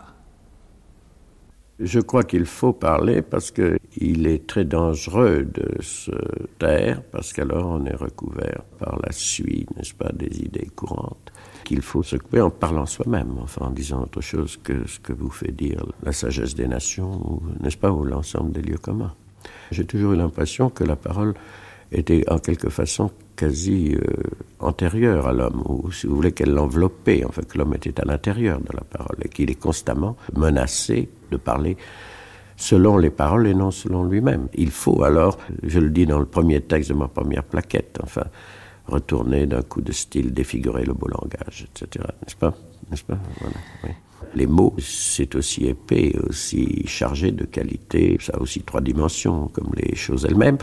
Je 1.79 1.99
crois 1.99 2.23
qu'il 2.23 2.45
faut 2.45 2.73
parler 2.73 3.23
parce 3.23 3.49
qu'il 3.51 4.27
est 4.27 4.45
très 4.47 4.63
dangereux 4.63 5.43
de 5.43 5.81
se 5.81 6.11
taire 6.59 7.01
parce 7.11 7.33
qu'alors 7.33 7.67
on 7.67 7.85
est 7.85 7.95
recouvert 7.95 8.61
par 8.77 8.99
la 9.03 9.11
suie, 9.11 9.65
n'est-ce 9.75 9.95
pas, 9.95 10.11
des 10.13 10.41
idées 10.41 10.69
courantes. 10.75 11.24
Qu'il 11.65 11.81
faut 11.81 12.03
se 12.03 12.15
couper 12.15 12.39
en 12.39 12.49
parlant 12.49 12.85
soi-même, 12.85 13.33
enfin 13.41 13.65
en 13.65 13.71
disant 13.71 14.03
autre 14.03 14.21
chose 14.21 14.57
que 14.63 14.87
ce 14.87 14.99
que 14.99 15.11
vous 15.11 15.29
fait 15.29 15.51
dire 15.51 15.85
la 16.03 16.13
sagesse 16.13 16.55
des 16.55 16.67
nations, 16.67 17.41
n'est-ce 17.59 17.77
pas, 17.77 17.91
ou 17.91 18.05
l'ensemble 18.05 18.53
des 18.53 18.61
lieux 18.61 18.77
communs. 18.77 19.13
J'ai 19.71 19.85
toujours 19.85 20.13
eu 20.13 20.17
l'impression 20.17 20.69
que 20.69 20.83
la 20.83 20.95
parole 20.95 21.33
était 21.91 22.23
en 22.29 22.39
quelque 22.39 22.69
façon 22.69 23.11
quasi 23.35 23.95
euh, 23.95 24.13
antérieure 24.59 25.27
à 25.27 25.33
l'homme, 25.33 25.61
ou 25.65 25.91
si 25.91 26.07
vous 26.07 26.15
voulez 26.15 26.31
qu'elle 26.31 26.53
l'enveloppait, 26.53 27.25
en 27.25 27.31
fait 27.31 27.45
que 27.47 27.57
l'homme 27.57 27.73
était 27.73 27.99
à 27.99 28.05
l'intérieur 28.05 28.59
de 28.59 28.73
la 28.73 28.83
parole 28.83 29.17
et 29.21 29.29
qu'il 29.29 29.49
est 29.51 29.59
constamment 29.59 30.15
menacé 30.35 31.09
de 31.31 31.37
parler 31.37 31.77
selon 32.57 32.97
les 32.97 33.09
paroles 33.09 33.47
et 33.47 33.53
non 33.53 33.71
selon 33.71 34.05
lui-même. 34.05 34.47
Il 34.53 34.71
faut 34.71 35.03
alors, 35.03 35.37
je 35.63 35.79
le 35.79 35.89
dis 35.89 36.05
dans 36.05 36.19
le 36.19 36.25
premier 36.25 36.61
texte 36.61 36.89
de 36.89 36.95
ma 36.95 37.07
première 37.07 37.43
plaquette, 37.43 37.99
enfin, 38.01 38.23
retourner 38.87 39.45
d'un 39.45 39.61
coup 39.61 39.81
de 39.81 39.91
style, 39.91 40.33
défigurer 40.33 40.85
le 40.85 40.93
beau 40.93 41.07
langage, 41.07 41.67
etc. 41.69 42.05
N'est-ce 42.21 42.35
pas? 42.35 42.53
N'est-ce 42.89 43.03
pas? 43.03 43.17
Les 44.33 44.47
mots, 44.47 44.75
c'est 44.79 45.35
aussi 45.35 45.65
épais, 45.65 46.13
aussi 46.27 46.83
chargé 46.87 47.31
de 47.31 47.45
qualité, 47.45 48.17
ça 48.19 48.33
a 48.35 48.39
aussi 48.39 48.61
trois 48.61 48.81
dimensions, 48.81 49.47
comme 49.53 49.71
les 49.75 49.95
choses 49.95 50.25
elles-mêmes. 50.25 50.57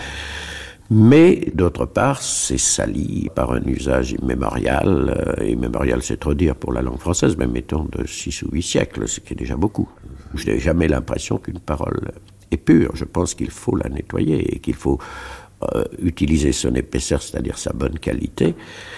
Mais 0.90 1.50
d'autre 1.54 1.86
part, 1.86 2.20
c'est 2.20 2.58
sali 2.58 3.30
par 3.34 3.52
un 3.52 3.62
usage 3.62 4.12
immémorial. 4.12 5.14
Euh, 5.40 5.46
immémorial, 5.46 6.02
c'est 6.02 6.18
trop 6.18 6.34
dire 6.34 6.54
pour 6.54 6.72
la 6.72 6.82
langue 6.82 6.98
française, 6.98 7.36
mais 7.38 7.46
mettons 7.46 7.84
de 7.84 8.06
six 8.06 8.42
ou 8.42 8.50
huit 8.50 8.62
siècles, 8.62 9.08
ce 9.08 9.20
qui 9.20 9.32
est 9.32 9.36
déjà 9.36 9.56
beaucoup. 9.56 9.88
Je 10.34 10.50
n'ai 10.50 10.58
jamais 10.58 10.88
l'impression 10.88 11.38
qu'une 11.38 11.60
parole 11.60 12.12
est 12.50 12.58
pure. 12.58 12.94
Je 12.94 13.04
pense 13.04 13.34
qu'il 13.34 13.50
faut 13.50 13.74
la 13.74 13.88
nettoyer 13.88 14.54
et 14.54 14.58
qu'il 14.58 14.74
faut 14.74 14.98
euh, 15.74 15.84
utiliser 16.00 16.52
son 16.52 16.74
épaisseur, 16.74 17.22
c'est-à-dire 17.22 17.58
sa 17.58 17.72
bonne 17.72 17.98
qualité, 17.98 18.54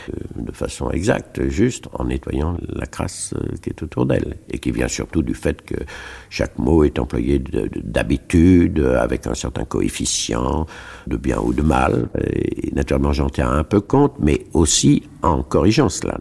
euh, 0.09 0.43
de 0.43 0.53
façon 0.53 0.91
exacte, 0.91 1.49
juste, 1.49 1.89
en 1.93 2.05
nettoyant 2.05 2.57
la 2.69 2.87
crasse 2.87 3.35
euh, 3.37 3.57
qui 3.63 3.71
est 3.71 3.83
autour 3.83 4.07
d'elle, 4.07 4.37
et 4.51 4.59
qui 4.59 4.71
vient 4.71 4.89
surtout 4.89 5.23
du 5.23 5.35
fait 5.35 5.63
que 5.63 5.77
chaque 6.31 6.59
mot 6.59 6.85
est 6.85 6.99
employé 6.99 7.39
d'habitude, 7.39 8.81
avec 8.81 9.27
un 9.27 9.35
certain 9.35 9.65
coefficient 9.65 10.67
de 11.07 11.17
bien 11.17 11.39
ou 11.39 11.53
de 11.53 11.63
mal. 11.63 12.09
Et 12.23 12.73
naturellement, 12.75 13.13
j'en 13.13 13.31
tiens 13.31 13.51
un 13.51 13.65
peu 13.65 13.81
compte, 13.81 14.15
mais 14.19 14.47
aussi 14.53 15.03
en 15.23 15.43
corrigeant 15.43 15.89
cela. 15.89 16.19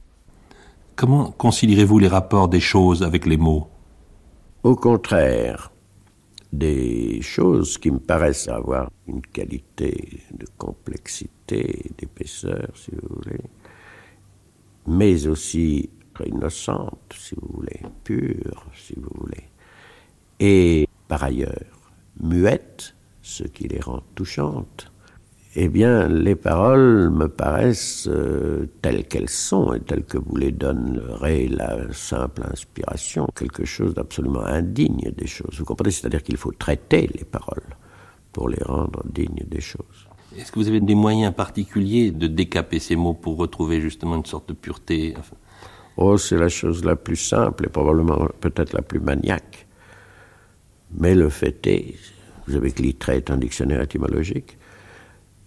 Comment 0.96 1.32
considérez-vous 1.32 2.00
les 2.00 2.08
rapports 2.08 2.48
des 2.48 2.60
choses 2.60 3.04
avec 3.04 3.26
les 3.26 3.38
mots? 3.38 3.68
Au 4.64 4.76
contraire, 4.76 5.73
des 6.54 7.20
choses 7.24 7.80
qui 7.80 7.90
me 7.90 7.98
paraissent 7.98 8.48
avoir 8.48 8.92
une 9.08 9.24
qualité 9.24 10.22
de 10.32 10.46
complexité, 10.56 11.92
d'épaisseur, 11.98 12.70
si 12.76 12.92
vous 12.92 13.16
voulez, 13.16 13.42
mais 14.86 15.26
aussi 15.26 15.90
innocente, 16.24 17.16
si 17.18 17.34
vous 17.36 17.50
voulez, 17.56 17.82
pure, 18.04 18.68
si 18.76 18.94
vous 18.96 19.10
voulez, 19.20 19.50
et 20.40 20.88
par 21.08 21.24
ailleurs 21.24 21.92
muette, 22.22 22.96
ce 23.24 23.44
qui 23.44 23.68
les 23.68 23.80
rend 23.80 24.04
touchantes 24.14 24.93
eh 25.56 25.70
bien, 25.70 26.08
les 26.08 26.36
paroles 26.36 27.12
me 27.12 27.28
paraissent 27.28 28.08
euh, 28.08 28.66
telles 28.82 29.06
qu'elles 29.08 29.30
sont 29.30 29.74
et 29.74 29.80
telles 29.80 30.04
que 30.04 30.18
vous 30.18 30.36
les 30.36 30.52
donnerez 30.52 31.48
la 31.48 31.94
simple 31.94 32.42
inspiration, 32.52 33.28
quelque 33.36 33.64
chose 33.64 33.94
d'absolument 33.94 34.44
indigne 34.44 35.12
des 35.16 35.28
choses. 35.28 35.60
Vous 35.60 35.66
comprenez? 35.66 35.92
C'est-à-dire 35.92 36.24
qu'il 36.24 36.38
faut 36.38 36.52
traiter 36.52 37.08
les 37.14 37.24
paroles 37.24 37.76
pour 38.32 38.50
les 38.50 38.64
rendre 38.64 39.04
dignes 39.06 39.44
des 39.48 39.62
choses. 39.62 40.08
Est-ce 40.36 40.52
que 40.52 40.58
vous 40.58 40.68
avez 40.68 40.80
des 40.80 40.96
moyens 40.96 41.34
particuliers 41.36 42.10
de 42.10 42.26
décaper 42.26 42.80
ces 42.80 42.96
mots 42.96 43.14
pour 43.14 43.38
retrouver 43.38 43.80
justement 43.80 44.16
une 44.16 44.26
sorte 44.26 44.50
de 44.50 44.54
pureté 44.54 45.14
Oh, 45.98 46.18
c'est 46.18 46.38
la 46.38 46.50
chose 46.50 46.84
la 46.84 46.96
plus 46.96 47.16
simple 47.16 47.68
et 47.68 47.70
probablement 47.70 48.28
peut-être 48.42 48.74
la 48.74 48.82
plus 48.82 49.00
maniaque. 49.00 49.68
Mais 50.98 51.14
le 51.14 51.30
fait 51.30 51.68
est, 51.68 51.94
vous 52.48 52.56
avez 52.56 52.72
que 52.72 52.82
l'ITRE 52.82 53.10
est 53.10 53.30
un 53.30 53.38
dictionnaire 53.38 53.82
étymologique, 53.82 54.58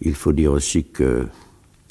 il 0.00 0.14
faut 0.14 0.32
dire 0.32 0.52
aussi 0.52 0.84
que, 0.84 1.26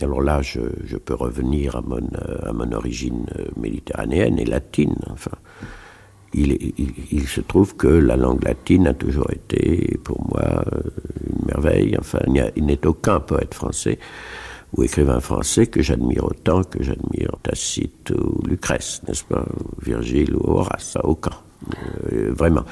alors 0.01 0.22
là, 0.22 0.41
je, 0.41 0.60
peux 0.97 1.16
revenir 1.16 1.76
à 1.76 1.82
mon, 1.82 2.08
à 2.43 2.53
mon 2.53 2.72
origine 2.72 3.26
euh, 3.38 3.45
méditerranéenne 3.58 4.39
et 4.39 4.45
latine. 4.45 4.95
Enfin, 5.10 5.32
il, 6.34 7.28
se 7.28 7.41
trouve 7.41 7.76
que 7.76 7.88
la 7.88 8.18
langue 8.18 8.43
latine 8.43 8.88
a 8.88 8.93
toujours 8.93 9.32
été, 9.32 9.97
pour 10.03 10.22
moi, 10.30 10.64
euh, 10.74 10.82
une 11.30 11.45
merveille. 11.45 11.95
Enfin, 11.99 12.20
il 12.56 12.66
n'est 12.66 12.86
aucun 12.86 13.20
poète 13.20 13.53
français 13.53 13.99
ou 14.76 14.84
écrivain 14.84 15.20
français 15.20 15.68
que 15.68 15.82
j'admire 15.82 16.26
autant 16.26 16.64
que 16.64 16.84
j'admire 16.84 17.32
Tacite 17.43 18.12
ou 18.12 18.45
Lucrèce, 18.45 19.01
n'est-ce 19.08 19.24
pas, 19.24 19.45
Virgile 19.82 20.36
ou 20.36 20.58
Horace, 20.58 20.97
aucun. 21.03 21.32
Euh, 22.12 22.34
vraiment. 22.34 22.66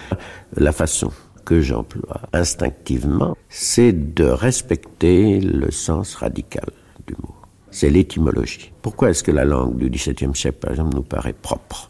La 0.58 0.72
façon 0.72 1.12
que 1.46 1.62
j'emploie 1.62 2.22
instinctivement, 2.34 3.38
c'est 3.50 4.14
de 4.14 4.26
respecter 4.26 5.40
le 5.40 5.72
sens 5.72 6.16
radical 6.16 6.70
du 7.08 7.14
mot. 7.22 7.36
C'est 7.72 7.90
l'étymologie. 7.90 8.72
Pourquoi 8.82 9.10
est-ce 9.10 9.24
que 9.24 9.32
la 9.32 9.46
langue 9.46 9.78
du 9.78 9.90
XVIIe 9.90 10.36
siècle, 10.36 10.60
par 10.60 10.72
exemple, 10.72 10.96
nous 10.96 11.04
paraît 11.04 11.34
propre? 11.34 11.90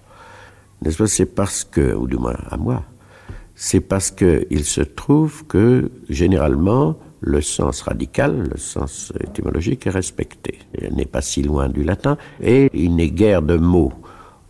N'est-ce 0.81 0.97
pas? 0.97 1.07
C'est 1.07 1.25
parce 1.25 1.63
que, 1.63 1.93
ou 1.93 2.07
du 2.07 2.17
moins 2.17 2.37
à 2.49 2.57
moi, 2.57 2.83
c'est 3.55 3.81
parce 3.81 4.11
qu'il 4.11 4.65
se 4.65 4.81
trouve 4.81 5.45
que, 5.45 5.91
généralement, 6.09 6.97
le 7.19 7.41
sens 7.41 7.81
radical, 7.81 8.49
le 8.51 8.57
sens 8.57 9.13
étymologique 9.21 9.87
est 9.87 9.91
respecté. 9.91 10.59
Il 10.81 10.95
n'est 10.95 11.05
pas 11.05 11.21
si 11.21 11.41
loin 11.41 11.69
du 11.69 11.83
latin, 11.83 12.17
et 12.41 12.69
il 12.73 12.95
n'est 12.95 13.11
guère 13.11 13.41
de 13.41 13.55
mots 13.55 13.93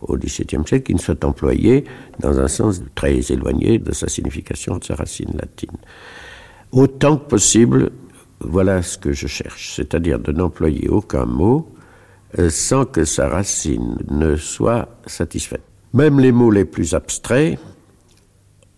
au 0.04 0.16
XVIIe 0.16 0.66
siècle 0.66 0.84
qui 0.84 0.94
ne 0.94 1.00
soit 1.00 1.24
employé 1.24 1.84
dans 2.20 2.38
un 2.38 2.48
sens 2.48 2.82
très 2.94 3.20
éloigné 3.32 3.78
de 3.78 3.92
sa 3.92 4.08
signification, 4.08 4.78
de 4.78 4.84
sa 4.84 4.94
racine 4.94 5.32
latine. 5.34 5.76
Autant 6.72 7.16
que 7.16 7.28
possible, 7.28 7.90
voilà 8.40 8.82
ce 8.82 8.98
que 8.98 9.12
je 9.12 9.26
cherche, 9.26 9.74
c'est-à-dire 9.76 10.18
de 10.18 10.32
n'employer 10.32 10.88
aucun 10.88 11.24
mot 11.24 11.72
euh, 12.38 12.50
sans 12.50 12.84
que 12.84 13.04
sa 13.04 13.28
racine 13.28 13.98
ne 14.10 14.36
soit 14.36 14.88
satisfaite. 15.06 15.62
Même 15.92 16.18
les 16.18 16.32
mots 16.32 16.50
les 16.50 16.64
plus 16.64 16.94
abstraits 16.94 17.58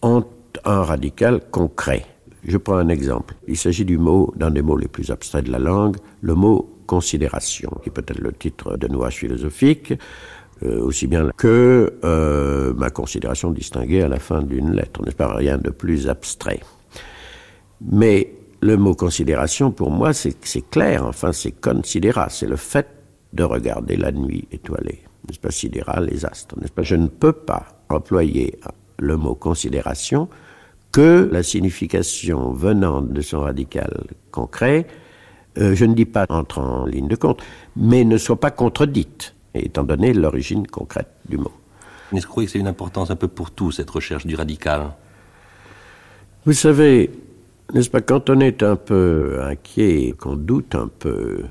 ont 0.02 0.24
un 0.64 0.82
radical 0.82 1.40
concret. 1.50 2.04
Je 2.44 2.58
prends 2.58 2.76
un 2.76 2.88
exemple. 2.88 3.34
Il 3.48 3.56
s'agit 3.56 3.84
du 3.84 3.98
mot, 3.98 4.32
d'un 4.36 4.50
des 4.50 4.62
mots 4.62 4.76
les 4.76 4.88
plus 4.88 5.10
abstraits 5.10 5.44
de 5.44 5.50
la 5.50 5.58
langue, 5.58 5.96
le 6.20 6.34
mot 6.34 6.70
considération, 6.86 7.70
qui 7.82 7.90
peut 7.90 8.04
être 8.06 8.20
le 8.20 8.32
titre 8.32 8.76
de 8.76 8.86
nuage 8.88 9.16
philosophique, 9.16 9.94
euh, 10.62 10.80
aussi 10.80 11.06
bien 11.06 11.30
que 11.36 11.98
euh, 12.04 12.72
ma 12.74 12.90
considération 12.90 13.50
distinguée 13.50 14.02
à 14.02 14.08
la 14.08 14.18
fin 14.18 14.42
d'une 14.42 14.72
lettre, 14.72 15.02
n'est-ce 15.02 15.16
pas 15.16 15.34
rien 15.34 15.58
de 15.58 15.70
plus 15.70 16.08
abstrait. 16.08 16.60
Mais 17.80 18.32
le 18.62 18.76
mot 18.76 18.94
considération, 18.94 19.70
pour 19.70 19.90
moi, 19.90 20.12
c'est 20.14 20.70
clair, 20.70 21.04
enfin, 21.04 21.32
c'est 21.32 21.52
considéra, 21.52 22.28
c'est 22.30 22.46
le 22.46 22.56
fait 22.56 22.86
de 23.34 23.44
regarder 23.44 23.96
la 23.96 24.12
nuit 24.12 24.48
étoilée, 24.50 25.02
n'est-ce 25.28 25.38
pas, 25.38 25.50
sidéra 25.50 26.00
les 26.00 26.24
astres, 26.24 26.58
n'est-ce 26.58 26.72
pas 26.72 26.82
Je 26.82 26.96
ne 26.96 27.08
peux 27.08 27.32
pas 27.32 27.66
employer 27.90 28.58
le 28.98 29.18
mot 29.18 29.34
considération 29.34 30.28
que 30.90 31.28
la 31.30 31.42
signification 31.42 32.52
venant 32.52 33.02
de 33.02 33.20
son 33.20 33.40
radical 33.40 34.04
concret, 34.30 34.86
euh, 35.58 35.74
je 35.74 35.84
ne 35.84 35.92
dis 35.92 36.06
pas 36.06 36.24
entre 36.30 36.60
en 36.60 36.86
ligne 36.86 37.08
de 37.08 37.16
compte, 37.16 37.42
mais 37.76 38.04
ne 38.04 38.16
soit 38.16 38.40
pas 38.40 38.50
contredite 38.50 39.35
étant 39.64 39.84
donné 39.84 40.12
l'origine 40.12 40.66
concrète 40.66 41.10
du 41.28 41.38
mot. 41.38 41.52
Que 42.10 42.16
vous 42.16 42.22
croyez 42.22 42.46
que 42.46 42.52
c'est 42.52 42.58
une 42.58 42.68
importance 42.68 43.10
un 43.10 43.16
peu 43.16 43.28
pour 43.28 43.50
tout, 43.50 43.72
cette 43.72 43.90
recherche 43.90 44.26
du 44.26 44.36
radical 44.36 44.92
Vous 46.44 46.52
savez, 46.52 47.10
n'est-ce 47.74 47.90
pas, 47.90 48.00
quand 48.00 48.30
on 48.30 48.40
est 48.40 48.62
un 48.62 48.76
peu 48.76 49.40
inquiet, 49.42 50.14
qu'on 50.16 50.36
doute 50.36 50.74
un 50.74 50.88
peu 50.88 51.44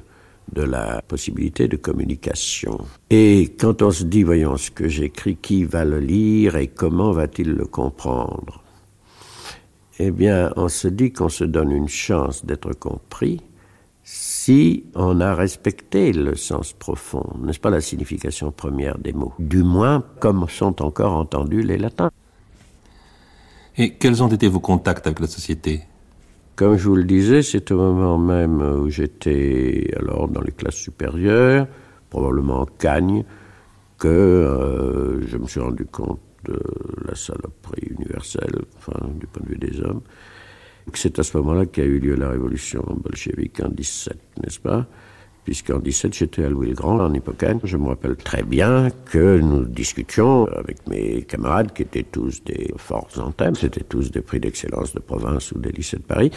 de 0.54 0.62
la 0.62 1.02
possibilité 1.02 1.68
de 1.68 1.76
communication, 1.76 2.86
et 3.10 3.54
quand 3.60 3.82
on 3.82 3.92
se 3.92 4.04
dit, 4.04 4.24
voyons, 4.24 4.56
ce 4.58 4.72
que 4.72 4.88
j'écris, 4.88 5.36
qui 5.36 5.66
va 5.66 5.84
le 5.84 6.00
lire 6.00 6.56
et 6.56 6.68
comment 6.68 7.12
va-t-il 7.12 7.52
le 7.52 7.66
comprendre 7.66 8.64
Eh 10.00 10.12
bien, 10.12 10.54
on 10.56 10.70
se 10.70 10.88
dit 10.88 11.12
qu'on 11.12 11.30
se 11.30 11.44
donne 11.44 11.72
une 11.72 11.90
chance 11.90 12.46
d'être 12.46 12.74
compris, 12.74 13.42
si 14.46 14.86
on 14.94 15.22
a 15.22 15.34
respecté 15.34 16.14
le 16.14 16.36
sens 16.36 16.72
profond, 16.74 17.26
n'est-ce 17.42 17.60
pas 17.60 17.72
la 17.72 17.82
signification 17.82 18.52
première 18.52 19.00
des 19.00 19.12
mots 19.12 19.34
Du 19.40 19.64
moins, 19.64 20.04
comme 20.20 20.48
sont 20.48 20.84
encore 20.84 21.14
entendus 21.14 21.64
les 21.64 21.80
latins. 21.80 22.12
Et 23.76 23.96
quels 23.96 24.22
ont 24.22 24.28
été 24.28 24.48
vos 24.48 24.60
contacts 24.60 25.08
avec 25.08 25.20
la 25.20 25.26
société? 25.26 25.82
Comme 26.56 26.78
je 26.78 26.88
vous 26.88 26.96
le 26.96 27.06
disais, 27.06 27.42
c'est 27.42 27.72
au 27.72 27.78
moment 27.78 28.20
même 28.20 28.62
où 28.62 28.88
j'étais 28.88 29.92
alors 29.98 30.28
dans 30.28 30.42
les 30.42 30.52
classes 30.52 30.76
supérieures, 30.76 31.66
probablement 32.12 32.60
en 32.62 32.66
Cagne, 32.68 33.26
que 33.98 34.08
euh, 34.08 35.26
je 35.26 35.38
me 35.38 35.48
suis 35.48 35.60
rendu 35.60 35.86
compte 35.86 36.20
de 36.44 36.62
la 37.08 37.16
saloperie 37.16 37.88
universelle, 37.98 38.62
enfin, 38.78 39.10
du 39.20 39.26
point 39.26 39.42
de 39.44 39.50
vue 39.50 39.58
des 39.58 39.82
hommes, 39.82 40.02
c'est 40.94 41.20
à 41.20 41.24
ce 41.24 41.38
moment-là 41.38 41.66
qu'a 41.66 41.84
eu 41.84 42.00
lieu 42.00 42.16
la 42.16 42.30
révolution 42.30 42.84
bolchevique 43.04 43.60
en 43.62 43.70
17, 43.70 44.18
n'est-ce 44.44 44.60
pas? 44.60 44.86
Puisqu'en 45.44 45.78
17 45.78 46.14
j'étais 46.14 46.44
à 46.44 46.50
Louis-le-Grand, 46.50 47.00
en 47.00 47.14
Hippocane. 47.14 47.60
Je 47.64 47.78
me 47.78 47.90
rappelle 47.90 48.16
très 48.16 48.42
bien 48.42 48.90
que 49.06 49.40
nous 49.40 49.66
discutions 49.66 50.48
avec 50.48 50.88
mes 50.88 51.22
camarades 51.24 51.72
qui 51.72 51.84
étaient 51.84 52.04
tous 52.04 52.44
des 52.44 52.74
forts 52.78 53.10
antennes, 53.18 53.56
c'était 53.56 53.84
tous 53.84 54.12
des 54.12 54.22
prix 54.22 54.40
d'excellence 54.40 54.94
de 54.94 55.00
province 55.00 55.52
ou 55.52 55.60
des 55.60 55.72
lycées 55.72 55.98
de 55.98 56.04
Paris, 56.04 56.32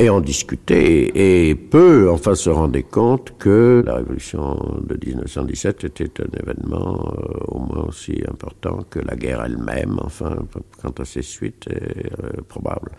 et 0.00 0.10
on 0.10 0.20
discutait, 0.20 1.10
et 1.16 1.56
peu, 1.56 2.08
enfin, 2.08 2.36
se 2.36 2.48
rendaient 2.50 2.84
compte 2.84 3.36
que 3.36 3.82
la 3.84 3.96
révolution 3.96 4.56
de 4.80 4.96
1917 5.04 5.84
était 5.84 6.22
un 6.22 6.38
événement 6.40 7.14
euh, 7.18 7.32
au 7.48 7.58
moins 7.58 7.86
aussi 7.88 8.22
important 8.28 8.78
que 8.88 9.00
la 9.00 9.16
guerre 9.16 9.42
elle-même, 9.44 9.98
enfin, 10.00 10.36
quant 10.80 10.94
à 11.02 11.04
ses 11.04 11.22
suites, 11.22 11.68
euh, 11.68 12.40
probable. 12.46 12.92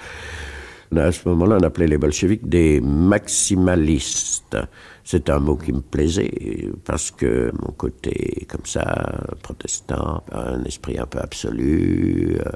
À 0.95 1.11
ce 1.11 1.29
moment-là, 1.29 1.57
on 1.61 1.63
appelait 1.63 1.87
les 1.87 1.99
bolcheviks 1.99 2.49
des 2.49 2.81
maximalistes. 2.81 4.57
C'est 5.03 5.29
un 5.29 5.39
mot 5.39 5.55
qui 5.55 5.71
me 5.71 5.81
plaisait 5.81 6.69
parce 6.83 7.11
que 7.11 7.51
mon 7.61 7.71
côté 7.73 8.47
comme 8.49 8.65
ça, 8.65 9.21
protestant, 9.43 10.23
un 10.31 10.63
esprit 10.63 10.97
un 10.97 11.05
peu 11.05 11.19
absolu, 11.19 12.37
euh, 12.39 12.49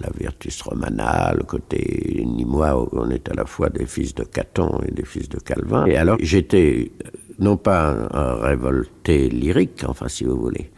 la 0.00 0.10
virtus 0.18 0.60
romana, 0.62 1.32
le 1.36 1.44
côté 1.44 2.24
ni 2.26 2.44
moi, 2.44 2.88
on 2.92 3.10
est 3.10 3.28
à 3.28 3.34
la 3.34 3.44
fois 3.44 3.68
des 3.68 3.86
fils 3.86 4.12
de 4.14 4.24
Caton 4.24 4.80
et 4.86 4.90
des 4.90 5.04
fils 5.04 5.28
de 5.28 5.38
Calvin. 5.38 5.86
Et 5.86 5.96
alors 5.96 6.18
j'étais 6.20 6.90
euh, 7.04 7.10
non 7.38 7.56
pas 7.56 8.08
un, 8.12 8.34
révolté 8.34 9.28
lyrique, 9.28 9.84
enfin 9.86 10.08
si 10.08 10.24
vous 10.24 10.36
voulez, 10.36 10.72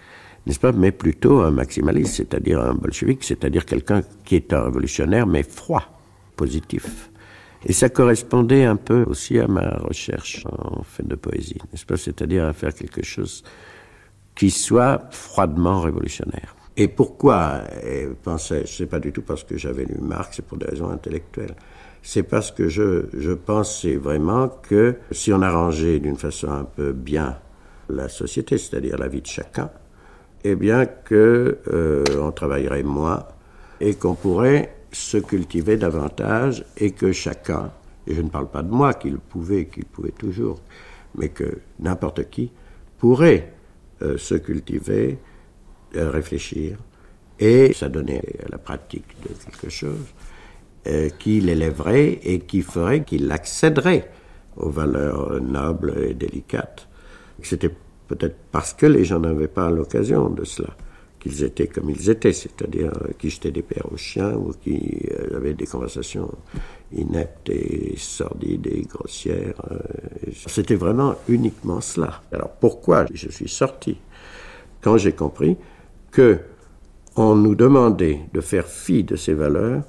n'est-ce 0.47 0.61
pas, 0.61 0.73
mais 0.73 0.93
plutôt 0.93 1.41
un 1.41 1.51
maximaliste, 1.51 2.17
c'est-à-dire 2.17 2.61
un 2.61 2.75
bolchevique, 2.75 3.25
c'est-à-dire 3.25 3.65
quelqu'un 3.65 4.03
qui 4.25 4.37
est 4.37 4.53
un 4.53 4.65
révolutionnaire 4.65 5.27
mais 5.27 5.43
froid 5.43 6.00
Et 7.67 7.73
ça 7.73 7.89
correspondait 7.91 8.65
un 8.65 8.77
peu 8.77 9.05
aussi 9.07 9.39
à 9.39 9.47
ma 9.47 9.69
recherche 9.79 10.47
en 10.47 10.83
fait 10.83 11.07
de 11.07 11.15
poésie, 11.15 11.59
n'est-ce 11.71 11.85
pas? 11.85 11.97
C'est-à-dire 11.97 12.47
à 12.47 12.53
faire 12.53 12.75
quelque 12.75 13.05
chose 13.05 13.43
qui 14.35 14.51
soit 14.51 15.03
froidement 15.11 15.81
révolutionnaire. 15.81 16.55
Et 16.77 16.89
pourquoi? 16.89 17.61
Pensais, 18.23 18.65
c'est 18.67 18.87
pas 18.87 19.01
du 19.01 19.13
tout 19.13 19.23
parce 19.23 19.45
que 19.45 19.59
j'avais 19.59 19.85
lu 19.85 19.97
Marx, 20.01 20.37
c'est 20.37 20.47
pour 20.47 20.57
des 20.57 20.67
raisons 20.67 20.89
intellectuelles. 20.89 21.55
C'est 22.03 22.23
parce 22.23 22.51
que 22.51 22.69
je, 22.69 23.07
je 23.13 23.33
pensais 23.33 23.97
vraiment 23.97 24.49
que 24.49 24.97
si 25.11 25.33
on 25.35 25.43
arrangeait 25.43 25.99
d'une 25.99 26.17
façon 26.17 26.51
un 26.51 26.65
peu 26.65 26.93
bien 26.93 27.37
la 27.91 28.09
société, 28.09 28.57
c'est-à-dire 28.57 28.97
la 28.97 29.09
vie 29.09 29.21
de 29.21 29.27
chacun, 29.27 29.71
eh 30.45 30.55
bien 30.55 30.87
que 30.87 31.59
euh, 31.71 32.05
on 32.19 32.33
travaillerait 32.33 32.83
moins 32.83 33.27
et 33.81 33.95
qu'on 33.95 34.15
pourrait 34.15 34.75
se 34.93 35.19
cultiver 35.19 35.77
davantage 35.77 36.65
et 36.77 36.93
que 36.93 37.13
chacun, 37.13 37.71
et 38.07 38.15
je 38.15 38.23
ne 38.23 38.29
parle 38.29 38.49
pas 38.49 38.63
de 38.63 38.71
moi 38.71 38.95
qu'il 38.95 39.19
pouvait, 39.19 39.67
qu'il 39.67 39.85
pouvait 39.85 40.13
toujours, 40.13 40.61
mais 41.17 41.29
que 41.29 41.59
n'importe 41.79 42.29
qui 42.31 42.51
pourrait 42.99 43.53
euh, 44.03 44.19
se 44.19 44.35
cultiver, 44.35 45.19
euh, 45.97 46.11
réfléchir, 46.11 46.79
et 47.39 47.73
s'adonner 47.73 48.21
à 48.45 48.51
la 48.51 48.59
pratique 48.59 49.07
de 49.23 49.29
quelque 49.29 49.71
chose 49.71 50.07
euh, 50.87 51.09
qui 51.19 51.41
l'élèverait 51.41 52.21
et 52.23 52.41
qui 52.41 52.63
ferait 52.63 53.03
qu'il 53.05 53.31
accéderait 53.33 54.11
aux 54.57 54.71
valeurs 54.71 55.41
nobles 55.41 55.95
et 55.99 56.15
délicates. 56.15 56.87
C'était 57.43 57.75
peut-être 58.09 58.37
parce 58.53 58.75
que 58.75 58.87
les 58.87 59.05
gens 59.05 59.21
n'avaient 59.21 59.49
pas 59.49 59.71
l'occasion 59.71 60.29
de 60.29 60.45
cela 60.45 60.77
qu'ils 61.21 61.45
étaient 61.45 61.67
comme 61.67 61.91
ils 61.91 62.11
étaient, 62.11 62.33
c'est-à-dire 62.33 62.93
qui 63.19 63.31
jetaient 63.31 63.53
des 63.53 63.63
pères 63.63 63.93
aux 63.93 63.97
chiens 63.97 64.33
ou 64.33 64.53
qui 64.53 65.03
euh, 65.11 65.37
avaient 65.37 65.55
des 65.55 65.67
conversations 65.67 66.33
ineptes 66.93 67.51
et 67.51 67.95
sordides 67.97 68.67
et 68.67 68.83
grossières. 68.83 69.55
Euh, 69.71 69.79
c'était 70.47 70.75
vraiment 70.75 71.15
uniquement 71.29 71.81
cela. 71.81 72.23
Alors 72.33 72.51
pourquoi 72.51 73.07
je 73.13 73.29
suis 73.31 73.49
sorti? 73.49 73.99
Quand 74.81 74.97
j'ai 74.97 75.13
compris 75.13 75.57
que 76.11 76.39
on 77.17 77.35
nous 77.35 77.55
demandait 77.55 78.21
de 78.33 78.41
faire 78.41 78.67
fi 78.67 79.05
de 79.05 79.17
ces 79.17 79.35
valeurs 79.35 79.83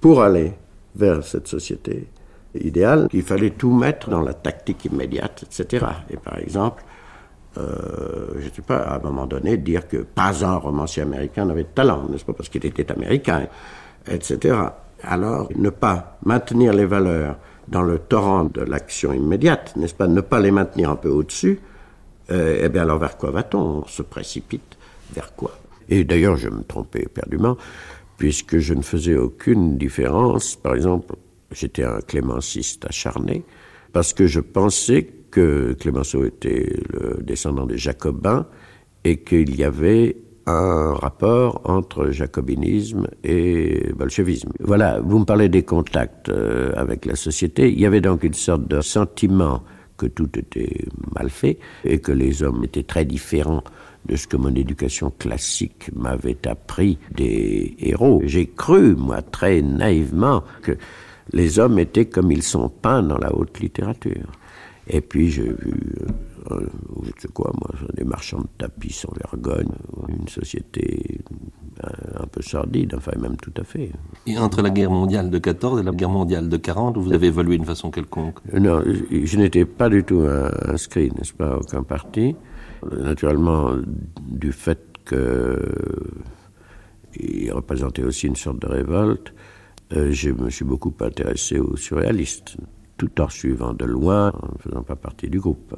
pour 0.00 0.22
aller 0.22 0.52
vers 0.94 1.22
cette 1.24 1.48
société 1.48 2.06
idéale, 2.54 3.08
qu'il 3.08 3.22
fallait 3.22 3.50
tout 3.50 3.72
mettre 3.72 4.08
dans 4.08 4.22
la 4.22 4.32
tactique 4.32 4.86
immédiate, 4.86 5.44
etc. 5.46 5.86
Et 6.10 6.16
par 6.16 6.38
exemple, 6.38 6.82
euh, 7.58 8.34
je 8.38 8.48
ne 8.48 8.52
sais 8.52 8.62
pas, 8.62 8.78
à 8.78 8.96
un 8.96 8.98
moment 9.00 9.26
donné, 9.26 9.56
dire 9.56 9.88
que 9.88 9.98
pas 9.98 10.44
un 10.44 10.56
romancier 10.56 11.02
américain 11.02 11.44
n'avait 11.44 11.64
de 11.64 11.68
talent, 11.68 12.08
n'est-ce 12.08 12.24
pas, 12.24 12.32
parce 12.32 12.48
qu'il 12.48 12.64
était 12.64 12.90
américain, 12.92 13.48
etc. 14.08 14.56
Alors, 15.02 15.48
ne 15.56 15.70
pas 15.70 16.18
maintenir 16.24 16.72
les 16.72 16.86
valeurs 16.86 17.36
dans 17.66 17.82
le 17.82 17.98
torrent 17.98 18.44
de 18.44 18.60
l'action 18.60 19.12
immédiate, 19.12 19.74
n'est-ce 19.76 19.94
pas, 19.94 20.06
ne 20.06 20.20
pas 20.20 20.40
les 20.40 20.50
maintenir 20.50 20.90
un 20.90 20.96
peu 20.96 21.08
au-dessus, 21.08 21.60
euh, 22.30 22.60
eh 22.62 22.68
bien 22.68 22.82
alors 22.82 22.98
vers 22.98 23.16
quoi 23.16 23.30
va-t-on? 23.30 23.82
On 23.82 23.86
se 23.86 24.02
précipite 24.02 24.76
vers 25.12 25.34
quoi? 25.34 25.52
Et 25.88 26.04
d'ailleurs, 26.04 26.36
je 26.36 26.48
me 26.48 26.62
trompais 26.62 27.02
éperdument, 27.02 27.56
puisque 28.18 28.58
je 28.58 28.74
ne 28.74 28.82
faisais 28.82 29.16
aucune 29.16 29.78
différence. 29.78 30.56
Par 30.56 30.74
exemple, 30.74 31.14
j'étais 31.50 31.84
un 31.84 32.00
clémenciste 32.00 32.84
acharné, 32.84 33.44
parce 33.92 34.12
que 34.12 34.26
je 34.26 34.40
pensais 34.40 35.10
que 35.38 35.72
Clémenceau 35.74 36.24
était 36.24 36.68
le 36.92 37.22
descendant 37.22 37.64
des 37.64 37.78
Jacobins 37.78 38.46
et 39.04 39.18
qu'il 39.18 39.54
y 39.54 39.62
avait 39.62 40.16
un 40.46 40.94
rapport 40.94 41.60
entre 41.62 42.10
jacobinisme 42.10 43.06
et 43.22 43.92
bolchevisme. 43.94 44.50
Voilà, 44.58 44.98
vous 45.00 45.20
me 45.20 45.24
parlez 45.24 45.48
des 45.48 45.62
contacts 45.62 46.28
euh, 46.28 46.72
avec 46.74 47.06
la 47.06 47.14
société. 47.14 47.70
Il 47.70 47.78
y 47.78 47.86
avait 47.86 48.00
donc 48.00 48.24
une 48.24 48.34
sorte 48.34 48.66
de 48.66 48.80
sentiment 48.80 49.62
que 49.96 50.06
tout 50.06 50.36
était 50.36 50.86
mal 51.14 51.30
fait 51.30 51.60
et 51.84 52.00
que 52.00 52.10
les 52.10 52.42
hommes 52.42 52.64
étaient 52.64 52.82
très 52.82 53.04
différents 53.04 53.62
de 54.06 54.16
ce 54.16 54.26
que 54.26 54.36
mon 54.36 54.52
éducation 54.56 55.12
classique 55.16 55.88
m'avait 55.94 56.48
appris 56.48 56.98
des 57.12 57.76
héros. 57.78 58.22
J'ai 58.24 58.46
cru, 58.46 58.96
moi, 58.96 59.22
très 59.22 59.62
naïvement, 59.62 60.42
que 60.62 60.72
les 61.32 61.60
hommes 61.60 61.78
étaient 61.78 62.06
comme 62.06 62.32
ils 62.32 62.42
sont 62.42 62.68
peints 62.68 63.04
dans 63.04 63.18
la 63.18 63.32
haute 63.32 63.60
littérature. 63.60 64.32
Et 64.88 65.00
puis 65.00 65.30
j'ai 65.30 65.42
vu, 65.42 65.74
euh, 66.50 66.54
euh, 66.54 66.66
je 67.04 67.10
sais 67.20 67.28
quoi, 67.28 67.52
moi, 67.60 67.70
des 67.94 68.04
marchands 68.04 68.40
de 68.40 68.48
tapis 68.56 68.92
sans 68.92 69.12
vergogne, 69.12 69.68
une 70.08 70.28
société 70.28 71.20
un, 71.82 72.26
peu 72.26 72.42
sordide, 72.42 72.94
enfin 72.96 73.12
même 73.20 73.36
tout 73.36 73.52
à 73.58 73.64
fait. 73.64 73.92
Et 74.26 74.38
entre 74.38 74.62
la 74.62 74.70
guerre 74.70 74.90
mondiale 74.90 75.30
de 75.30 75.38
14 75.38 75.80
et 75.80 75.82
la 75.82 75.92
guerre 75.92 76.10
mondiale 76.10 76.48
de 76.48 76.56
40, 76.56 76.96
vous 76.96 77.12
avez 77.12 77.28
évolué 77.28 77.56
d'une 77.56 77.66
façon 77.66 77.90
quelconque? 77.90 78.38
Non, 78.52 78.82
je, 78.82 79.36
n'étais 79.36 79.64
pas 79.64 79.88
du 79.88 80.02
tout 80.04 80.24
inscrit, 80.66 81.10
n'est-ce 81.16 81.34
pas, 81.34 81.52
à 81.52 81.56
aucun 81.58 81.82
parti. 81.82 82.34
Naturellement, 82.90 83.72
du 84.20 84.52
fait 84.52 84.78
qu'il 85.06 85.20
représentait 87.52 88.04
aussi 88.04 88.26
une 88.26 88.36
sorte 88.36 88.60
de 88.60 88.66
révolte, 88.66 89.32
euh, 89.96 90.12
je 90.12 90.30
me 90.30 90.50
suis 90.50 90.64
beaucoup 90.64 90.92
intéressé 91.00 91.58
aux 91.58 91.76
surréalistes 91.76 92.56
tout 92.98 93.20
en 93.20 93.28
suivant 93.28 93.72
de 93.72 93.86
loin, 93.86 94.30
en 94.30 94.48
ne 94.52 94.58
faisant 94.58 94.82
pas 94.82 94.96
partie 94.96 95.30
du 95.30 95.40
groupe. 95.40 95.74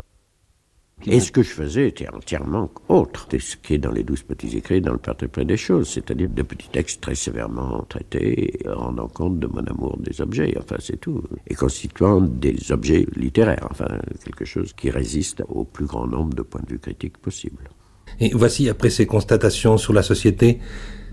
Et 1.07 1.21
ce 1.21 1.33
que 1.33 1.43
je 1.43 1.49
faisais 1.49 1.89
était 1.89 2.09
entièrement 2.11 2.71
autre 2.89 3.27
de 3.31 3.39
ce 3.39 3.57
qui 3.57 3.75
est 3.75 3.79
dans 3.79 3.91
les 3.91 4.03
douze 4.03 4.23
petits 4.23 4.55
écrits 4.59 4.83
dans 4.83 4.93
le 4.93 4.99
portrait 4.99 5.47
des 5.47 5.57
choses, 5.57 5.89
c'est-à-dire 5.89 6.29
de 6.29 6.43
petits 6.43 6.68
textes 6.68 7.01
très 7.01 7.14
sévèrement 7.14 7.87
traités, 7.89 8.61
rendant 8.66 9.09
compte 9.09 9.39
de 9.39 9.47
mon 9.47 9.64
amour 9.64 9.97
des 9.99 10.21
objets, 10.21 10.55
enfin 10.59 10.77
c'est 10.79 11.01
tout, 11.01 11.23
et 11.47 11.55
constituant 11.55 12.21
des 12.21 12.71
objets 12.71 13.07
littéraires, 13.16 13.66
enfin 13.71 13.89
quelque 14.25 14.45
chose 14.45 14.75
qui 14.75 14.91
résiste 14.91 15.43
au 15.49 15.64
plus 15.64 15.87
grand 15.87 16.07
nombre 16.07 16.35
de 16.35 16.43
points 16.43 16.62
de 16.66 16.73
vue 16.73 16.79
critiques 16.79 17.16
possibles. 17.16 17.71
Et 18.18 18.33
voici, 18.35 18.68
après 18.68 18.91
ces 18.91 19.07
constatations 19.07 19.79
sur 19.79 19.95
la 19.95 20.03
société, 20.03 20.59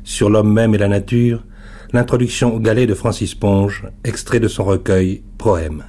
sur 0.04 0.30
l'homme 0.30 0.52
même 0.52 0.76
et 0.76 0.80
la 0.80 0.90
nature, 0.90 1.46
l'introduction 1.94 2.54
au 2.54 2.60
galet 2.60 2.88
de 2.88 2.94
Francis 2.94 3.36
Ponge, 3.36 3.88
extrait 4.04 4.42
de 4.42 4.50
son 4.50 4.66
recueil 4.66 5.24
Proème. 5.38 5.86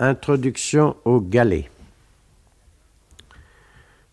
Introduction 0.00 0.94
au 1.04 1.20
galet. 1.20 1.68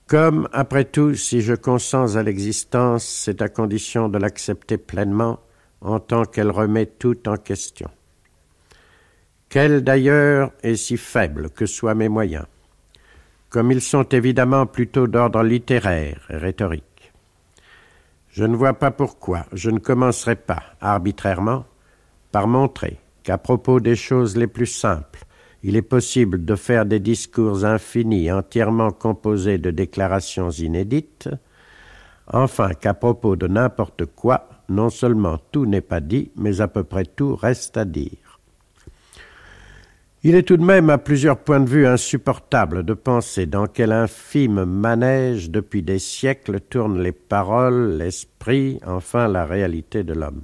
Comme, 0.07 0.49
après 0.51 0.86
tout, 0.86 1.13
si 1.13 1.41
je 1.41 1.53
consens 1.53 2.17
à 2.17 2.23
l'existence, 2.23 3.03
c'est 3.05 3.43
à 3.43 3.49
condition 3.49 4.09
de 4.09 4.17
l'accepter 4.17 4.77
pleinement, 4.77 5.39
en 5.81 5.99
tant 5.99 6.25
qu'elle 6.25 6.49
remet 6.49 6.88
tout 6.88 7.29
en 7.29 7.38
question. 7.38 7.88
Quelle 9.47 9.83
d'ailleurs 9.83 10.51
est 10.63 10.75
si 10.75 10.97
faible 10.97 11.51
que 11.51 11.67
soient 11.67 11.93
mes 11.93 12.09
moyens, 12.09 12.47
comme 13.49 13.71
ils 13.71 13.81
sont 13.81 14.09
évidemment 14.09 14.65
plutôt 14.65 15.05
d'ordre 15.05 15.43
littéraire 15.43 16.25
et 16.31 16.38
rhétorique. 16.38 17.13
Je 18.31 18.43
ne 18.43 18.55
vois 18.55 18.73
pas 18.73 18.89
pourquoi 18.89 19.45
je 19.53 19.69
ne 19.69 19.77
commencerai 19.77 20.36
pas, 20.36 20.63
arbitrairement, 20.81 21.63
par 22.31 22.47
montrer 22.47 22.97
qu'à 23.21 23.38
propos 23.38 23.79
des 23.79 23.95
choses 23.95 24.36
les 24.36 24.47
plus 24.47 24.65
simples, 24.65 25.25
il 25.68 25.76
est 25.76 25.82
possible 25.82 26.45
de 26.45 26.53
faire 26.53 26.86
des 26.86 26.99
discours 26.99 27.66
infinis 27.66 28.32
entièrement 28.32 28.91
composés 28.91 29.57
de 29.57 29.72
déclarations 29.72 30.51
inédites, 30.51 31.28
enfin 32.32 32.76
qu'à 32.76 32.93
propos 32.93 33.36
de 33.36 33.47
n'importe 33.47 34.05
quoi, 34.05 34.47
non 34.70 34.91
seulement 34.91 35.39
tout 35.51 35.66
n'est 35.66 35.82
pas 35.82 36.01
dit, 36.01 36.30
mais 36.36 36.61
à 36.61 36.68
peu 36.68 36.84
près 36.84 37.05
tout 37.05 37.36
reste 37.36 37.78
à 37.78 37.86
dire. 37.86 38.39
Il 40.22 40.36
est 40.36 40.43
tout 40.43 40.57
de 40.57 40.63
même 40.63 40.91
à 40.91 40.99
plusieurs 40.99 41.39
points 41.39 41.61
de 41.61 41.70
vue 41.70 41.88
insupportable 41.88 42.84
de 42.84 42.93
penser 42.93 43.47
dans 43.47 43.66
quel 43.66 43.91
infime 43.91 44.66
manège 44.66 45.49
depuis 45.49 45.82
des 45.82 45.99
siècles 45.99 46.59
tournent 46.59 47.01
les 47.01 47.11
paroles, 47.11 47.97
l'esprit, 47.97 48.80
enfin 48.86 49.28
la 49.28 49.45
réalité 49.45 50.03
de 50.03 50.13
l'homme. 50.13 50.43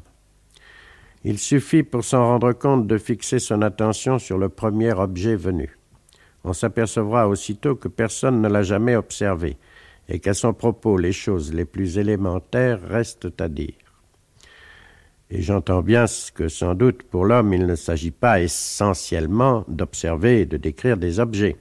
Il 1.23 1.37
suffit 1.37 1.83
pour 1.83 2.03
s'en 2.03 2.25
rendre 2.25 2.51
compte 2.53 2.87
de 2.87 2.97
fixer 2.97 3.37
son 3.37 3.61
attention 3.61 4.17
sur 4.17 4.39
le 4.39 4.49
premier 4.49 4.91
objet 4.93 5.35
venu. 5.35 5.77
On 6.43 6.53
s'apercevra 6.53 7.27
aussitôt 7.27 7.75
que 7.75 7.87
personne 7.87 8.41
ne 8.41 8.47
l'a 8.47 8.63
jamais 8.63 8.95
observé 8.95 9.57
et 10.09 10.19
qu'à 10.19 10.33
son 10.33 10.53
propos 10.53 10.97
les 10.97 11.11
choses 11.13 11.53
les 11.53 11.65
plus 11.65 11.99
élémentaires 11.99 12.81
restent 12.81 13.39
à 13.39 13.47
dire. 13.47 13.75
Et 15.29 15.43
j'entends 15.43 15.83
bien 15.83 16.05
que 16.33 16.47
sans 16.47 16.73
doute 16.73 17.03
pour 17.03 17.25
l'homme 17.25 17.53
il 17.53 17.67
ne 17.67 17.75
s'agit 17.75 18.11
pas 18.11 18.41
essentiellement 18.41 19.63
d'observer 19.67 20.41
et 20.41 20.45
de 20.47 20.57
décrire 20.57 20.97
des 20.97 21.19
objets. 21.19 21.57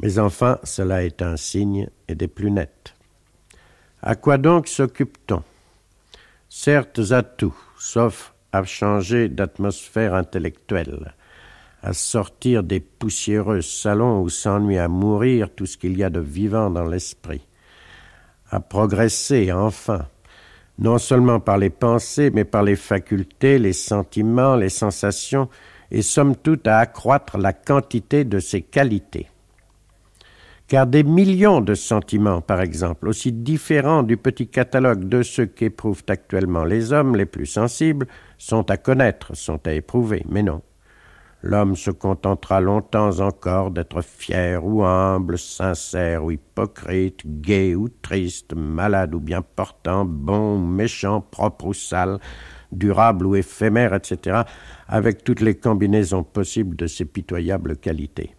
Mais 0.00 0.18
enfin, 0.20 0.58
cela 0.62 1.04
est 1.04 1.20
un 1.20 1.36
signe 1.36 1.88
et 2.06 2.14
des 2.14 2.28
plus 2.28 2.52
nets. 2.52 2.94
À 4.02 4.14
quoi 4.14 4.38
donc 4.38 4.68
s'occupe-t-on? 4.68 5.42
Certes 6.48 7.00
à 7.10 7.22
tout, 7.22 7.56
sauf 7.76 8.35
à 8.56 8.64
changer 8.64 9.28
d'atmosphère 9.28 10.14
intellectuelle, 10.14 11.14
à 11.82 11.92
sortir 11.92 12.62
des 12.62 12.80
poussiéreux 12.80 13.60
salons 13.60 14.20
où 14.20 14.28
s'ennuie 14.28 14.78
à 14.78 14.88
mourir 14.88 15.50
tout 15.54 15.66
ce 15.66 15.76
qu'il 15.76 15.96
y 15.96 16.02
a 16.02 16.10
de 16.10 16.20
vivant 16.20 16.70
dans 16.70 16.86
l'esprit, 16.86 17.46
à 18.50 18.60
progresser 18.60 19.52
enfin, 19.52 20.06
non 20.78 20.98
seulement 20.98 21.40
par 21.40 21.58
les 21.58 21.70
pensées, 21.70 22.30
mais 22.32 22.44
par 22.44 22.62
les 22.62 22.76
facultés, 22.76 23.58
les 23.58 23.72
sentiments, 23.72 24.56
les 24.56 24.68
sensations, 24.68 25.48
et 25.90 26.02
somme 26.02 26.36
toute 26.36 26.66
à 26.66 26.78
accroître 26.78 27.38
la 27.38 27.52
quantité 27.52 28.24
de 28.24 28.40
ces 28.40 28.62
qualités. 28.62 29.28
Car 30.68 30.86
des 30.86 31.04
millions 31.04 31.60
de 31.60 31.74
sentiments, 31.74 32.40
par 32.40 32.60
exemple, 32.60 33.08
aussi 33.08 33.32
différents 33.32 34.02
du 34.02 34.16
petit 34.16 34.48
catalogue 34.48 35.08
de 35.08 35.22
ceux 35.22 35.46
qu'éprouvent 35.46 36.02
actuellement 36.08 36.64
les 36.64 36.92
hommes 36.92 37.14
les 37.14 37.26
plus 37.26 37.46
sensibles, 37.46 38.08
sont 38.36 38.68
à 38.70 38.76
connaître, 38.76 39.36
sont 39.36 39.64
à 39.66 39.72
éprouver, 39.72 40.24
mais 40.28 40.42
non 40.42 40.62
l'homme 41.42 41.76
se 41.76 41.90
contentera 41.90 42.60
longtemps 42.60 43.20
encore 43.20 43.70
d'être 43.70 44.02
fier 44.02 44.64
ou 44.64 44.84
humble, 44.84 45.38
sincère 45.38 46.24
ou 46.24 46.30
hypocrite, 46.32 47.22
gai 47.24 47.74
ou 47.74 47.88
triste, 47.88 48.54
malade 48.54 49.14
ou 49.14 49.20
bien 49.20 49.42
portant, 49.42 50.04
bon 50.04 50.56
ou 50.56 50.66
méchant, 50.66 51.20
propre 51.20 51.66
ou 51.66 51.74
sale, 51.74 52.18
durable 52.72 53.26
ou 53.26 53.36
éphémère, 53.36 53.94
etc., 53.94 54.42
avec 54.88 55.24
toutes 55.24 55.40
les 55.40 55.54
combinaisons 55.54 56.24
possibles 56.24 56.76
de 56.76 56.86
ces 56.86 57.04
pitoyables 57.04 57.76
qualités. 57.76 58.35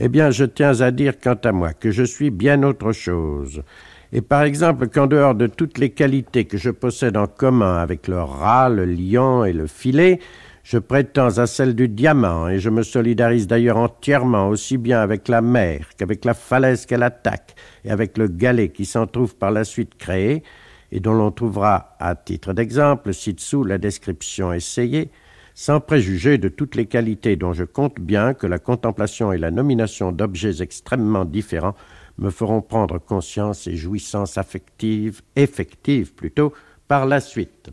Eh 0.00 0.08
bien, 0.08 0.30
je 0.30 0.44
tiens 0.44 0.80
à 0.80 0.92
dire 0.92 1.14
quant 1.18 1.38
à 1.42 1.50
moi 1.50 1.72
que 1.72 1.90
je 1.90 2.04
suis 2.04 2.30
bien 2.30 2.62
autre 2.62 2.92
chose, 2.92 3.64
et 4.12 4.20
par 4.20 4.42
exemple 4.44 4.86
qu'en 4.86 5.08
dehors 5.08 5.34
de 5.34 5.48
toutes 5.48 5.78
les 5.78 5.90
qualités 5.90 6.44
que 6.44 6.56
je 6.56 6.70
possède 6.70 7.16
en 7.16 7.26
commun 7.26 7.78
avec 7.78 8.06
le 8.06 8.22
rat, 8.22 8.68
le 8.68 8.84
lion 8.84 9.44
et 9.44 9.52
le 9.52 9.66
filet, 9.66 10.20
je 10.62 10.78
prétends 10.78 11.38
à 11.38 11.48
celle 11.48 11.74
du 11.74 11.88
diamant, 11.88 12.48
et 12.48 12.60
je 12.60 12.70
me 12.70 12.84
solidarise 12.84 13.48
d'ailleurs 13.48 13.76
entièrement 13.76 14.48
aussi 14.48 14.78
bien 14.78 15.00
avec 15.00 15.26
la 15.26 15.42
mer 15.42 15.88
qu'avec 15.96 16.24
la 16.24 16.34
falaise 16.34 16.86
qu'elle 16.86 17.02
attaque, 17.02 17.56
et 17.84 17.90
avec 17.90 18.18
le 18.18 18.28
galet 18.28 18.68
qui 18.68 18.84
s'en 18.84 19.08
trouve 19.08 19.34
par 19.34 19.50
la 19.50 19.64
suite 19.64 19.96
créé, 19.98 20.44
et 20.92 21.00
dont 21.00 21.14
l'on 21.14 21.32
trouvera, 21.32 21.96
à 21.98 22.14
titre 22.14 22.52
d'exemple, 22.52 23.12
ci-dessous 23.12 23.64
la 23.64 23.78
description 23.78 24.52
essayée, 24.52 25.10
sans 25.58 25.80
préjuger 25.80 26.38
de 26.38 26.48
toutes 26.48 26.76
les 26.76 26.86
qualités 26.86 27.34
dont 27.34 27.52
je 27.52 27.64
compte 27.64 27.98
bien 27.98 28.32
que 28.32 28.46
la 28.46 28.60
contemplation 28.60 29.32
et 29.32 29.38
la 29.38 29.50
nomination 29.50 30.12
d'objets 30.12 30.62
extrêmement 30.62 31.24
différents 31.24 31.74
me 32.16 32.30
feront 32.30 32.62
prendre 32.62 32.98
conscience 32.98 33.66
et 33.66 33.74
jouissance 33.74 34.38
affective, 34.38 35.20
effective 35.34 36.14
plutôt, 36.14 36.52
par 36.86 37.06
la 37.06 37.18
suite. 37.18 37.70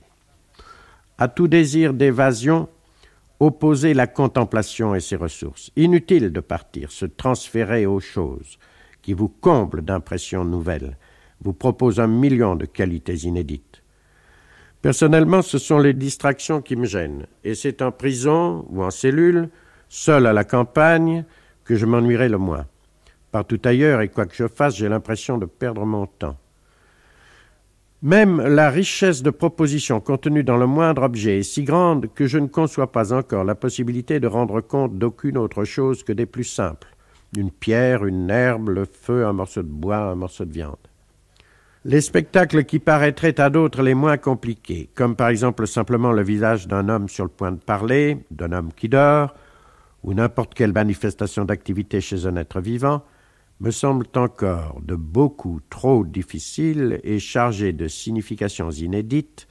À 1.20 1.28
tout 1.28 1.48
désir 1.48 1.94
d'évasion, 1.94 2.70
opposer 3.40 3.94
la 3.94 4.08
contemplation 4.08 4.96
et 4.96 5.00
ses 5.00 5.16
ressources. 5.16 5.70
Inutile 5.76 6.32
de 6.32 6.40
partir, 6.40 6.92
se 6.92 7.06
transférer 7.06 7.86
aux 7.86 8.00
choses, 8.00 8.58
qui 9.04 9.14
vous 9.14 9.30
comblent 9.30 9.86
d'impressions 9.86 10.44
nouvelles, 10.44 10.98
vous 11.40 11.54
proposent 11.54 12.00
un 12.00 12.08
million 12.08 12.56
de 12.56 12.66
qualités 12.66 13.28
inédites. 13.28 13.75
Personnellement, 14.86 15.42
ce 15.42 15.58
sont 15.58 15.80
les 15.80 15.96
distractions 15.96 16.62
qui 16.62 16.76
me 16.76 16.86
gênent, 16.86 17.26
et 17.44 17.56
c'est 17.56 17.82
en 17.82 17.92
prison 17.92 18.68
ou 18.70 18.84
en 18.84 18.92
cellule, 18.92 19.50
seul 19.90 20.28
à 20.28 20.32
la 20.32 20.44
campagne, 20.44 21.26
que 21.64 21.76
je 21.76 21.88
m'ennuierai 21.88 22.30
le 22.30 22.38
moins. 22.38 22.68
Partout 23.32 23.60
ailleurs, 23.66 24.02
et 24.02 24.10
quoi 24.10 24.28
que 24.28 24.36
je 24.36 24.48
fasse, 24.48 24.76
j'ai 24.76 24.88
l'impression 24.88 25.40
de 25.40 25.48
perdre 25.48 25.88
mon 25.88 26.06
temps. 26.06 26.38
Même 28.04 28.40
la 28.40 28.70
richesse 28.70 29.24
de 29.24 29.32
propositions 29.32 30.00
contenues 30.00 30.44
dans 30.44 30.58
le 30.58 30.68
moindre 30.68 31.02
objet 31.02 31.40
est 31.40 31.42
si 31.42 31.64
grande 31.64 32.14
que 32.14 32.28
je 32.28 32.38
ne 32.38 32.46
conçois 32.46 32.92
pas 32.92 33.12
encore 33.12 33.44
la 33.44 33.56
possibilité 33.56 34.20
de 34.20 34.28
rendre 34.28 34.62
compte 34.62 35.00
d'aucune 35.00 35.40
autre 35.40 35.64
chose 35.64 36.04
que 36.04 36.14
des 36.14 36.28
plus 36.28 36.44
simples 36.44 36.96
une 37.36 37.50
pierre, 37.50 38.06
une 38.06 38.30
herbe, 38.30 38.70
le 38.70 38.86
feu, 38.86 39.26
un 39.26 39.34
morceau 39.34 39.64
de 39.64 39.68
bois, 39.68 40.12
un 40.12 40.16
morceau 40.16 40.46
de 40.46 40.54
viande. 40.54 40.78
Les 41.88 42.02
spectacles 42.02 42.64
qui 42.64 42.80
paraîtraient 42.80 43.40
à 43.40 43.52
d'autres 43.52 43.84
les 43.84 43.94
moins 43.94 44.18
compliqués, 44.18 44.90
comme 44.96 45.16
par 45.16 45.28
exemple 45.30 45.68
simplement 45.68 46.12
le 46.12 46.24
visage 46.24 46.68
d'un 46.68 46.90
homme 46.90 47.08
sur 47.08 47.26
le 47.26 47.30
point 47.30 47.52
de 47.52 47.60
parler, 47.60 48.26
d'un 48.32 48.54
homme 48.54 48.74
qui 48.76 48.90
dort, 48.90 49.36
ou 50.02 50.16
n'importe 50.16 50.56
quelle 50.56 50.74
manifestation 50.74 51.46
d'activité 51.46 52.02
chez 52.02 52.26
un 52.26 52.38
être 52.38 52.60
vivant, 52.60 53.04
me 53.60 53.70
semblent 53.70 54.08
encore 54.16 54.82
de 54.82 54.96
beaucoup 54.96 55.60
trop 55.70 56.04
difficiles 56.04 57.00
et 57.04 57.20
chargés 57.20 57.72
de 57.72 57.88
significations 57.88 58.72
inédites 58.72 59.48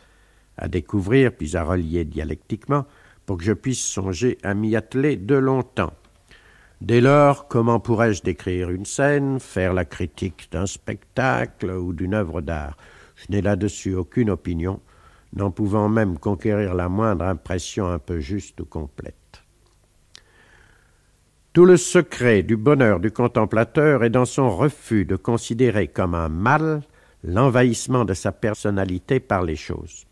à 0.57 0.67
découvrir 0.67 1.31
puis 1.37 1.57
à 1.57 1.63
relier 1.63 2.05
dialectiquement 2.05 2.85
pour 3.27 3.37
que 3.37 3.45
je 3.45 3.53
puisse 3.53 3.85
songer 3.85 4.39
à 4.43 4.55
m'y 4.55 4.75
atteler 4.75 5.15
de 5.15 5.37
longtemps. 5.37 5.93
Dès 6.85 7.01
lors, 7.01 7.49
comment 7.49 7.81
pourrais-je 7.81 8.23
décrire 8.23 8.69
une 8.69 8.85
scène, 8.85 9.41
faire 9.41 9.73
la 9.73 9.87
critique 9.87 10.49
d'un 10.53 10.67
spectacle 10.67 11.71
ou 11.71 11.95
d'une 11.95 12.13
œuvre 12.13 12.43
d'art? 12.43 12.77
Je 13.17 13.25
n'ai 13.31 13.41
là-dessus 13.41 13.95
aucune 13.95 14.29
opinion, 14.29 14.83
n'en 15.33 15.51
pouvant 15.51 15.89
même 15.89 16.19
conquérir 16.19 16.75
la 16.75 16.91
moindre 16.91 17.25
impression 17.25 17.89
un 17.89 17.99
peu 17.99 18.21
juste 18.21 18.61
ou 18.61 18.67
complète. 18.67 19.43
Tout 21.55 21.65
le 21.65 21.79
secret 21.79 22.43
du 22.43 22.59
bonheur 22.59 23.01
du 23.01 23.11
contemplateur 23.11 24.05
est 24.05 24.11
dans 24.11 24.27
son 24.27 24.55
refus 24.55 25.07
de 25.07 25.17
considérer 25.17 25.89
comme 25.89 26.15
un 26.15 26.29
mal 26.29 26.83
l'envahissement 27.23 28.05
de 28.05 28.13
sa 28.13 28.31
personnalité 28.31 29.21
par 29.21 29.43
les 29.43 29.57
choses. 29.57 30.05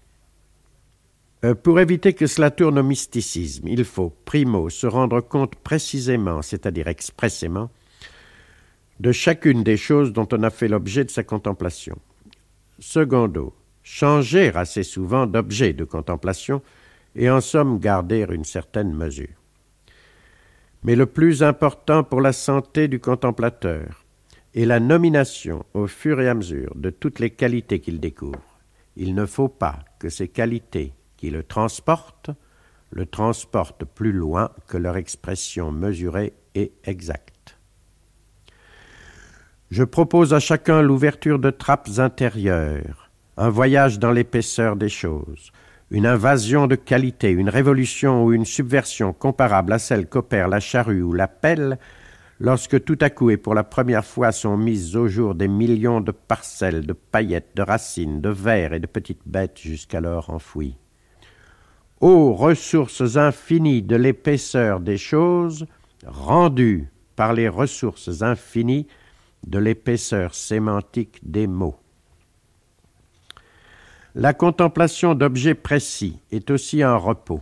Euh, 1.45 1.55
pour 1.57 1.81
éviter 1.81 2.13
que 2.13 2.27
cela 2.27 2.51
tourne 2.53 2.79
au 2.79 2.85
mysticisme, 2.85 3.67
il 3.67 3.85
faut, 3.85 4.15
primo, 4.25 4.71
se 4.71 4.87
rendre 4.87 5.21
compte 5.21 5.57
précisément, 5.57 6.41
c'est-à-dire 6.41 6.87
expressément, 6.87 7.69
de 9.01 9.11
chacune 9.11 9.65
des 9.65 9.77
choses 9.77 10.13
dont 10.13 10.29
on 10.33 10.45
a 10.45 10.51
fait 10.51 10.69
l'objet 10.69 11.05
de 11.05 11.11
sa 11.11 11.25
contemplation. 11.25 11.99
Secondo, 12.79 13.55
changer 13.83 14.53
assez 14.55 14.85
souvent 14.85 15.27
d'objet 15.27 15.73
de 15.73 15.85
contemplation 15.85 16.63
et 17.17 17.29
en 17.29 17.41
somme 17.41 17.81
garder 17.81 18.25
une 18.31 18.45
certaine 18.45 18.95
mesure. 18.95 19.37
Mais 20.85 20.95
le 20.95 21.07
plus 21.07 21.43
important 21.43 22.05
pour 22.05 22.21
la 22.21 22.33
santé 22.33 22.87
du 22.87 23.01
contemplateur 23.01 24.05
est 24.55 24.65
la 24.65 24.79
nomination 24.79 25.65
au 25.75 25.89
fur 25.89 26.21
et 26.21 26.29
à 26.29 26.35
mesure 26.35 26.73
de 26.77 26.91
toutes 26.91 27.19
les 27.19 27.31
qualités 27.31 27.81
qu'il 27.81 27.99
découvre. 27.99 28.61
Il 28.97 29.15
ne 29.15 29.27
faut 29.27 29.49
pas 29.49 29.81
que 29.99 30.09
ces 30.09 30.29
qualités 30.29 30.93
qui 31.23 31.31
le 31.31 31.45
transportent 31.45 32.33
le 32.91 33.07
transportent 33.07 33.85
plus 33.85 34.11
loin 34.11 34.51
que 34.67 34.77
leur 34.77 34.97
expression 34.97 35.71
mesurée 35.71 36.33
et 36.57 36.73
exacte. 36.83 37.57
Je 39.71 39.85
propose 39.85 40.35
à 40.35 40.41
chacun 40.41 40.83
l'ouverture 40.83 41.39
de 41.39 41.51
trappes 41.51 41.99
intérieures, 41.99 43.13
un 43.37 43.51
voyage 43.51 44.01
dans 44.01 44.11
l'épaisseur 44.11 44.75
des 44.75 44.89
choses, 44.89 45.53
une 45.93 46.07
invasion 46.07 46.67
de 46.67 46.75
qualité, 46.75 47.31
une 47.31 47.49
révolution 47.49 48.25
ou 48.25 48.33
une 48.33 48.45
subversion 48.45 49.13
comparable 49.13 49.73
à 49.73 49.79
celle 49.79 50.09
qu'opère 50.09 50.49
la 50.49 50.59
charrue 50.59 51.03
ou 51.03 51.13
la 51.13 51.29
pelle, 51.29 51.79
lorsque 52.41 52.83
tout 52.83 52.99
à 53.01 53.11
coup 53.11 53.31
et 53.31 53.37
pour 53.37 53.55
la 53.55 53.63
première 53.63 54.05
fois 54.05 54.33
sont 54.33 54.57
mises 54.57 54.97
au 54.97 55.07
jour 55.07 55.37
des 55.37 55.47
millions 55.47 56.01
de 56.01 56.11
parcelles, 56.11 56.85
de 56.85 56.95
paillettes, 56.95 57.53
de 57.55 57.63
racines, 57.63 58.21
de 58.21 58.31
vers 58.31 58.73
et 58.73 58.81
de 58.81 58.89
petites 58.89 59.23
bêtes 59.25 59.61
jusqu'alors 59.61 60.29
enfouies. 60.29 60.77
Ô 62.03 62.33
ressources 62.35 63.17
infinies 63.17 63.81
de 63.81 63.95
l'épaisseur 63.95 64.81
des 64.81 64.99
choses, 64.99 65.67
rendues 66.05 66.91
par 67.15 67.33
les 67.33 67.49
ressources 67.49 68.23
infinies 68.23 68.89
de 69.47 69.61
l'épaisseur 69.61 70.35
sémantique 70.35 71.21
des 71.23 71.47
mots. 71.47 71.77
La 74.17 74.35
contemplation 74.35 75.15
d'objets 75.15 75.55
précis 75.55 76.19
est 76.33 76.51
aussi 76.51 76.83
un 76.83 76.97
repos. 76.97 77.41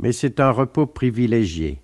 mais 0.00 0.10
c'est 0.10 0.40
un 0.40 0.50
repos 0.50 0.86
privilégié, 0.86 1.80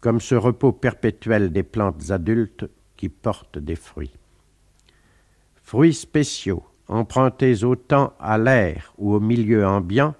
comme 0.00 0.20
ce 0.20 0.36
repos 0.36 0.70
perpétuel 0.70 1.50
des 1.50 1.64
plantes 1.64 2.12
adultes 2.12 2.66
qui 2.96 3.08
portent 3.08 3.58
des 3.58 3.74
fruits. 3.74 4.14
Fruits 5.64 5.94
spéciaux, 5.94 6.62
empruntés 6.86 7.64
autant 7.64 8.12
à 8.20 8.38
l'air 8.38 8.94
ou 8.96 9.12
au 9.12 9.18
milieu 9.18 9.66
ambiant, 9.66 10.14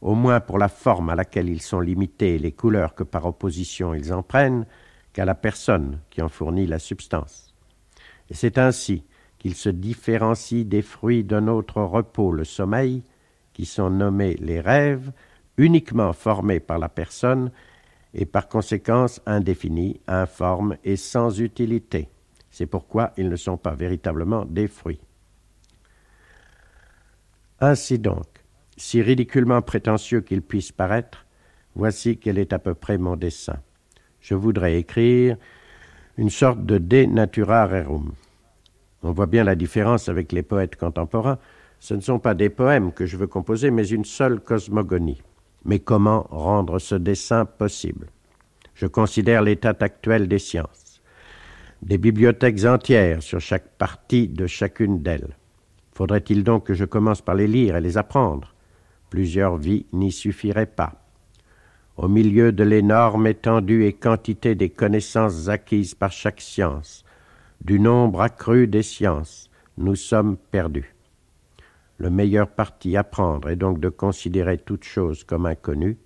au 0.00 0.14
moins 0.14 0.40
pour 0.40 0.58
la 0.58 0.68
forme 0.68 1.10
à 1.10 1.14
laquelle 1.14 1.48
ils 1.48 1.62
sont 1.62 1.80
limités 1.80 2.34
et 2.36 2.38
les 2.38 2.52
couleurs 2.52 2.94
que 2.94 3.04
par 3.04 3.26
opposition 3.26 3.94
ils 3.94 4.12
en 4.12 4.22
prennent, 4.22 4.66
qu'à 5.12 5.24
la 5.24 5.34
personne 5.34 6.00
qui 6.10 6.22
en 6.22 6.28
fournit 6.28 6.66
la 6.66 6.78
substance. 6.78 7.54
Et 8.30 8.34
c'est 8.34 8.58
ainsi 8.58 9.04
qu'ils 9.38 9.56
se 9.56 9.68
différencient 9.68 10.64
des 10.64 10.82
fruits 10.82 11.24
d'un 11.24 11.48
autre 11.48 11.82
repos, 11.82 12.32
le 12.32 12.44
sommeil, 12.44 13.02
qui 13.52 13.66
sont 13.66 13.90
nommés 13.90 14.36
les 14.36 14.60
rêves, 14.60 15.12
uniquement 15.56 16.12
formés 16.12 16.60
par 16.60 16.78
la 16.78 16.88
personne 16.88 17.50
et 18.14 18.26
par 18.26 18.48
conséquence 18.48 19.20
indéfinis, 19.26 20.00
informes 20.06 20.76
et 20.84 20.96
sans 20.96 21.40
utilité. 21.40 22.08
C'est 22.50 22.66
pourquoi 22.66 23.12
ils 23.16 23.28
ne 23.28 23.36
sont 23.36 23.56
pas 23.56 23.74
véritablement 23.74 24.44
des 24.44 24.68
fruits. 24.68 25.00
Ainsi 27.60 27.98
donc, 27.98 28.26
si 28.80 29.02
ridiculement 29.02 29.60
prétentieux 29.60 30.22
qu'il 30.22 30.40
puisse 30.40 30.72
paraître, 30.72 31.26
voici 31.74 32.16
quel 32.16 32.38
est 32.38 32.54
à 32.54 32.58
peu 32.58 32.74
près 32.74 32.96
mon 32.96 33.14
dessein. 33.14 33.58
Je 34.20 34.34
voudrais 34.34 34.78
écrire 34.78 35.36
une 36.16 36.30
sorte 36.30 36.64
de 36.64 36.78
De 36.78 37.04
Natura 37.04 37.66
Rerum. 37.66 38.12
On 39.02 39.12
voit 39.12 39.26
bien 39.26 39.44
la 39.44 39.54
différence 39.54 40.08
avec 40.08 40.32
les 40.32 40.42
poètes 40.42 40.76
contemporains. 40.76 41.38
Ce 41.78 41.92
ne 41.92 42.00
sont 42.00 42.18
pas 42.18 42.34
des 42.34 42.48
poèmes 42.48 42.92
que 42.92 43.04
je 43.04 43.18
veux 43.18 43.26
composer, 43.26 43.70
mais 43.70 43.86
une 43.86 44.06
seule 44.06 44.40
cosmogonie. 44.40 45.22
Mais 45.66 45.78
comment 45.78 46.26
rendre 46.30 46.78
ce 46.78 46.94
dessin 46.94 47.44
possible? 47.44 48.06
Je 48.74 48.86
considère 48.86 49.42
l'état 49.42 49.76
actuel 49.78 50.26
des 50.26 50.38
sciences. 50.38 51.02
Des 51.82 51.98
bibliothèques 51.98 52.64
entières 52.64 53.22
sur 53.22 53.40
chaque 53.40 53.76
partie 53.76 54.26
de 54.26 54.46
chacune 54.46 55.02
d'elles. 55.02 55.36
Faudrait-il 55.92 56.44
donc 56.44 56.64
que 56.64 56.74
je 56.74 56.86
commence 56.86 57.20
par 57.20 57.34
les 57.34 57.46
lire 57.46 57.76
et 57.76 57.80
les 57.82 57.98
apprendre? 57.98 58.54
Plusieurs 59.10 59.56
vies 59.56 59.86
n'y 59.92 60.12
suffiraient 60.12 60.66
pas. 60.66 60.94
Au 61.96 62.08
milieu 62.08 62.52
de 62.52 62.62
l'énorme 62.62 63.26
étendue 63.26 63.84
et 63.84 63.92
quantité 63.92 64.54
des 64.54 64.70
connaissances 64.70 65.48
acquises 65.48 65.94
par 65.94 66.12
chaque 66.12 66.40
science, 66.40 67.04
du 67.60 67.80
nombre 67.80 68.22
accru 68.22 68.68
des 68.68 68.82
sciences, 68.84 69.50
nous 69.76 69.96
sommes 69.96 70.36
perdus. 70.36 70.94
Le 71.98 72.08
meilleur 72.08 72.48
parti 72.48 72.96
à 72.96 73.04
prendre 73.04 73.50
est 73.50 73.56
donc 73.56 73.80
de 73.80 73.90
considérer 73.90 74.56
toute 74.56 74.84
chose 74.84 75.24
comme 75.24 75.44
inconnue, 75.44 75.98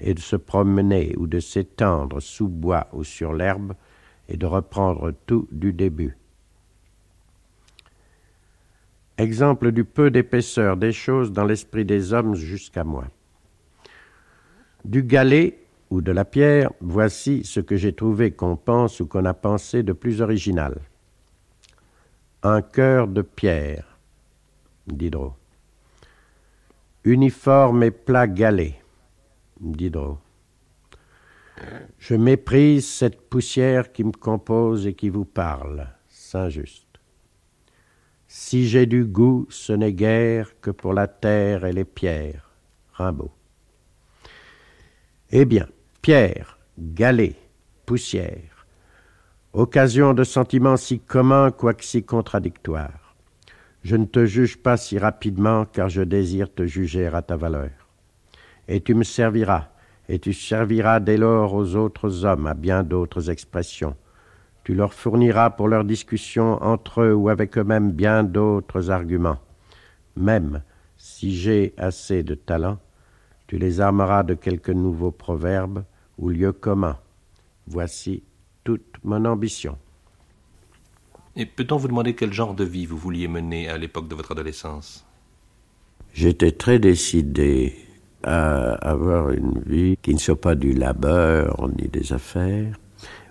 et 0.00 0.12
de 0.12 0.20
se 0.20 0.36
promener 0.36 1.14
ou 1.16 1.26
de 1.26 1.38
s'étendre 1.40 2.20
sous 2.20 2.48
bois 2.48 2.88
ou 2.92 3.04
sur 3.04 3.32
l'herbe, 3.32 3.74
et 4.28 4.36
de 4.36 4.44
reprendre 4.44 5.12
tout 5.26 5.48
du 5.52 5.72
début. 5.72 6.18
Exemple 9.16 9.70
du 9.70 9.84
peu 9.84 10.10
d'épaisseur 10.10 10.76
des 10.76 10.92
choses 10.92 11.30
dans 11.30 11.44
l'esprit 11.44 11.84
des 11.84 12.12
hommes 12.12 12.34
jusqu'à 12.34 12.82
moi. 12.82 13.04
Du 14.84 15.04
galet 15.04 15.58
ou 15.90 16.02
de 16.02 16.10
la 16.10 16.24
pierre, 16.24 16.72
voici 16.80 17.44
ce 17.44 17.60
que 17.60 17.76
j'ai 17.76 17.92
trouvé 17.92 18.32
qu'on 18.32 18.56
pense 18.56 18.98
ou 18.98 19.06
qu'on 19.06 19.24
a 19.24 19.34
pensé 19.34 19.84
de 19.84 19.92
plus 19.92 20.20
original. 20.20 20.80
Un 22.42 22.60
cœur 22.60 23.06
de 23.06 23.22
pierre, 23.22 23.98
Diderot. 24.88 25.34
Uniforme 27.04 27.84
et 27.84 27.90
plat 27.92 28.26
galet, 28.26 28.74
Diderot. 29.60 30.18
Je 31.98 32.14
méprise 32.16 32.88
cette 32.88 33.20
poussière 33.30 33.92
qui 33.92 34.02
me 34.02 34.12
compose 34.12 34.86
et 34.86 34.94
qui 34.94 35.08
vous 35.08 35.24
parle, 35.24 35.88
Saint-Just. 36.08 36.83
Si 38.36 38.66
j'ai 38.66 38.86
du 38.86 39.04
goût, 39.04 39.46
ce 39.48 39.72
n'est 39.72 39.92
guère 39.92 40.60
que 40.60 40.72
pour 40.72 40.92
la 40.92 41.06
terre 41.06 41.64
et 41.64 41.72
les 41.72 41.84
pierres, 41.84 42.50
Rimbaud. 42.94 43.30
Eh 45.30 45.44
bien, 45.44 45.68
pierre, 46.02 46.58
galet, 46.76 47.36
poussière, 47.86 48.66
occasion 49.52 50.14
de 50.14 50.24
sentiments 50.24 50.76
si 50.76 50.98
communs 50.98 51.52
quoique 51.52 51.84
si 51.84 52.02
contradictoires. 52.02 53.14
Je 53.84 53.94
ne 53.94 54.04
te 54.04 54.26
juge 54.26 54.56
pas 54.56 54.76
si 54.76 54.98
rapidement, 54.98 55.64
car 55.64 55.88
je 55.88 56.02
désire 56.02 56.52
te 56.52 56.66
juger 56.66 57.06
à 57.06 57.22
ta 57.22 57.36
valeur. 57.36 57.70
Et 58.66 58.80
tu 58.80 58.94
me 58.94 59.04
serviras, 59.04 59.68
et 60.08 60.18
tu 60.18 60.32
serviras 60.32 60.98
dès 60.98 61.18
lors 61.18 61.54
aux 61.54 61.76
autres 61.76 62.24
hommes 62.24 62.48
à 62.48 62.54
bien 62.54 62.82
d'autres 62.82 63.30
expressions. 63.30 63.94
Tu 64.64 64.74
leur 64.74 64.94
fourniras 64.94 65.50
pour 65.50 65.68
leurs 65.68 65.84
discussions 65.84 66.62
entre 66.62 67.02
eux 67.02 67.14
ou 67.14 67.28
avec 67.28 67.58
eux-mêmes 67.58 67.92
bien 67.92 68.24
d'autres 68.24 68.90
arguments. 68.90 69.38
Même 70.16 70.62
si 70.96 71.36
j'ai 71.36 71.74
assez 71.76 72.22
de 72.22 72.34
talent, 72.34 72.78
tu 73.46 73.58
les 73.58 73.80
armeras 73.80 74.22
de 74.22 74.32
quelques 74.32 74.70
nouveaux 74.70 75.10
proverbes 75.10 75.84
ou 76.16 76.30
lieux 76.30 76.52
communs. 76.52 76.98
Voici 77.66 78.22
toute 78.64 78.96
mon 79.04 79.26
ambition. 79.26 79.76
Et 81.36 81.44
peut-on 81.44 81.76
vous 81.76 81.88
demander 81.88 82.14
quel 82.14 82.32
genre 82.32 82.54
de 82.54 82.64
vie 82.64 82.86
vous 82.86 82.96
vouliez 82.96 83.28
mener 83.28 83.68
à 83.68 83.76
l'époque 83.76 84.08
de 84.08 84.14
votre 84.14 84.32
adolescence? 84.32 85.04
J'étais 86.14 86.52
très 86.52 86.78
décidé 86.78 87.74
à 88.22 88.72
avoir 88.74 89.30
une 89.30 89.60
vie 89.66 89.98
qui 90.00 90.14
ne 90.14 90.18
soit 90.18 90.40
pas 90.40 90.54
du 90.54 90.72
labeur 90.72 91.68
ni 91.68 91.88
des 91.88 92.12
affaires, 92.12 92.78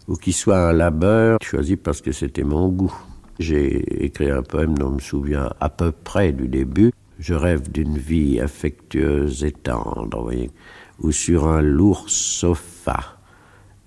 ou 0.08 0.16
qui 0.16 0.34
soit 0.34 0.70
un 0.70 0.74
labeur 0.74 1.38
choisi 1.41 1.76
parce 1.76 2.01
que 2.01 2.12
c'était 2.12 2.43
mon 2.43 2.70
goût. 2.70 2.93
J'ai 3.39 4.06
écrit 4.06 4.30
un 4.30 4.43
poème 4.43 4.78
dont 4.78 4.89
je 4.89 4.95
me 4.95 4.99
souviens 4.99 5.49
à 5.60 5.70
peu 5.70 5.91
près 5.91 6.32
du 6.32 6.47
début. 6.47 6.91
Je 7.20 7.34
rêve 7.34 7.72
d'une 7.72 7.97
vie 7.97 8.39
affectueuse 8.39 9.43
et 9.43 9.51
tendre, 9.51 10.22
voyez, 10.22 10.51
ou 10.99 11.12
sur 11.12 11.47
un 11.47 11.62
lourd 11.62 12.10
sofa, 12.10 13.18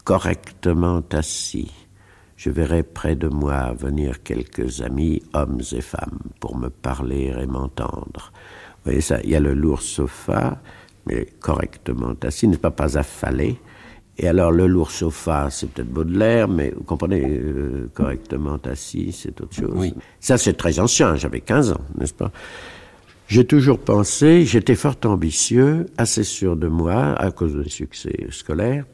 correctement 0.04 1.02
assis 1.12 1.72
je 2.36 2.50
verrai 2.50 2.82
près 2.82 3.16
de 3.16 3.28
moi 3.28 3.72
venir 3.72 4.22
quelques 4.22 4.82
amis, 4.82 5.22
hommes 5.32 5.62
et 5.72 5.80
femmes, 5.80 6.18
pour 6.38 6.56
me 6.56 6.68
parler 6.68 7.34
et 7.36 7.46
m'entendre. 7.46 8.30
Vous 8.32 8.90
voyez 8.92 9.00
ça, 9.00 9.18
il 9.24 9.30
y 9.30 9.36
a 9.36 9.40
le 9.40 9.54
lourd 9.54 9.80
sofa, 9.80 10.60
mais 11.06 11.26
correctement 11.40 12.14
assis, 12.22 12.46
n'est 12.46 12.58
pas 12.58 12.70
pas 12.70 12.98
affalé. 12.98 13.58
Et 14.18 14.28
alors 14.28 14.50
le 14.50 14.66
lourd 14.66 14.90
sofa, 14.90 15.48
c'est 15.50 15.70
peut-être 15.70 15.90
Baudelaire, 15.90 16.48
mais 16.48 16.72
vous 16.74 16.84
comprenez, 16.84 17.22
euh, 17.22 17.90
correctement 17.92 18.58
assis, 18.64 19.12
c'est 19.12 19.40
autre 19.40 19.54
chose. 19.54 19.72
Oui. 19.74 19.94
Ça, 20.20 20.38
c'est 20.38 20.54
très 20.54 20.78
ancien, 20.80 21.16
j'avais 21.16 21.40
15 21.40 21.72
ans, 21.72 21.80
n'est-ce 21.98 22.14
pas? 22.14 22.30
J'ai 23.28 23.44
toujours 23.44 23.78
pensé, 23.78 24.44
j'étais 24.44 24.76
fort 24.76 24.96
ambitieux, 25.04 25.86
assez 25.98 26.22
sûr 26.22 26.56
de 26.56 26.68
moi, 26.68 27.14
à 27.14 27.30
cause 27.30 27.56
des 27.56 27.68
succès 27.68 28.26
scolaires, 28.30 28.84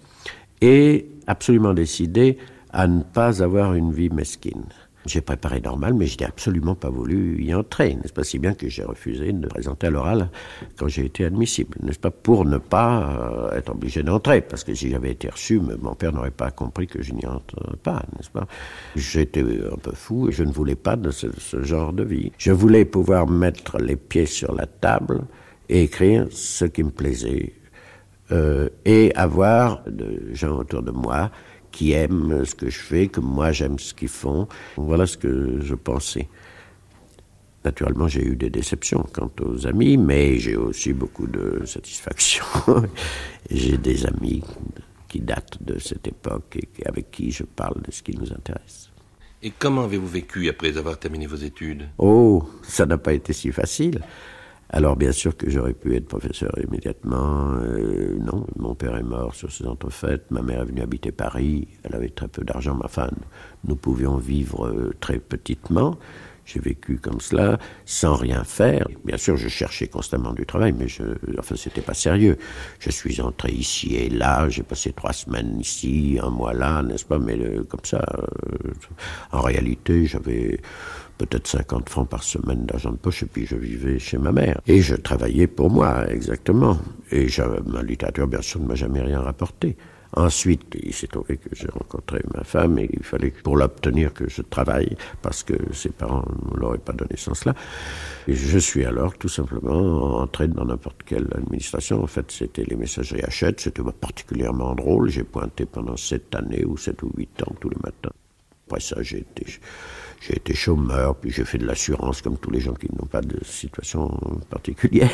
et 0.60 1.06
absolument 1.26 1.74
décidé 1.74 2.38
à 2.72 2.86
ne 2.86 3.02
pas 3.02 3.42
avoir 3.42 3.74
une 3.74 3.92
vie 3.92 4.08
mesquine. 4.10 4.64
J'ai 5.06 5.20
préparé 5.20 5.60
normal, 5.60 5.94
mais 5.94 6.06
je 6.06 6.16
n'ai 6.18 6.26
absolument 6.26 6.74
pas 6.76 6.88
voulu 6.88 7.42
y 7.42 7.52
entrer, 7.54 7.94
n'est-ce 7.96 8.12
pas 8.12 8.22
Si 8.22 8.38
bien 8.38 8.54
que 8.54 8.68
j'ai 8.68 8.84
refusé 8.84 9.32
de 9.32 9.46
présenter 9.48 9.88
à 9.88 9.90
l'oral 9.90 10.30
quand 10.76 10.86
j'ai 10.86 11.04
été 11.06 11.24
admissible, 11.24 11.76
n'est-ce 11.82 11.98
pas 11.98 12.12
Pour 12.12 12.44
ne 12.44 12.58
pas 12.58 13.50
euh, 13.50 13.58
être 13.58 13.72
obligé 13.72 14.02
d'entrer, 14.04 14.40
parce 14.42 14.62
que 14.62 14.74
si 14.74 14.90
j'avais 14.90 15.10
été 15.10 15.28
reçu, 15.28 15.58
mon 15.58 15.94
père 15.94 16.12
n'aurait 16.12 16.30
pas 16.30 16.52
compris 16.52 16.86
que 16.86 17.02
je 17.02 17.12
n'y 17.12 17.26
entre 17.26 17.76
pas, 17.78 18.02
n'est-ce 18.16 18.30
pas? 18.30 18.46
J'étais 18.94 19.42
un 19.42 19.76
peu 19.76 19.92
fou 19.92 20.28
et 20.28 20.32
je 20.32 20.44
ne 20.44 20.52
voulais 20.52 20.76
pas 20.76 20.94
de 20.94 21.10
ce, 21.10 21.26
genre 21.62 21.92
de 21.92 22.04
vie. 22.04 22.30
Je 22.38 22.52
voulais 22.52 22.84
pouvoir 22.84 23.26
mettre 23.26 23.78
les 23.78 23.96
pieds 23.96 24.26
sur 24.26 24.54
la 24.54 24.66
table 24.66 25.22
et 25.68 25.82
écrire 25.84 26.26
ce 26.30 26.64
qui 26.64 26.84
me 26.84 26.90
plaisait, 26.90 27.54
euh, 28.30 28.68
et 28.84 29.12
avoir 29.16 29.82
de 29.86 30.32
gens 30.32 30.58
autour 30.58 30.82
de 30.82 30.92
moi 30.92 31.30
qui 31.72 31.92
aiment 31.92 32.44
ce 32.44 32.54
que 32.54 32.70
je 32.70 32.78
fais, 32.78 33.08
que 33.08 33.20
moi 33.20 33.50
j'aime 33.50 33.78
ce 33.78 33.94
qu'ils 33.94 34.08
font. 34.08 34.46
Voilà 34.76 35.06
ce 35.06 35.16
que 35.16 35.60
je 35.60 35.74
pensais. 35.74 36.28
Naturellement, 37.64 38.08
j'ai 38.08 38.24
eu 38.24 38.36
des 38.36 38.50
déceptions 38.50 39.06
quant 39.12 39.30
aux 39.40 39.66
amis, 39.66 39.96
mais 39.96 40.38
j'ai 40.38 40.56
aussi 40.56 40.92
beaucoup 40.92 41.26
de 41.26 41.64
satisfaction. 41.64 42.44
j'ai 43.50 43.78
des 43.78 44.04
amis 44.06 44.42
qui 45.08 45.20
datent 45.20 45.62
de 45.62 45.78
cette 45.78 46.08
époque 46.08 46.56
et 46.56 46.86
avec 46.86 47.10
qui 47.10 47.30
je 47.30 47.44
parle 47.44 47.80
de 47.82 47.90
ce 47.90 48.02
qui 48.02 48.16
nous 48.16 48.32
intéresse. 48.32 48.90
Et 49.44 49.52
comment 49.56 49.84
avez-vous 49.84 50.08
vécu 50.08 50.48
après 50.48 50.76
avoir 50.76 50.98
terminé 50.98 51.26
vos 51.26 51.36
études? 51.36 51.88
Oh, 51.98 52.48
ça 52.62 52.86
n'a 52.86 52.98
pas 52.98 53.12
été 53.12 53.32
si 53.32 53.50
facile. 53.50 54.00
Alors 54.74 54.96
bien 54.96 55.12
sûr 55.12 55.36
que 55.36 55.50
j'aurais 55.50 55.74
pu 55.74 55.94
être 55.94 56.06
professeur 56.06 56.50
immédiatement. 56.58 57.52
Euh, 57.60 58.16
non, 58.18 58.46
mon 58.56 58.74
père 58.74 58.96
est 58.96 59.02
mort 59.02 59.34
sur 59.34 59.52
ces 59.52 59.66
entrefaites. 59.66 60.30
Ma 60.30 60.40
mère 60.40 60.62
est 60.62 60.64
venue 60.64 60.80
habiter 60.80 61.12
Paris. 61.12 61.68
Elle 61.82 61.94
avait 61.94 62.08
très 62.08 62.26
peu 62.26 62.42
d'argent. 62.42 62.74
Ma 62.74 62.88
femme, 62.88 63.18
nous 63.64 63.76
pouvions 63.76 64.16
vivre 64.16 64.66
euh, 64.66 64.94
très 64.98 65.18
petitement. 65.18 65.98
J'ai 66.44 66.60
vécu 66.60 66.98
comme 66.98 67.20
cela, 67.20 67.58
sans 67.84 68.14
rien 68.14 68.42
faire. 68.44 68.88
Bien 69.04 69.16
sûr, 69.16 69.36
je 69.36 69.48
cherchais 69.48 69.86
constamment 69.86 70.32
du 70.32 70.44
travail, 70.44 70.72
mais 70.76 70.88
je, 70.88 71.02
enfin, 71.38 71.54
c'était 71.56 71.80
pas 71.80 71.94
sérieux. 71.94 72.36
Je 72.80 72.90
suis 72.90 73.20
entré 73.20 73.52
ici 73.52 73.94
et 73.94 74.08
là, 74.08 74.48
j'ai 74.48 74.62
passé 74.62 74.92
trois 74.92 75.12
semaines 75.12 75.60
ici, 75.60 76.18
un 76.22 76.30
mois 76.30 76.52
là, 76.52 76.82
n'est-ce 76.82 77.04
pas 77.04 77.18
Mais 77.18 77.38
comme 77.68 77.84
ça, 77.84 78.04
euh, 78.18 78.72
en 79.30 79.40
réalité, 79.40 80.06
j'avais 80.06 80.60
peut-être 81.18 81.46
50 81.46 81.88
francs 81.88 82.08
par 82.08 82.22
semaine 82.22 82.66
d'argent 82.66 82.90
de 82.90 82.96
poche, 82.96 83.22
et 83.22 83.26
puis 83.26 83.46
je 83.46 83.56
vivais 83.56 83.98
chez 83.98 84.18
ma 84.18 84.32
mère. 84.32 84.60
Et 84.66 84.82
je 84.82 84.94
travaillais 84.94 85.46
pour 85.46 85.70
moi, 85.70 86.10
exactement. 86.10 86.78
Et 87.10 87.28
ma 87.66 87.82
littérature, 87.82 88.26
bien 88.26 88.42
sûr, 88.42 88.60
ne 88.60 88.66
m'a 88.66 88.74
jamais 88.74 89.00
rien 89.00 89.20
rapporté. 89.20 89.76
Ensuite, 90.14 90.76
il 90.82 90.92
s'est 90.92 91.06
trouvé 91.06 91.38
que 91.38 91.48
j'ai 91.52 91.68
rencontré 91.68 92.20
ma 92.34 92.44
femme 92.44 92.78
et 92.78 92.88
il 92.92 93.02
fallait 93.02 93.30
pour 93.30 93.56
l'obtenir 93.56 94.12
que 94.12 94.28
je 94.28 94.42
travaille 94.42 94.94
parce 95.22 95.42
que 95.42 95.54
ses 95.72 95.88
parents 95.88 96.24
ne 96.52 96.60
l'auraient 96.60 96.78
pas 96.78 96.92
donné 96.92 97.16
sans 97.16 97.32
cela. 97.32 97.54
Et 98.28 98.34
je 98.34 98.58
suis 98.58 98.84
alors 98.84 99.16
tout 99.16 99.28
simplement 99.28 100.18
entré 100.20 100.48
dans 100.48 100.66
n'importe 100.66 101.02
quelle 101.06 101.28
administration. 101.34 102.02
En 102.02 102.06
fait, 102.06 102.30
c'était 102.30 102.64
les 102.64 102.76
messageries 102.76 103.22
Hachette. 103.22 103.60
C'était 103.60 103.82
particulièrement 103.82 104.74
drôle. 104.74 105.08
J'ai 105.08 105.24
pointé 105.24 105.64
pendant 105.64 105.96
sept 105.96 106.34
années 106.34 106.64
ou 106.66 106.76
sept 106.76 107.02
ou 107.02 107.10
huit 107.16 107.42
ans 107.42 107.54
tous 107.58 107.70
les 107.70 107.78
matins. 107.82 108.12
Après 108.66 108.80
ça, 108.80 109.02
j'ai 109.02 109.18
été, 109.18 109.46
j'ai 110.20 110.36
été 110.36 110.54
chômeur, 110.54 111.16
puis 111.16 111.30
j'ai 111.30 111.44
fait 111.44 111.58
de 111.58 111.66
l'assurance 111.66 112.22
comme 112.22 112.36
tous 112.36 112.50
les 112.50 112.60
gens 112.60 112.74
qui 112.74 112.88
n'ont 112.98 113.06
pas 113.06 113.22
de 113.22 113.42
situation 113.44 114.08
particulière. 114.50 115.10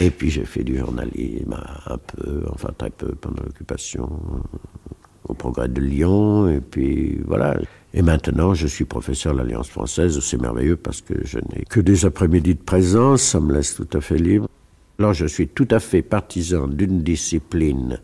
Et 0.00 0.10
puis 0.10 0.30
j'ai 0.30 0.44
fait 0.44 0.64
du 0.64 0.78
journalisme 0.78 1.56
un 1.86 1.98
peu, 1.98 2.42
enfin 2.52 2.70
très 2.76 2.90
peu 2.90 3.14
pendant 3.14 3.42
l'occupation 3.42 4.08
au 5.28 5.34
progrès 5.34 5.68
de 5.68 5.80
Lyon. 5.80 6.48
Et 6.48 6.60
puis 6.60 7.20
voilà. 7.26 7.56
Et 7.92 8.02
maintenant, 8.02 8.54
je 8.54 8.66
suis 8.66 8.84
professeur 8.84 9.34
de 9.34 9.38
l'Alliance 9.38 9.68
française. 9.68 10.18
C'est 10.20 10.40
merveilleux 10.40 10.76
parce 10.76 11.00
que 11.00 11.14
je 11.24 11.38
n'ai 11.38 11.64
que 11.68 11.80
des 11.80 12.04
après-midi 12.04 12.54
de 12.54 12.62
présence. 12.62 13.22
Ça 13.22 13.40
me 13.40 13.54
laisse 13.54 13.74
tout 13.74 13.88
à 13.92 14.00
fait 14.00 14.18
libre. 14.18 14.48
Alors 14.98 15.12
je 15.12 15.26
suis 15.26 15.48
tout 15.48 15.68
à 15.70 15.80
fait 15.80 16.02
partisan 16.02 16.68
d'une 16.68 17.02
discipline 17.02 17.98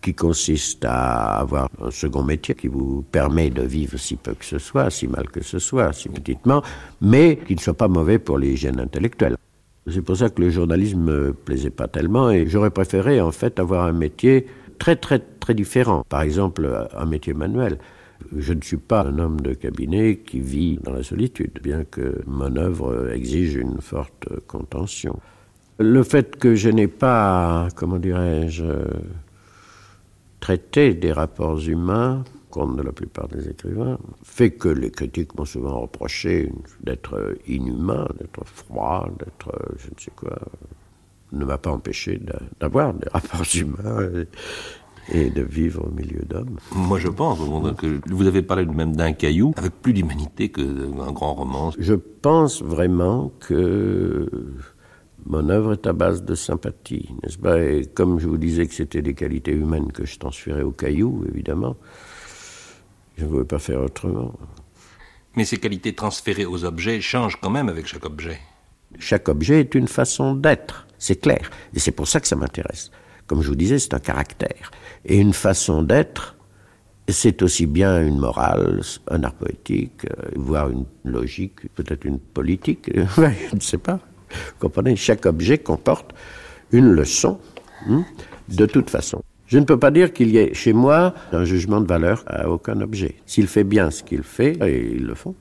qui 0.00 0.14
consiste 0.14 0.84
à 0.84 1.38
avoir 1.38 1.68
un 1.80 1.90
second 1.90 2.22
métier 2.22 2.54
qui 2.54 2.68
vous 2.68 3.02
permet 3.10 3.50
de 3.50 3.62
vivre 3.62 3.98
si 3.98 4.16
peu 4.16 4.34
que 4.34 4.44
ce 4.44 4.58
soit, 4.58 4.90
si 4.90 5.08
mal 5.08 5.28
que 5.28 5.42
ce 5.42 5.58
soit, 5.58 5.92
si 5.92 6.08
petitement, 6.08 6.62
mais 7.00 7.38
qui 7.46 7.54
ne 7.54 7.60
soit 7.60 7.74
pas 7.74 7.88
mauvais 7.88 8.18
pour 8.18 8.38
l'hygiène 8.38 8.80
intellectuelle. 8.80 9.36
C'est 9.90 10.02
pour 10.02 10.16
ça 10.16 10.28
que 10.28 10.42
le 10.42 10.50
journalisme 10.50 11.00
me 11.00 11.32
plaisait 11.32 11.70
pas 11.70 11.88
tellement 11.88 12.30
et 12.30 12.46
j'aurais 12.46 12.70
préféré 12.70 13.20
en 13.20 13.32
fait 13.32 13.58
avoir 13.58 13.86
un 13.86 13.92
métier 13.92 14.46
très 14.78 14.96
très 14.96 15.18
très 15.18 15.54
différent. 15.54 16.04
Par 16.08 16.22
exemple, 16.22 16.88
un 16.94 17.06
métier 17.06 17.34
manuel. 17.34 17.78
Je 18.36 18.52
ne 18.52 18.60
suis 18.60 18.76
pas 18.76 19.02
un 19.02 19.18
homme 19.18 19.40
de 19.40 19.54
cabinet 19.54 20.16
qui 20.16 20.40
vit 20.40 20.78
dans 20.82 20.92
la 20.92 21.02
solitude, 21.02 21.60
bien 21.62 21.84
que 21.84 22.20
mon 22.26 22.56
œuvre 22.56 23.10
exige 23.12 23.54
une 23.54 23.80
forte 23.80 24.28
contention. 24.46 25.18
Le 25.78 26.02
fait 26.02 26.36
que 26.36 26.56
je 26.56 26.68
n'ai 26.68 26.88
pas, 26.88 27.68
comment 27.76 27.98
dirais-je, 27.98 28.64
traité 30.40 30.94
des 30.94 31.12
rapports 31.12 31.60
humains 31.60 32.24
comme 32.50 32.76
de 32.76 32.82
la 32.82 32.92
plupart 32.92 33.28
des 33.28 33.48
écrivains, 33.48 33.98
fait 34.22 34.50
que 34.50 34.68
les 34.68 34.90
critiques 34.90 35.34
m'ont 35.36 35.44
souvent 35.44 35.80
reproché 35.80 36.52
d'être 36.82 37.36
inhumain, 37.46 38.06
d'être 38.18 38.44
froid, 38.46 39.08
d'être 39.18 39.52
je 39.78 39.86
ne 39.86 39.98
sais 39.98 40.12
quoi, 40.16 40.38
ne 41.32 41.44
m'a 41.44 41.58
pas 41.58 41.70
empêché 41.70 42.20
d'avoir 42.60 42.94
des 42.94 43.08
rapports 43.10 43.46
humains 43.54 44.24
et 45.10 45.30
de 45.30 45.42
vivre 45.42 45.86
au 45.86 45.90
milieu 45.90 46.22
d'hommes. 46.28 46.58
Moi, 46.74 46.98
je 46.98 47.08
pense 47.08 47.38
que 47.78 48.00
vous 48.12 48.26
avez 48.26 48.42
parlé 48.42 48.66
même 48.66 48.94
d'un 48.94 49.12
caillou 49.12 49.52
avec 49.56 49.72
plus 49.80 49.92
d'humanité 49.92 50.50
qu'un 50.50 51.12
grand 51.12 51.34
roman. 51.34 51.72
Je 51.78 51.94
pense 51.94 52.62
vraiment 52.62 53.32
que 53.40 54.28
mon 55.26 55.48
œuvre 55.48 55.72
est 55.72 55.86
à 55.86 55.92
base 55.92 56.24
de 56.24 56.34
sympathie, 56.34 57.10
n'est-ce 57.22 57.38
pas? 57.38 57.62
Et 57.62 57.86
comme 57.86 58.18
je 58.18 58.28
vous 58.28 58.38
disais 58.38 58.66
que 58.66 58.74
c'était 58.74 59.02
des 59.02 59.14
qualités 59.14 59.52
humaines 59.52 59.92
que 59.92 60.06
je 60.06 60.18
transférais 60.18 60.62
au 60.62 60.72
caillou, 60.72 61.24
évidemment, 61.28 61.76
je 63.18 63.24
ne 63.24 63.28
pouvais 63.28 63.44
pas 63.44 63.58
faire 63.58 63.80
autrement. 63.80 64.32
Mais 65.34 65.44
ces 65.44 65.58
qualités 65.58 65.94
transférées 65.94 66.46
aux 66.46 66.64
objets 66.64 67.00
changent 67.00 67.38
quand 67.40 67.50
même 67.50 67.68
avec 67.68 67.86
chaque 67.86 68.06
objet. 68.06 68.38
Chaque 68.98 69.28
objet 69.28 69.60
est 69.60 69.74
une 69.74 69.88
façon 69.88 70.34
d'être, 70.34 70.86
c'est 70.98 71.20
clair. 71.20 71.50
Et 71.74 71.80
c'est 71.80 71.90
pour 71.90 72.08
ça 72.08 72.20
que 72.20 72.28
ça 72.28 72.36
m'intéresse. 72.36 72.90
Comme 73.26 73.42
je 73.42 73.48
vous 73.48 73.56
disais, 73.56 73.78
c'est 73.78 73.92
un 73.92 73.98
caractère. 73.98 74.70
Et 75.04 75.18
une 75.18 75.34
façon 75.34 75.82
d'être, 75.82 76.36
c'est 77.08 77.42
aussi 77.42 77.66
bien 77.66 78.00
une 78.02 78.18
morale, 78.18 78.80
un 79.10 79.22
art 79.24 79.34
poétique, 79.34 80.06
euh, 80.06 80.30
voire 80.36 80.70
une 80.70 80.86
logique, 81.04 81.72
peut-être 81.74 82.04
une 82.04 82.18
politique, 82.18 82.90
je 82.94 83.54
ne 83.54 83.60
sais 83.60 83.78
pas. 83.78 84.00
Vous 84.30 84.58
comprenez? 84.60 84.94
Chaque 84.96 85.26
objet 85.26 85.58
comporte 85.58 86.12
une 86.70 86.90
leçon, 86.90 87.40
hein, 87.88 88.04
de 88.48 88.66
toute 88.66 88.90
façon. 88.90 89.22
Je 89.48 89.58
ne 89.58 89.64
peux 89.64 89.78
pas 89.78 89.90
dire 89.90 90.12
qu'il 90.12 90.28
y 90.28 90.36
ait 90.36 90.52
chez 90.52 90.74
moi 90.74 91.14
un 91.32 91.44
jugement 91.44 91.80
de 91.80 91.86
valeur 91.86 92.22
à 92.26 92.50
aucun 92.50 92.80
objet. 92.82 93.16
S'il 93.24 93.46
fait 93.46 93.64
bien 93.64 93.90
ce 93.90 94.02
qu'il 94.02 94.22
fait, 94.22 94.52
et 94.62 94.92
ils 94.92 95.06
le 95.06 95.14
font, 95.14 95.34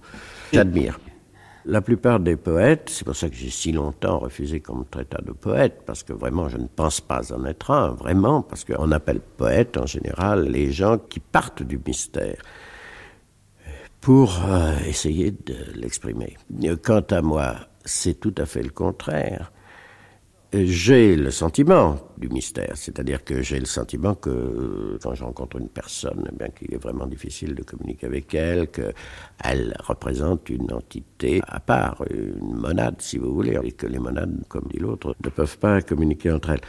j'admire. 0.54 0.98
La 1.66 1.82
plupart 1.82 2.22
des 2.22 2.38
poètes, 2.38 2.90
c'est 2.90 3.04
pour 3.04 3.18
ça 3.18 3.28
que 3.28 3.36
j'ai 3.36 3.50
si 3.50 3.74
longtemps 3.74 4.20
refusé 4.20 4.62
qu'on 4.62 4.78
me 4.78 4.84
traitât 4.86 5.22
de 5.26 5.34
poète, 5.34 5.82
parce 5.86 6.04
que 6.04 6.14
vraiment 6.14 6.48
je 6.48 6.56
ne 6.56 6.68
pense 6.74 7.02
pas 7.02 7.34
en 7.34 7.44
être 7.44 7.72
un, 7.72 7.90
vraiment, 7.90 8.42
parce 8.42 8.64
qu'on 8.64 8.94
appelle 8.94 9.20
poète 9.20 9.76
en 9.76 9.86
général 9.86 10.50
les 10.50 10.72
gens 10.72 10.98
qui 10.98 11.20
partent 11.20 11.64
du 11.64 11.78
mystère 11.86 12.42
pour 14.00 14.42
euh, 14.48 14.74
essayer 14.88 15.32
de 15.32 15.56
l'exprimer. 15.76 16.38
Quant 16.82 17.04
à 17.10 17.22
moi, 17.22 17.56
c'est 17.84 18.18
tout 18.18 18.36
à 18.38 18.46
fait 18.46 18.64
le 18.64 18.70
contraire 18.70 19.52
j'ai 20.54 21.16
le 21.18 21.30
sentiment 21.30 21.98
du 22.18 22.30
mystère, 22.30 22.72
c'est-à-dire 22.76 23.24
que 23.24 23.42
j'ai 23.42 23.60
le 23.60 23.66
sentiment 23.66 24.16
que 24.16 24.98
quand 25.04 25.14
je 25.14 25.24
rencontre 25.24 25.58
une 25.58 25.68
personne, 25.68 26.30
eh 26.32 26.36
bien 26.36 26.48
qu'il 26.50 26.74
est 26.74 26.82
vraiment 26.82 27.06
difficile 27.06 27.54
de 27.54 27.64
communiquer 27.64 28.06
avec 28.06 28.34
elle, 28.34 28.70
qu'elle 28.70 29.76
représente 29.80 30.50
une 30.50 30.72
entité 30.72 31.42
à 31.48 31.60
part, 31.60 32.02
une 32.10 32.56
monade 32.56 32.96
si 33.00 33.18
vous 33.18 33.34
voulez, 33.34 33.60
et 33.62 33.74
que 33.74 33.88
les 33.88 34.00
monades, 34.00 34.42
comme 34.48 34.68
dit 34.72 34.80
l'autre, 34.80 35.16
ne 35.24 35.30
peuvent 35.30 35.58
pas 35.58 35.82
communiquer 35.82 36.32
entre 36.32 36.52
elles. 36.52 36.62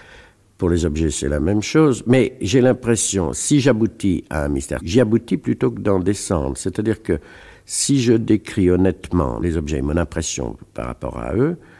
Pour 0.56 0.70
les 0.70 0.84
objets, 0.84 1.10
c'est 1.10 1.28
la 1.28 1.38
même 1.38 1.62
chose, 1.62 2.02
mais 2.08 2.36
j'ai 2.40 2.60
l'impression, 2.60 3.32
si 3.32 3.60
j'aboutis 3.60 4.24
à 4.28 4.46
un 4.46 4.48
mystère, 4.48 4.80
j'y 4.82 5.00
aboutis 5.00 5.36
plutôt 5.36 5.70
que 5.70 5.80
d'en 5.80 6.00
descendre, 6.00 6.56
c'est-à-dire 6.56 7.00
que 7.00 7.20
si 7.64 8.02
je 8.02 8.14
décris 8.14 8.70
honnêtement 8.70 9.38
les 9.38 9.56
objets, 9.56 9.82
mon 9.82 9.96
impression 9.96 10.56
par 10.74 10.86
rapport 10.86 11.18
à 11.20 11.36
eux, 11.36 11.56
euh, 11.56 11.77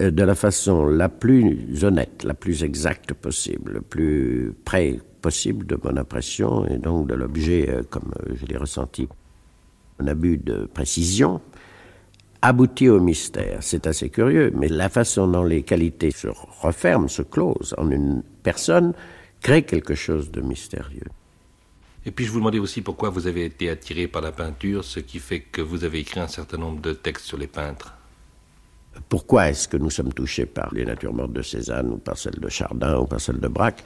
de 0.00 0.22
la 0.22 0.34
façon 0.34 0.86
la 0.86 1.08
plus 1.08 1.84
honnête, 1.84 2.24
la 2.24 2.34
plus 2.34 2.64
exacte 2.64 3.12
possible, 3.12 3.72
le 3.72 3.80
plus 3.82 4.54
près 4.64 4.98
possible 5.20 5.66
de 5.66 5.78
mon 5.82 5.96
impression 5.96 6.66
et 6.66 6.78
donc 6.78 7.06
de 7.06 7.14
l'objet 7.14 7.68
euh, 7.68 7.82
comme 7.88 8.12
euh, 8.20 8.34
je 8.34 8.46
l'ai 8.46 8.56
ressenti. 8.56 9.08
Un 9.98 10.06
abus 10.06 10.38
de 10.38 10.66
précision 10.72 11.40
aboutit 12.40 12.88
au 12.88 13.00
mystère. 13.00 13.58
C'est 13.60 13.86
assez 13.86 14.08
curieux, 14.08 14.50
mais 14.54 14.68
la 14.68 14.88
façon 14.88 15.28
dont 15.28 15.44
les 15.44 15.62
qualités 15.62 16.10
se 16.10 16.28
referment, 16.62 17.08
se 17.08 17.20
closent 17.20 17.74
en 17.76 17.90
une 17.90 18.22
personne, 18.42 18.94
crée 19.42 19.62
quelque 19.62 19.94
chose 19.94 20.30
de 20.30 20.40
mystérieux. 20.40 21.08
Et 22.06 22.10
puis 22.10 22.24
je 22.24 22.30
vous 22.30 22.38
demandais 22.38 22.58
aussi 22.58 22.80
pourquoi 22.80 23.10
vous 23.10 23.26
avez 23.26 23.44
été 23.44 23.68
attiré 23.68 24.08
par 24.08 24.22
la 24.22 24.32
peinture, 24.32 24.84
ce 24.84 25.00
qui 25.00 25.18
fait 25.18 25.40
que 25.40 25.60
vous 25.60 25.84
avez 25.84 25.98
écrit 25.98 26.20
un 26.20 26.28
certain 26.28 26.56
nombre 26.56 26.80
de 26.80 26.94
textes 26.94 27.26
sur 27.26 27.36
les 27.36 27.46
peintres. 27.46 27.99
Pourquoi 29.08 29.50
est-ce 29.50 29.68
que 29.68 29.76
nous 29.76 29.90
sommes 29.90 30.12
touchés 30.12 30.46
par 30.46 30.72
les 30.74 30.84
natures 30.84 31.12
mortes 31.12 31.32
de 31.32 31.42
Cézanne 31.42 31.90
ou 31.92 31.96
par 31.96 32.16
celles 32.16 32.38
de 32.38 32.48
Chardin 32.48 32.98
ou 32.98 33.06
par 33.06 33.20
celles 33.20 33.40
de 33.40 33.48
Braque? 33.48 33.82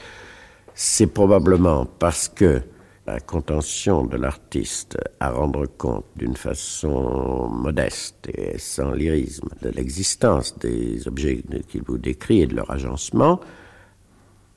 C'est 0.75 1.07
probablement 1.07 1.87
parce 1.87 2.29
que 2.29 2.63
la 3.07 3.21
contention 3.21 4.07
de 4.07 4.17
l'artiste 4.17 4.97
à 5.21 5.31
rendre 5.31 5.67
compte 5.67 6.07
d'une 6.17 6.37
façon 6.37 7.49
modeste 7.49 8.29
et 8.35 8.59
sans 8.59 8.93
lyrisme 8.93 9.49
de 9.61 9.69
l'existence 9.71 10.59
des 10.59 11.07
objets 11.07 11.43
qu'il 11.69 11.83
vous 11.83 11.99
décrit 11.99 12.43
et 12.43 12.47
de 12.47 12.57
leur 12.57 12.71
agencement 12.71 13.41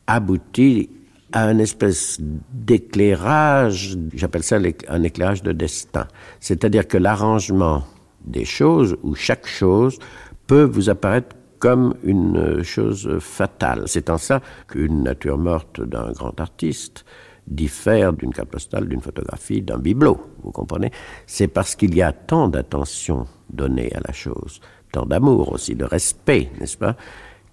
aboutit 0.07 0.89
à 1.33 1.51
une 1.51 1.59
espèce 1.59 2.19
d'éclairage, 2.21 3.97
j'appelle 4.13 4.43
ça 4.43 4.57
un 4.87 5.03
éclairage 5.03 5.43
de 5.43 5.51
destin. 5.51 6.07
C'est-à-dire 6.39 6.87
que 6.87 6.97
l'arrangement 6.97 7.83
des 8.25 8.45
choses, 8.45 8.97
ou 9.03 9.15
chaque 9.15 9.47
chose, 9.47 9.99
peut 10.47 10.63
vous 10.63 10.89
apparaître 10.89 11.35
comme 11.59 11.95
une 12.03 12.63
chose 12.63 13.17
fatale. 13.19 13.83
C'est 13.87 14.09
en 14.09 14.17
ça 14.17 14.41
qu'une 14.67 15.03
nature 15.03 15.37
morte 15.37 15.81
d'un 15.81 16.11
grand 16.11 16.39
artiste 16.39 17.05
diffère 17.47 18.13
d'une 18.13 18.33
carte 18.33 18.49
postale, 18.49 18.87
d'une 18.87 19.01
photographie, 19.01 19.61
d'un 19.61 19.77
bibelot, 19.77 20.19
vous 20.43 20.51
comprenez? 20.51 20.91
C'est 21.25 21.47
parce 21.47 21.75
qu'il 21.75 21.95
y 21.95 22.01
a 22.01 22.11
tant 22.11 22.47
d'attention 22.49 23.25
donnée 23.49 23.93
à 23.95 24.01
la 24.05 24.13
chose, 24.13 24.59
tant 24.91 25.05
d'amour 25.05 25.53
aussi, 25.53 25.75
de 25.75 25.85
respect, 25.85 26.51
n'est-ce 26.59 26.77
pas 26.77 26.95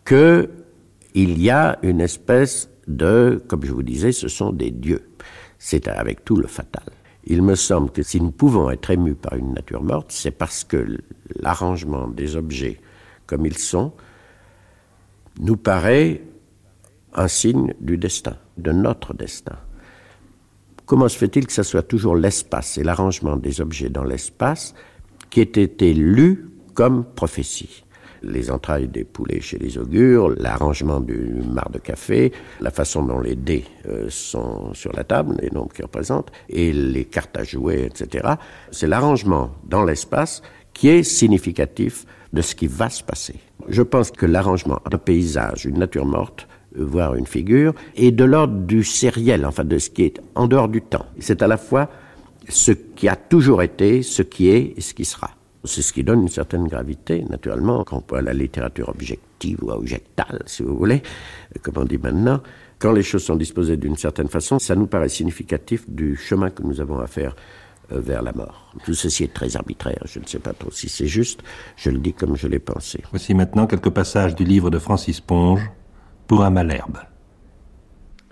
Que 0.04 0.50
il 1.14 1.40
y 1.40 1.48
a 1.48 1.78
une 1.82 2.00
espèce 2.00 2.68
de, 2.88 3.42
comme 3.46 3.64
je 3.64 3.72
vous 3.72 3.84
disais, 3.84 4.10
ce 4.10 4.26
sont 4.26 4.52
des 4.52 4.72
dieux. 4.72 5.10
C'est 5.58 5.86
avec 5.86 6.24
tout 6.24 6.36
le 6.36 6.48
fatal. 6.48 6.82
Il 7.26 7.42
me 7.42 7.54
semble 7.54 7.90
que 7.90 8.02
si 8.02 8.20
nous 8.20 8.30
pouvons 8.30 8.70
être 8.70 8.90
émus 8.90 9.14
par 9.14 9.34
une 9.34 9.54
nature 9.54 9.82
morte, 9.82 10.12
c'est 10.12 10.30
parce 10.30 10.62
que 10.64 10.98
l'arrangement 11.36 12.06
des 12.08 12.36
objets 12.36 12.80
comme 13.26 13.46
ils 13.46 13.56
sont 13.56 13.92
nous 15.40 15.56
paraît 15.56 16.22
un 17.14 17.28
signe 17.28 17.74
du 17.80 17.96
destin, 17.96 18.36
de 18.58 18.72
notre 18.72 19.14
destin. 19.14 19.56
Comment 20.86 21.08
se 21.08 21.16
fait-il 21.16 21.46
que 21.46 21.52
ce 21.52 21.62
soit 21.62 21.82
toujours 21.82 22.16
l'espace 22.16 22.76
et 22.76 22.84
l'arrangement 22.84 23.36
des 23.36 23.60
objets 23.60 23.88
dans 23.88 24.04
l'espace 24.04 24.74
qui 25.30 25.40
ait 25.40 25.44
été 25.44 25.94
lu 25.94 26.50
comme 26.74 27.04
prophétie? 27.04 27.83
Les 28.26 28.50
entrailles 28.50 28.88
des 28.88 29.04
poulets 29.04 29.40
chez 29.40 29.58
les 29.58 29.78
augures, 29.78 30.30
l'arrangement 30.30 31.00
du 31.00 31.42
mar 31.48 31.70
de 31.70 31.78
café, 31.78 32.32
la 32.60 32.70
façon 32.70 33.04
dont 33.04 33.20
les 33.20 33.36
dés 33.36 33.64
euh, 33.88 34.06
sont 34.08 34.72
sur 34.74 34.92
la 34.92 35.04
table, 35.04 35.36
les 35.40 35.50
nombres 35.50 35.72
qu'ils 35.72 35.84
représentent, 35.84 36.32
et 36.48 36.72
les 36.72 37.04
cartes 37.04 37.36
à 37.36 37.44
jouer, 37.44 37.84
etc. 37.84 38.34
C'est 38.70 38.86
l'arrangement 38.86 39.50
dans 39.64 39.84
l'espace 39.84 40.42
qui 40.72 40.88
est 40.88 41.02
significatif 41.02 42.04
de 42.32 42.42
ce 42.42 42.54
qui 42.54 42.66
va 42.66 42.90
se 42.90 43.02
passer. 43.02 43.36
Je 43.68 43.82
pense 43.82 44.10
que 44.10 44.26
l'arrangement 44.26 44.80
d'un 44.90 44.98
paysage, 44.98 45.64
une 45.66 45.78
nature 45.78 46.04
morte, 46.04 46.48
voire 46.76 47.14
une 47.14 47.26
figure, 47.26 47.74
est 47.96 48.10
de 48.10 48.24
l'ordre 48.24 48.58
du 48.66 48.82
sériel, 48.82 49.46
enfin 49.46 49.64
de 49.64 49.78
ce 49.78 49.90
qui 49.90 50.02
est 50.02 50.20
en 50.34 50.48
dehors 50.48 50.68
du 50.68 50.82
temps. 50.82 51.06
C'est 51.20 51.42
à 51.42 51.46
la 51.46 51.56
fois 51.56 51.88
ce 52.48 52.72
qui 52.72 53.08
a 53.08 53.16
toujours 53.16 53.62
été, 53.62 54.02
ce 54.02 54.22
qui 54.22 54.48
est 54.48 54.74
et 54.76 54.80
ce 54.80 54.94
qui 54.94 55.04
sera. 55.04 55.30
C'est 55.64 55.82
ce 55.82 55.92
qui 55.92 56.04
donne 56.04 56.22
une 56.22 56.28
certaine 56.28 56.66
gravité, 56.66 57.24
naturellement, 57.28 57.84
quand 57.84 57.96
on 57.96 58.04
voit 58.06 58.22
la 58.22 58.34
littérature 58.34 58.88
objective 58.88 59.58
ou 59.62 59.70
objectale, 59.70 60.42
si 60.46 60.62
vous 60.62 60.76
voulez, 60.76 61.02
comme 61.62 61.74
on 61.78 61.84
dit 61.84 61.98
maintenant. 61.98 62.40
Quand 62.78 62.92
les 62.92 63.02
choses 63.02 63.24
sont 63.24 63.36
disposées 63.36 63.78
d'une 63.78 63.96
certaine 63.96 64.28
façon, 64.28 64.58
ça 64.58 64.74
nous 64.74 64.86
paraît 64.86 65.08
significatif 65.08 65.88
du 65.88 66.16
chemin 66.16 66.50
que 66.50 66.62
nous 66.62 66.80
avons 66.80 66.98
à 66.98 67.06
faire 67.06 67.34
euh, 67.92 68.00
vers 68.00 68.22
la 68.22 68.32
mort. 68.32 68.72
Tout 68.84 68.94
ceci 68.94 69.24
est 69.24 69.32
très 69.32 69.56
arbitraire, 69.56 70.02
je 70.04 70.18
ne 70.18 70.26
sais 70.26 70.38
pas 70.38 70.52
trop 70.52 70.70
si 70.70 70.88
c'est 70.88 71.06
juste, 71.06 71.40
je 71.76 71.90
le 71.90 71.98
dis 71.98 72.12
comme 72.12 72.36
je 72.36 72.46
l'ai 72.46 72.58
pensé. 72.58 73.02
Voici 73.10 73.32
maintenant 73.34 73.66
quelques 73.66 73.90
passages 73.90 74.34
du 74.34 74.44
livre 74.44 74.70
de 74.70 74.78
Francis 74.78 75.20
Ponge, 75.20 75.70
Pour 76.26 76.42
un 76.44 76.50
Malherbe. 76.50 76.98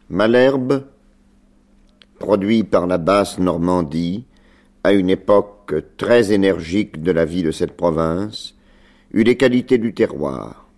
Malherbe, 0.08 0.84
produit 2.18 2.64
par 2.64 2.86
la 2.86 2.98
basse 2.98 3.38
Normandie, 3.38 4.26
à 4.84 4.92
une 4.92 5.10
époque 5.10 5.74
très 5.96 6.32
énergique 6.32 7.02
de 7.02 7.12
la 7.12 7.24
vie 7.24 7.42
de 7.42 7.50
cette 7.50 7.76
province, 7.76 8.54
eut 9.12 9.22
les 9.22 9.36
qualités 9.36 9.78
du 9.78 9.94
terroir. 9.94 10.68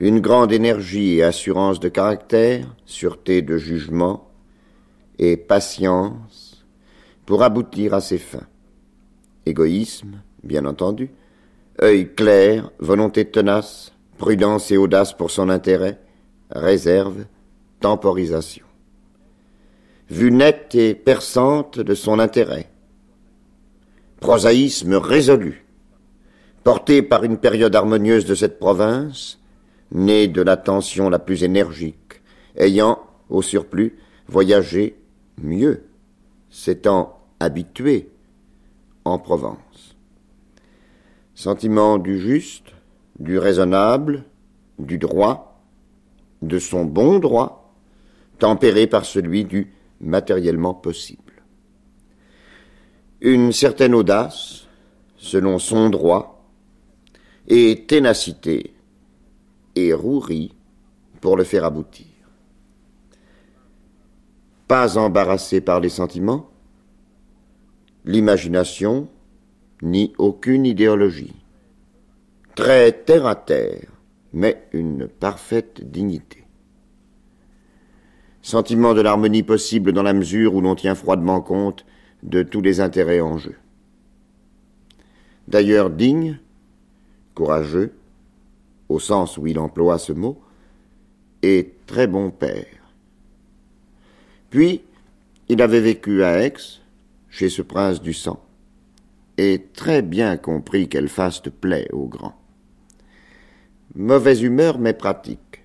Une 0.00 0.20
grande 0.20 0.52
énergie 0.52 1.16
et 1.16 1.22
assurance 1.22 1.78
de 1.78 1.88
caractère, 1.88 2.74
sûreté 2.86 3.42
de 3.42 3.56
jugement 3.56 4.30
et 5.18 5.36
patience 5.36 6.64
pour 7.26 7.42
aboutir 7.42 7.94
à 7.94 8.00
ses 8.00 8.18
fins. 8.18 8.46
Égoïsme, 9.46 10.22
bien 10.42 10.64
entendu, 10.64 11.10
œil 11.80 12.14
clair, 12.14 12.70
volonté 12.78 13.24
tenace, 13.24 13.92
prudence 14.18 14.70
et 14.70 14.76
audace 14.76 15.12
pour 15.12 15.30
son 15.30 15.48
intérêt, 15.48 16.00
réserve, 16.50 17.24
temporisation. 17.80 18.64
Vue 20.08 20.32
nette 20.32 20.74
et 20.74 20.94
perçante 20.94 21.80
de 21.80 21.94
son 21.94 22.18
intérêt, 22.18 22.71
prosaïsme 24.22 24.94
résolu, 24.94 25.66
porté 26.62 27.02
par 27.02 27.24
une 27.24 27.38
période 27.38 27.74
harmonieuse 27.74 28.24
de 28.24 28.36
cette 28.36 28.60
province, 28.60 29.40
née 29.90 30.28
de 30.28 30.40
la 30.40 30.56
tension 30.56 31.10
la 31.10 31.18
plus 31.18 31.42
énergique, 31.42 32.22
ayant, 32.56 33.00
au 33.28 33.42
surplus, 33.42 33.98
voyagé 34.28 34.96
mieux, 35.42 35.82
s'étant 36.50 37.18
habitué 37.40 38.10
en 39.04 39.18
Provence. 39.18 39.96
Sentiment 41.34 41.98
du 41.98 42.20
juste, 42.20 42.68
du 43.18 43.38
raisonnable, 43.38 44.22
du 44.78 44.98
droit, 44.98 45.60
de 46.42 46.60
son 46.60 46.84
bon 46.84 47.18
droit, 47.18 47.74
tempéré 48.38 48.86
par 48.86 49.04
celui 49.04 49.44
du 49.44 49.72
matériellement 50.00 50.74
possible 50.74 51.21
une 53.22 53.52
certaine 53.52 53.94
audace, 53.94 54.66
selon 55.16 55.60
son 55.60 55.90
droit, 55.90 56.44
et 57.46 57.84
ténacité 57.86 58.74
et 59.76 59.92
rouerie 59.92 60.52
pour 61.20 61.36
le 61.36 61.44
faire 61.44 61.64
aboutir. 61.64 62.06
Pas 64.66 64.98
embarrassé 64.98 65.60
par 65.60 65.78
les 65.78 65.88
sentiments, 65.88 66.50
l'imagination, 68.04 69.08
ni 69.82 70.12
aucune 70.18 70.66
idéologie. 70.66 71.34
Très 72.56 72.90
terre 72.90 73.26
à 73.26 73.36
terre, 73.36 73.88
mais 74.32 74.66
une 74.72 75.06
parfaite 75.06 75.88
dignité. 75.88 76.44
Sentiment 78.40 78.94
de 78.94 79.00
l'harmonie 79.00 79.44
possible 79.44 79.92
dans 79.92 80.02
la 80.02 80.12
mesure 80.12 80.56
où 80.56 80.60
l'on 80.60 80.74
tient 80.74 80.96
froidement 80.96 81.40
compte 81.40 81.84
de 82.22 82.42
tous 82.42 82.60
les 82.60 82.80
intérêts 82.80 83.20
en 83.20 83.38
jeu. 83.38 83.56
D'ailleurs 85.48 85.90
digne, 85.90 86.38
courageux, 87.34 87.92
au 88.88 88.98
sens 88.98 89.38
où 89.38 89.46
il 89.46 89.58
emploie 89.58 89.98
ce 89.98 90.12
mot, 90.12 90.40
et 91.42 91.74
très 91.86 92.06
bon 92.06 92.30
père. 92.30 92.66
Puis, 94.50 94.82
il 95.48 95.60
avait 95.62 95.80
vécu 95.80 96.22
à 96.22 96.44
Aix, 96.44 96.54
chez 97.28 97.48
ce 97.48 97.62
prince 97.62 98.00
du 98.00 98.12
sang, 98.12 98.44
et 99.38 99.66
très 99.74 100.02
bien 100.02 100.36
compris 100.36 100.88
quelle 100.88 101.08
faste 101.08 101.50
plaît 101.50 101.88
aux 101.92 102.06
grands. 102.06 102.36
Mauvaise 103.94 104.42
humeur 104.42 104.78
mais 104.78 104.92
pratique, 104.92 105.64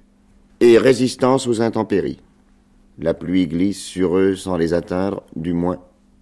et 0.59 0.77
résistance 0.77 1.47
aux 1.47 1.61
intempéries. 1.61 2.19
La 2.97 3.13
pluie 3.13 3.47
glisse 3.47 3.83
sur 3.83 4.17
eux 4.17 4.35
sans 4.35 4.57
les 4.57 4.73
atteindre, 4.73 5.23
du 5.35 5.53
moins 5.53 5.79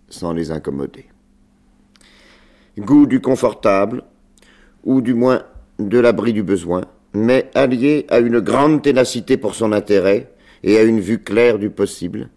sans 0.09 0.33
les 0.33 0.51
incommoder. 0.51 1.05
Goût 2.77 3.05
du 3.05 3.21
confortable, 3.21 4.03
ou 4.83 5.01
du 5.01 5.13
moins 5.13 5.43
de 5.79 5.99
l'abri 5.99 6.33
du 6.33 6.43
besoin, 6.43 6.85
mais 7.13 7.49
allié 7.55 8.05
à 8.09 8.19
une 8.19 8.39
grande 8.39 8.81
ténacité 8.81 9.37
pour 9.37 9.55
son 9.55 9.71
intérêt 9.71 10.33
et 10.63 10.77
à 10.77 10.83
une 10.83 10.99
vue 10.99 11.19
claire 11.23 11.59
du 11.59 11.69
possible, 11.69 12.29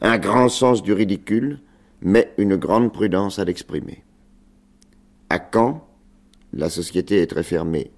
un 0.00 0.18
grand 0.18 0.48
sens 0.48 0.82
du 0.82 0.92
ridicule, 0.92 1.60
mais 2.02 2.32
une 2.38 2.56
grande 2.56 2.92
prudence 2.92 3.38
à 3.38 3.44
l'exprimer. 3.44 4.04
À 5.30 5.38
Caen, 5.52 5.86
la 6.52 6.68
société 6.68 7.20
est 7.20 7.28
très 7.28 7.42
fermée. 7.42 7.90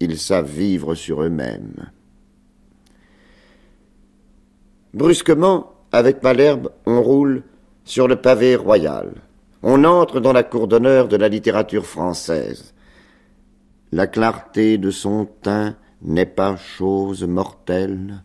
Ils 0.00 0.18
savent 0.18 0.50
vivre 0.50 0.94
sur 0.94 1.22
eux-mêmes. 1.22 1.90
Brusquement, 4.92 5.72
avec 5.92 6.22
Malherbe, 6.22 6.70
on 6.84 7.02
roule 7.02 7.44
sur 7.86 8.08
le 8.08 8.16
pavé 8.16 8.56
royal. 8.56 9.12
On 9.62 9.84
entre 9.84 10.20
dans 10.20 10.34
la 10.34 10.42
cour 10.42 10.68
d'honneur 10.68 11.08
de 11.08 11.16
la 11.16 11.28
littérature 11.28 11.86
française. 11.86 12.74
La 13.92 14.06
clarté 14.06 14.76
de 14.76 14.90
son 14.90 15.26
teint 15.40 15.76
n'est 16.02 16.26
pas 16.26 16.56
chose 16.56 17.24
mortelle. 17.24 18.22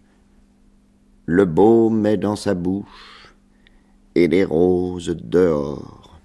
Le 1.25 1.45
baume 1.45 2.05
est 2.05 2.17
dans 2.17 2.35
sa 2.35 2.55
bouche 2.55 3.33
et 4.15 4.27
les 4.27 4.43
roses 4.43 5.15
dehors. 5.23 6.19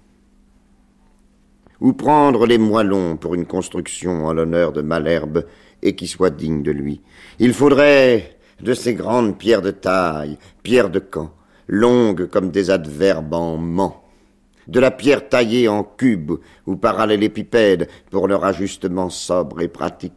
Ou 1.79 1.93
prendre 1.93 2.47
les 2.47 2.57
moellons 2.57 3.17
pour 3.17 3.35
une 3.35 3.45
construction 3.45 4.25
en 4.25 4.33
l'honneur 4.33 4.73
de 4.73 4.81
Malherbe 4.81 5.45
et 5.83 5.95
qui 5.95 6.07
soit 6.07 6.31
digne 6.31 6.63
de 6.63 6.71
lui? 6.71 7.01
Il 7.37 7.53
faudrait 7.53 8.39
de 8.61 8.73
ces 8.73 8.95
grandes 8.95 9.37
pierres 9.37 9.61
de 9.61 9.69
taille, 9.69 10.39
pierres 10.63 10.89
de 10.89 10.99
camp, 10.99 11.31
longues 11.67 12.27
comme 12.27 12.49
des 12.49 12.69
adverbes 12.69 13.33
en 13.33 13.57
ment, 13.57 14.03
de 14.67 14.79
la 14.79 14.91
pierre 14.91 15.29
taillée 15.29 15.67
en 15.67 15.83
cube 15.83 16.33
ou 16.65 16.75
parallélépipède 16.75 17.87
pour 18.09 18.27
leur 18.27 18.43
ajustement 18.43 19.09
sobre 19.09 19.61
et 19.61 19.67
pratique. 19.67 20.13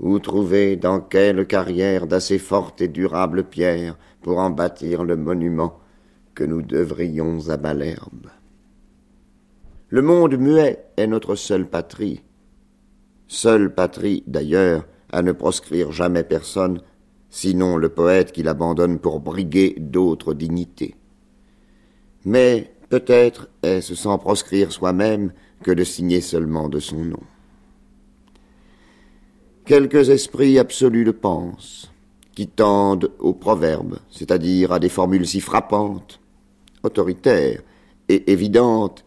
Où 0.00 0.18
trouver 0.18 0.76
dans 0.76 1.00
quelle 1.00 1.46
carrière 1.46 2.06
d'assez 2.06 2.38
forte 2.38 2.80
et 2.80 2.88
durable 2.88 3.44
pierre 3.44 3.96
pour 4.22 4.38
en 4.38 4.50
bâtir 4.50 5.04
le 5.04 5.16
monument 5.16 5.78
que 6.34 6.44
nous 6.44 6.62
devrions 6.62 7.48
à 7.48 7.56
Malherbe. 7.56 8.28
Le 9.88 10.02
monde 10.02 10.36
muet 10.36 10.84
est 10.96 11.06
notre 11.06 11.36
seule 11.36 11.68
patrie, 11.68 12.22
seule 13.28 13.72
patrie 13.72 14.24
d'ailleurs 14.26 14.86
à 15.12 15.22
ne 15.22 15.30
proscrire 15.30 15.92
jamais 15.92 16.24
personne 16.24 16.80
sinon 17.34 17.76
le 17.76 17.88
poète 17.88 18.30
qui 18.30 18.44
l'abandonne 18.44 19.00
pour 19.00 19.18
briguer 19.18 19.74
d'autres 19.76 20.34
dignités. 20.34 20.94
Mais 22.24 22.72
peut-être 22.90 23.48
est-ce 23.64 23.96
sans 23.96 24.18
proscrire 24.18 24.70
soi-même 24.70 25.32
que 25.64 25.72
de 25.72 25.82
signer 25.82 26.20
seulement 26.20 26.68
de 26.68 26.78
son 26.78 27.04
nom. 27.04 27.22
Quelques 29.66 30.10
esprits 30.10 30.60
absolus 30.60 31.02
le 31.02 31.12
pensent, 31.12 31.90
qui 32.36 32.46
tendent 32.46 33.10
aux 33.18 33.34
proverbes, 33.34 33.98
c'est-à-dire 34.10 34.70
à 34.70 34.78
des 34.78 34.88
formules 34.88 35.26
si 35.26 35.40
frappantes. 35.40 36.20
autoritaire 36.84 37.62
et 38.08 38.30
évidente 38.30 39.04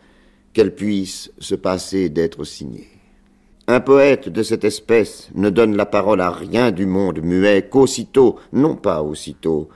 qu'elle 0.51 0.75
puisse 0.75 1.31
se 1.39 1.55
passer 1.55 2.09
d'être 2.09 2.43
signée. 2.43 2.96
Un 3.69 3.81
poète 3.81 4.29
de 4.29 4.43
cette 4.43 4.63
espèce 4.63 5.27
ne 5.35 5.49
donne 5.49 5.75
la 5.75 5.85
parole 5.85 6.21
à 6.21 6.31
rien 6.31 6.71
du 6.71 6.85
monde 6.85 7.19
muet 7.21 7.67
qu'aussitôt, 7.69 8.39
non 8.53 8.77
pas 8.77 9.03
aussitôt, 9.03 9.67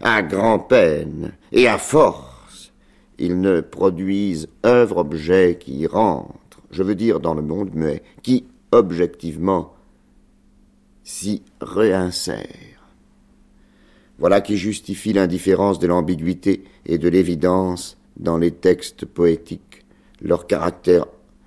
à 0.00 0.22
grand-peine 0.22 1.32
et 1.52 1.68
à 1.68 1.78
force, 1.78 2.72
il 3.16 3.40
ne 3.40 3.60
produise 3.60 4.48
œuvre-objet 4.66 5.56
qui 5.60 5.86
rentre, 5.86 6.62
je 6.72 6.82
veux 6.82 6.96
dire 6.96 7.20
dans 7.20 7.34
le 7.34 7.42
monde 7.42 7.74
muet, 7.74 8.02
qui, 8.24 8.44
objectivement, 8.72 9.74
s'y 11.04 11.42
réinsère. 11.60 12.44
Voilà 14.18 14.40
qui 14.40 14.56
justifie 14.56 15.12
l'indifférence 15.12 15.78
de 15.78 15.86
l'ambiguïté 15.86 16.64
et 16.86 16.98
de 16.98 17.08
l'évidence 17.08 17.98
dans 18.16 18.36
les 18.36 18.50
textes 18.50 19.04
poétiques, 19.06 19.84
leur 20.20 20.48
caractère 20.48 21.06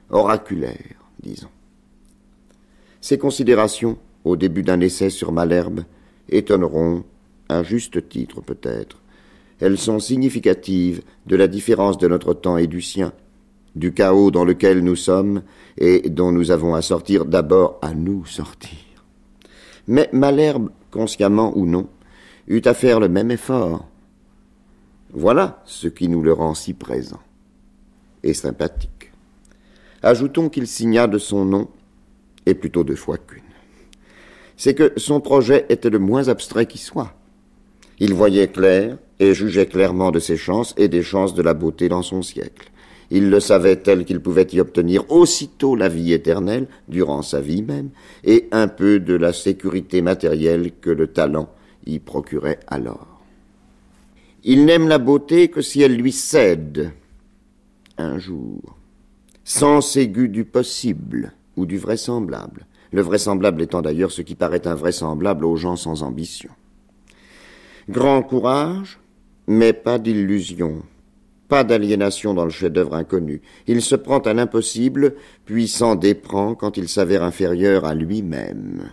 oraculaire, 0.10 0.96
disons. 1.22 1.50
Ces 3.02 3.18
considérations, 3.18 3.98
au 4.24 4.36
début 4.36 4.62
d'un 4.62 4.80
essai 4.80 5.10
sur 5.10 5.32
Malherbe, 5.32 5.82
étonneront, 6.30 7.04
à 7.50 7.64
juste 7.64 8.08
titre 8.08 8.42
peut-être. 8.42 9.02
Elles 9.60 9.78
sont 9.78 10.00
significatives 10.00 11.02
de 11.26 11.36
la 11.36 11.48
différence 11.48 11.98
de 11.98 12.08
notre 12.08 12.34
temps 12.34 12.58
et 12.58 12.68
du 12.68 12.82
sien, 12.82 13.12
du 13.76 13.94
chaos 13.94 14.32
dans 14.32 14.46
lequel 14.46 14.84
nous 14.84 14.96
sommes 14.96 15.42
et 15.78 16.10
dont 16.10 16.32
nous 16.32 16.52
avons 16.52 16.76
à 16.76 16.82
sortir 16.82 17.26
d'abord 17.26 17.80
à 17.82 17.94
nous 17.94 18.26
sortir. 18.26 18.78
Mais 19.88 20.10
Malherbe, 20.14 20.70
consciemment 20.92 21.52
ou 21.58 21.66
non, 21.66 21.88
eut 22.48 22.62
à 22.66 22.74
faire 22.74 23.00
le 23.00 23.10
même 23.10 23.32
effort. 23.32 23.88
Voilà 25.12 25.62
ce 25.66 25.88
qui 25.88 26.08
nous 26.08 26.22
le 26.22 26.34
rend 26.34 26.54
si 26.54 26.74
présent 26.74 27.20
et 28.24 28.34
sympathique. 28.34 29.12
Ajoutons 30.04 30.50
qu'il 30.50 30.68
signa 30.68 31.08
de 31.08 31.18
son 31.18 31.46
nom, 31.46 31.68
et 32.46 32.54
plutôt 32.54 32.84
deux 32.84 32.96
fois 32.96 33.18
qu'une. 33.18 33.42
C'est 34.58 34.76
que 34.76 34.94
son 34.98 35.22
projet 35.22 35.66
était 35.70 35.90
le 35.90 36.00
moins 36.00 36.28
abstrait 36.28 36.66
qui 36.66 36.78
soit. 36.78 37.16
Il 38.00 38.14
voyait 38.14 38.48
clair 38.48 38.98
et 39.20 39.34
jugeait 39.34 39.68
clairement 39.68 40.12
de 40.12 40.20
ses 40.20 40.38
chances 40.38 40.74
et 40.78 40.88
des 40.88 41.04
chances 41.04 41.34
de 41.34 41.44
la 41.44 41.54
beauté 41.54 41.90
dans 41.90 42.02
son 42.02 42.22
siècle. 42.22 42.72
Il 43.12 43.30
le 43.30 43.40
savait 43.40 43.76
tel 43.76 44.06
qu'il 44.06 44.22
pouvait 44.22 44.48
y 44.54 44.60
obtenir 44.60 45.10
aussitôt 45.12 45.76
la 45.76 45.90
vie 45.90 46.14
éternelle, 46.14 46.68
durant 46.88 47.22
sa 47.22 47.42
vie 47.42 47.62
même, 47.62 47.90
et 48.24 48.48
un 48.52 48.68
peu 48.68 49.00
de 49.00 49.14
la 49.14 49.34
sécurité 49.34 50.02
matérielle 50.02 50.72
que 50.80 50.90
le 50.90 51.08
talent 51.08 51.50
y 51.86 52.00
procurait 52.00 52.60
alors. 52.68 53.22
Il 54.44 54.66
n'aime 54.66 54.88
la 54.88 54.98
beauté 54.98 55.50
que 55.50 55.62
si 55.62 55.82
elle 55.82 55.96
lui 55.96 56.12
cède 56.12 56.92
un 57.98 58.18
jour, 58.18 58.78
sens 59.44 59.98
aigu 59.98 60.30
du 60.30 60.46
possible 60.46 61.34
ou 61.58 61.66
du 61.66 61.78
vraisemblable, 61.78 62.66
le 62.92 63.02
vraisemblable 63.02 63.62
étant 63.62 63.82
d'ailleurs 63.82 64.12
ce 64.12 64.22
qui 64.22 64.36
paraît 64.36 64.68
invraisemblable 64.68 65.46
aux 65.46 65.56
gens 65.56 65.76
sans 65.76 66.04
ambition. 66.04 66.52
Grand 67.90 68.22
courage, 68.24 69.00
mais 69.48 69.74
pas 69.74 70.00
d'illusion, 70.00 70.84
pas 71.48 71.64
d'aliénation 71.66 72.34
dans 72.34 72.46
le 72.46 72.52
chef-d'œuvre 72.52 72.96
inconnu. 72.96 73.42
Il 73.68 73.82
se 73.82 73.96
prend 73.96 74.20
à 74.20 74.34
l'impossible, 74.34 75.16
puis 75.44 75.68
s'en 75.68 75.96
déprend 75.96 76.56
quand 76.56 76.78
il 76.78 76.88
s'avère 76.88 77.24
inférieur 77.24 77.84
à 77.84 77.94
lui-même, 77.94 78.90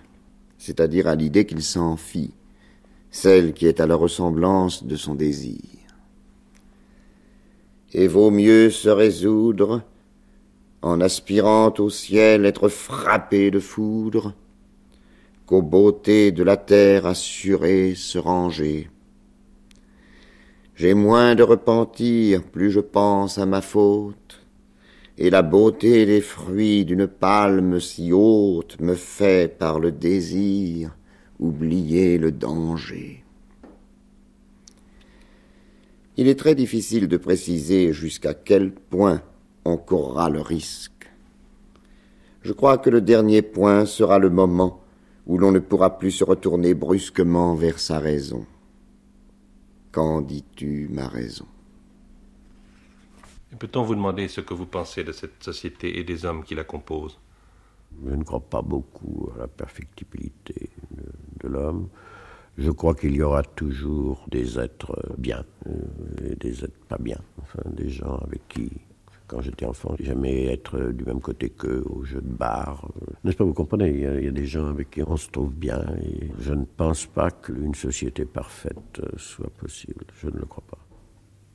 c'est-à-dire 0.58 1.06
à, 1.06 1.14
l'idée 1.14 1.46
qu'il 1.46 1.62
s'en 1.62 1.96
fit, 1.96 2.32
celle 3.10 3.52
qui 3.52 3.66
est 3.66 3.80
à 3.80 3.86
la 3.86 3.94
ressemblance 3.94 4.84
de 4.84 4.96
son 4.96 5.14
désir. 5.14 5.60
Et 7.92 8.08
vaut 8.08 8.30
mieux 8.30 8.70
se 8.70 8.88
résoudre, 8.88 9.82
en 10.82 11.00
aspirant 11.00 11.72
au 11.78 11.90
ciel 11.90 12.46
être 12.46 12.68
frappé 12.68 13.50
de 13.50 13.60
foudre, 13.60 14.34
qu'aux 15.46 15.62
beautés 15.62 16.30
de 16.30 16.42
la 16.42 16.56
terre 16.56 17.06
assurée 17.06 17.94
se 17.94 18.18
ranger. 18.18 18.90
J'ai 20.74 20.94
moins 20.94 21.34
de 21.34 21.42
repentir, 21.42 22.44
plus 22.44 22.70
je 22.70 22.80
pense 22.80 23.38
à 23.38 23.46
ma 23.46 23.60
faute, 23.60 24.46
et 25.16 25.30
la 25.30 25.42
beauté 25.42 26.06
des 26.06 26.20
fruits 26.20 26.84
d'une 26.84 27.08
palme 27.08 27.80
si 27.80 28.12
haute 28.12 28.80
me 28.80 28.94
fait, 28.94 29.58
par 29.58 29.80
le 29.80 29.90
désir, 29.90 30.96
oublier 31.40 32.18
le 32.18 32.30
danger. 32.30 33.24
Il 36.16 36.28
est 36.28 36.38
très 36.38 36.54
difficile 36.54 37.08
de 37.08 37.16
préciser 37.16 37.92
jusqu'à 37.92 38.34
quel 38.34 38.72
point 38.72 39.22
on 39.68 39.76
courra 39.76 40.30
le 40.30 40.40
risque. 40.40 41.10
Je 42.42 42.52
crois 42.52 42.78
que 42.78 42.90
le 42.90 43.00
dernier 43.00 43.42
point 43.42 43.84
sera 43.84 44.18
le 44.18 44.30
moment 44.30 44.80
où 45.26 45.36
l'on 45.36 45.52
ne 45.52 45.58
pourra 45.58 45.98
plus 45.98 46.12
se 46.12 46.24
retourner 46.24 46.72
brusquement 46.74 47.54
vers 47.54 47.78
sa 47.78 47.98
raison. 47.98 48.46
Qu'en 49.92 50.22
dis-tu, 50.22 50.88
ma 50.90 51.06
raison? 51.08 51.46
Peut-on 53.58 53.82
vous 53.82 53.94
demander 53.94 54.28
ce 54.28 54.40
que 54.40 54.54
vous 54.54 54.66
pensez 54.66 55.04
de 55.04 55.12
cette 55.12 55.42
société 55.42 55.98
et 55.98 56.04
des 56.04 56.24
hommes 56.24 56.44
qui 56.44 56.54
la 56.54 56.64
composent? 56.64 57.18
Je 58.06 58.14
ne 58.14 58.22
crois 58.22 58.40
pas 58.40 58.62
beaucoup 58.62 59.30
à 59.36 59.40
la 59.40 59.48
perfectibilité 59.48 60.70
de, 61.42 61.48
l'homme. 61.48 61.88
Je 62.56 62.70
crois 62.70 62.94
qu'il 62.94 63.14
y 63.14 63.22
aura 63.22 63.42
toujours 63.42 64.24
des 64.28 64.58
êtres 64.58 64.96
bien 65.16 65.44
euh, 65.66 66.30
et 66.30 66.36
des 66.36 66.64
êtres 66.64 66.84
pas 66.88 66.98
bien. 66.98 67.18
Enfin, 67.42 67.62
des 67.70 67.88
gens 67.88 68.16
avec 68.16 68.46
qui 68.48 68.70
quand 69.28 69.40
j'étais 69.42 69.66
enfant, 69.66 69.94
j'aimais 70.00 70.46
être 70.46 70.78
du 70.92 71.04
même 71.04 71.20
côté 71.20 71.50
qu'eux 71.50 71.84
au 71.88 72.02
jeu 72.02 72.20
de 72.20 72.28
bar. 72.28 72.88
N'est-ce 73.22 73.36
pas, 73.36 73.44
vous 73.44 73.54
comprenez 73.54 73.90
il 73.90 74.24
y, 74.24 74.28
a, 74.28 74.30
des 74.30 74.46
gens 74.46 74.66
avec 74.66 74.90
qui 74.90 75.02
on 75.02 75.16
se 75.16 75.30
trouve 75.30 75.52
bien 75.54 75.84
et 76.02 76.30
je 76.40 76.54
ne 76.54 76.64
pense 76.64 77.06
pas 77.06 77.30
qu'une 77.30 77.74
société 77.74 78.24
parfaite 78.24 79.00
soit 79.16 79.50
possible. 79.50 80.04
Je 80.20 80.28
ne 80.28 80.38
le 80.38 80.46
crois 80.46 80.64
pas. 80.68 80.78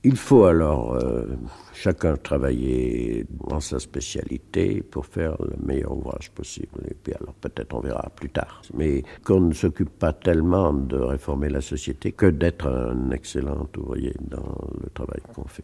Il 0.06 0.18
faut 0.18 0.44
alors 0.44 0.96
euh, 0.96 1.26
chacun 1.74 2.18
travailler 2.18 3.26
dans 3.50 3.62
sa 3.62 3.80
spécialité 3.80 4.82
pour 4.82 5.06
faire 5.06 5.38
le 5.40 5.56
meilleur 5.66 5.96
ouvrage 5.96 6.30
possible. 6.32 6.82
Et 6.92 6.94
puis 6.94 7.14
alors 7.14 7.34
peut-être 7.36 7.74
on 7.74 7.80
verra 7.80 8.10
plus 8.14 8.30
tard. 8.30 8.62
Mais 8.74 9.04
qu'on 9.24 9.40
ne 9.40 9.54
s'occupe 9.54 9.98
pas 9.98 10.12
tellement 10.12 10.74
de 10.74 10.98
réformer 10.98 11.48
la 11.48 11.62
société 11.62 12.12
que 12.12 12.26
d'être 12.26 12.68
un 12.68 13.12
excellent 13.12 13.66
ouvrier 13.78 14.14
dans 14.20 14.58
le 14.82 14.90
travail 14.90 15.22
qu'on 15.34 15.46
fait. 15.46 15.64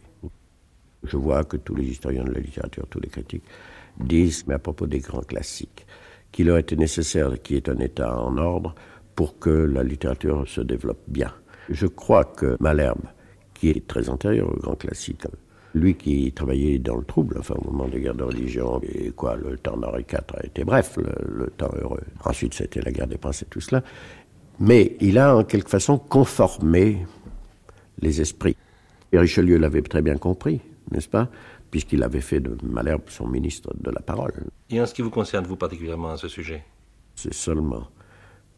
Je 1.04 1.16
vois 1.16 1.44
que 1.44 1.56
tous 1.56 1.74
les 1.74 1.84
historiens 1.84 2.24
de 2.24 2.32
la 2.32 2.40
littérature, 2.40 2.86
tous 2.90 3.00
les 3.00 3.08
critiques, 3.08 3.44
disent, 3.98 4.46
mais 4.46 4.54
à 4.54 4.58
propos 4.58 4.86
des 4.86 5.00
grands 5.00 5.22
classiques, 5.22 5.86
qu'il 6.32 6.50
aurait 6.50 6.60
été 6.60 6.76
nécessaire 6.76 7.40
qu'il 7.42 7.56
y 7.56 7.58
ait 7.58 7.70
un 7.70 7.78
État 7.78 8.18
en 8.18 8.36
ordre 8.36 8.74
pour 9.14 9.38
que 9.38 9.50
la 9.50 9.82
littérature 9.82 10.46
se 10.46 10.60
développe 10.60 11.02
bien. 11.08 11.32
Je 11.68 11.86
crois 11.86 12.24
que 12.24 12.56
Malherbe, 12.60 13.06
qui 13.54 13.70
est 13.70 13.86
très 13.86 14.08
antérieur 14.08 14.50
aux 14.50 14.58
grands 14.58 14.76
classiques, 14.76 15.26
lui 15.74 15.94
qui 15.94 16.32
travaillait 16.32 16.78
dans 16.78 16.96
le 16.96 17.04
trouble, 17.04 17.36
enfin 17.38 17.54
au 17.58 17.70
moment 17.70 17.88
des 17.88 18.00
guerres 18.00 18.14
de 18.14 18.24
religion, 18.24 18.80
et 18.82 19.10
quoi, 19.10 19.36
le 19.36 19.56
temps 19.56 19.76
d'Henri 19.76 20.04
IV 20.10 20.18
a 20.36 20.46
été 20.46 20.64
bref, 20.64 20.96
le, 20.96 21.44
le 21.44 21.46
temps 21.48 21.70
heureux. 21.80 22.00
Ensuite, 22.24 22.54
c'était 22.54 22.80
la 22.80 22.90
guerre 22.90 23.06
des 23.06 23.18
princes 23.18 23.42
et 23.42 23.46
tout 23.46 23.60
cela. 23.60 23.82
Mais 24.58 24.96
il 25.00 25.18
a 25.18 25.36
en 25.36 25.44
quelque 25.44 25.70
façon 25.70 25.98
conformé 25.98 27.06
les 28.00 28.20
esprits. 28.20 28.56
Et 29.12 29.18
Richelieu 29.18 29.58
l'avait 29.58 29.82
très 29.82 30.02
bien 30.02 30.16
compris 30.16 30.60
n'est-ce 30.90 31.08
pas 31.08 31.28
Puisqu'il 31.70 32.02
avait 32.02 32.20
fait 32.20 32.40
de 32.40 32.56
Malherbe 32.62 33.08
son 33.08 33.26
ministre 33.26 33.72
de 33.78 33.90
la 33.90 34.00
parole. 34.00 34.32
Et 34.70 34.80
en 34.80 34.86
ce 34.86 34.94
qui 34.94 35.02
vous 35.02 35.10
concerne, 35.10 35.46
vous 35.46 35.56
particulièrement, 35.56 36.10
à 36.10 36.16
ce 36.16 36.28
sujet? 36.28 36.64
C'est 37.14 37.34
seulement 37.34 37.88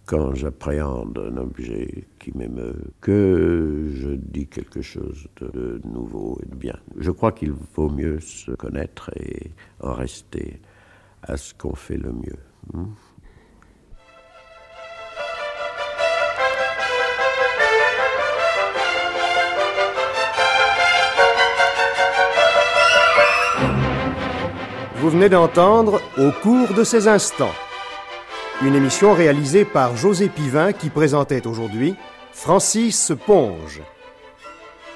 quand 0.07 0.35
j'appréhende 0.35 1.19
un 1.19 1.37
objet 1.37 2.05
qui 2.19 2.37
m'émeut 2.37 2.93
que 3.01 3.89
je 3.95 4.11
dis 4.11 4.47
quelque 4.47 4.83
chose 4.83 5.29
de 5.41 5.81
nouveau 5.85 6.39
et 6.43 6.47
de 6.47 6.57
bien. 6.57 6.77
Je 6.99 7.11
crois 7.11 7.33
qu'il 7.33 7.53
vaut 7.53 7.89
mieux 7.89 8.21
se 8.21 8.51
connaître 8.53 9.11
et 9.17 9.51
en 9.81 9.93
rester 9.93 10.61
à 11.23 11.37
ce 11.37 11.55
qu'on 11.55 11.75
fait 11.75 11.97
le 11.97 12.13
mieux. 12.13 12.39
Hmm? 12.73 12.87
Vous 25.03 25.11
venez 25.11 25.29
d'entendre 25.29 26.01
Au 26.17 26.31
cours 26.31 26.75
de 26.75 26.85
ces 26.85 27.09
instants, 27.09 27.51
une 28.63 28.77
émission 28.77 29.15
réalisée 29.15 29.65
par 29.65 29.97
José 29.97 30.29
Pivin 30.29 30.73
qui 30.73 30.91
présentait 30.91 31.45
aujourd'hui 31.49 31.97
Francis 32.33 33.11
Ponge. 33.27 33.83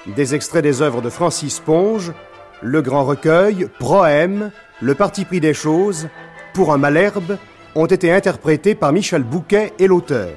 Des 0.05 0.33
extraits 0.33 0.63
des 0.63 0.81
œuvres 0.81 1.01
de 1.01 1.09
Francis 1.09 1.59
Ponge, 1.59 2.13
Le 2.61 2.81
Grand 2.81 3.03
Recueil, 3.03 3.67
Proème, 3.79 4.51
Le 4.81 4.95
Parti 4.95 5.25
pris 5.25 5.41
des 5.41 5.53
choses, 5.53 6.07
Pour 6.53 6.71
un 6.71 6.77
Malherbe, 6.77 7.37
ont 7.75 7.85
été 7.85 8.09
interprétés 8.09 8.75
par 8.75 8.93
Michel 8.93 9.23
Bouquet 9.23 9.73
et 9.77 9.87
l'auteur. 9.87 10.31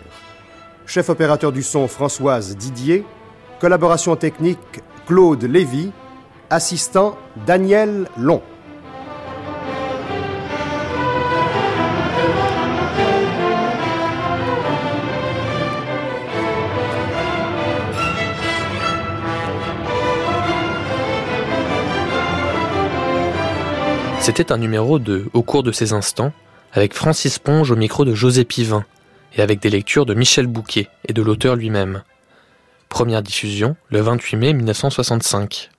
Chef 0.84 1.10
opérateur 1.10 1.52
du 1.52 1.62
son 1.62 1.86
Françoise 1.86 2.56
Didier, 2.56 3.04
collaboration 3.60 4.16
technique 4.16 4.82
Claude 5.06 5.44
Lévy, 5.44 5.92
assistant 6.50 7.16
Daniel 7.46 8.08
Long. 8.18 8.42
C'était 24.20 24.52
un 24.52 24.58
numéro 24.58 24.98
de 24.98 25.30
Au 25.32 25.42
cours 25.42 25.62
de 25.62 25.72
ces 25.72 25.94
instants, 25.94 26.32
avec 26.74 26.92
Francis 26.92 27.38
Ponge 27.38 27.70
au 27.70 27.76
micro 27.76 28.04
de 28.04 28.14
José 28.14 28.44
Pivin, 28.44 28.84
et 29.34 29.40
avec 29.40 29.60
des 29.60 29.70
lectures 29.70 30.04
de 30.04 30.12
Michel 30.12 30.46
Bouquet 30.46 30.88
et 31.08 31.14
de 31.14 31.22
l'auteur 31.22 31.56
lui-même. 31.56 32.02
Première 32.90 33.22
diffusion 33.22 33.76
le 33.88 34.00
28 34.00 34.36
mai 34.36 34.52
1965. 34.52 35.70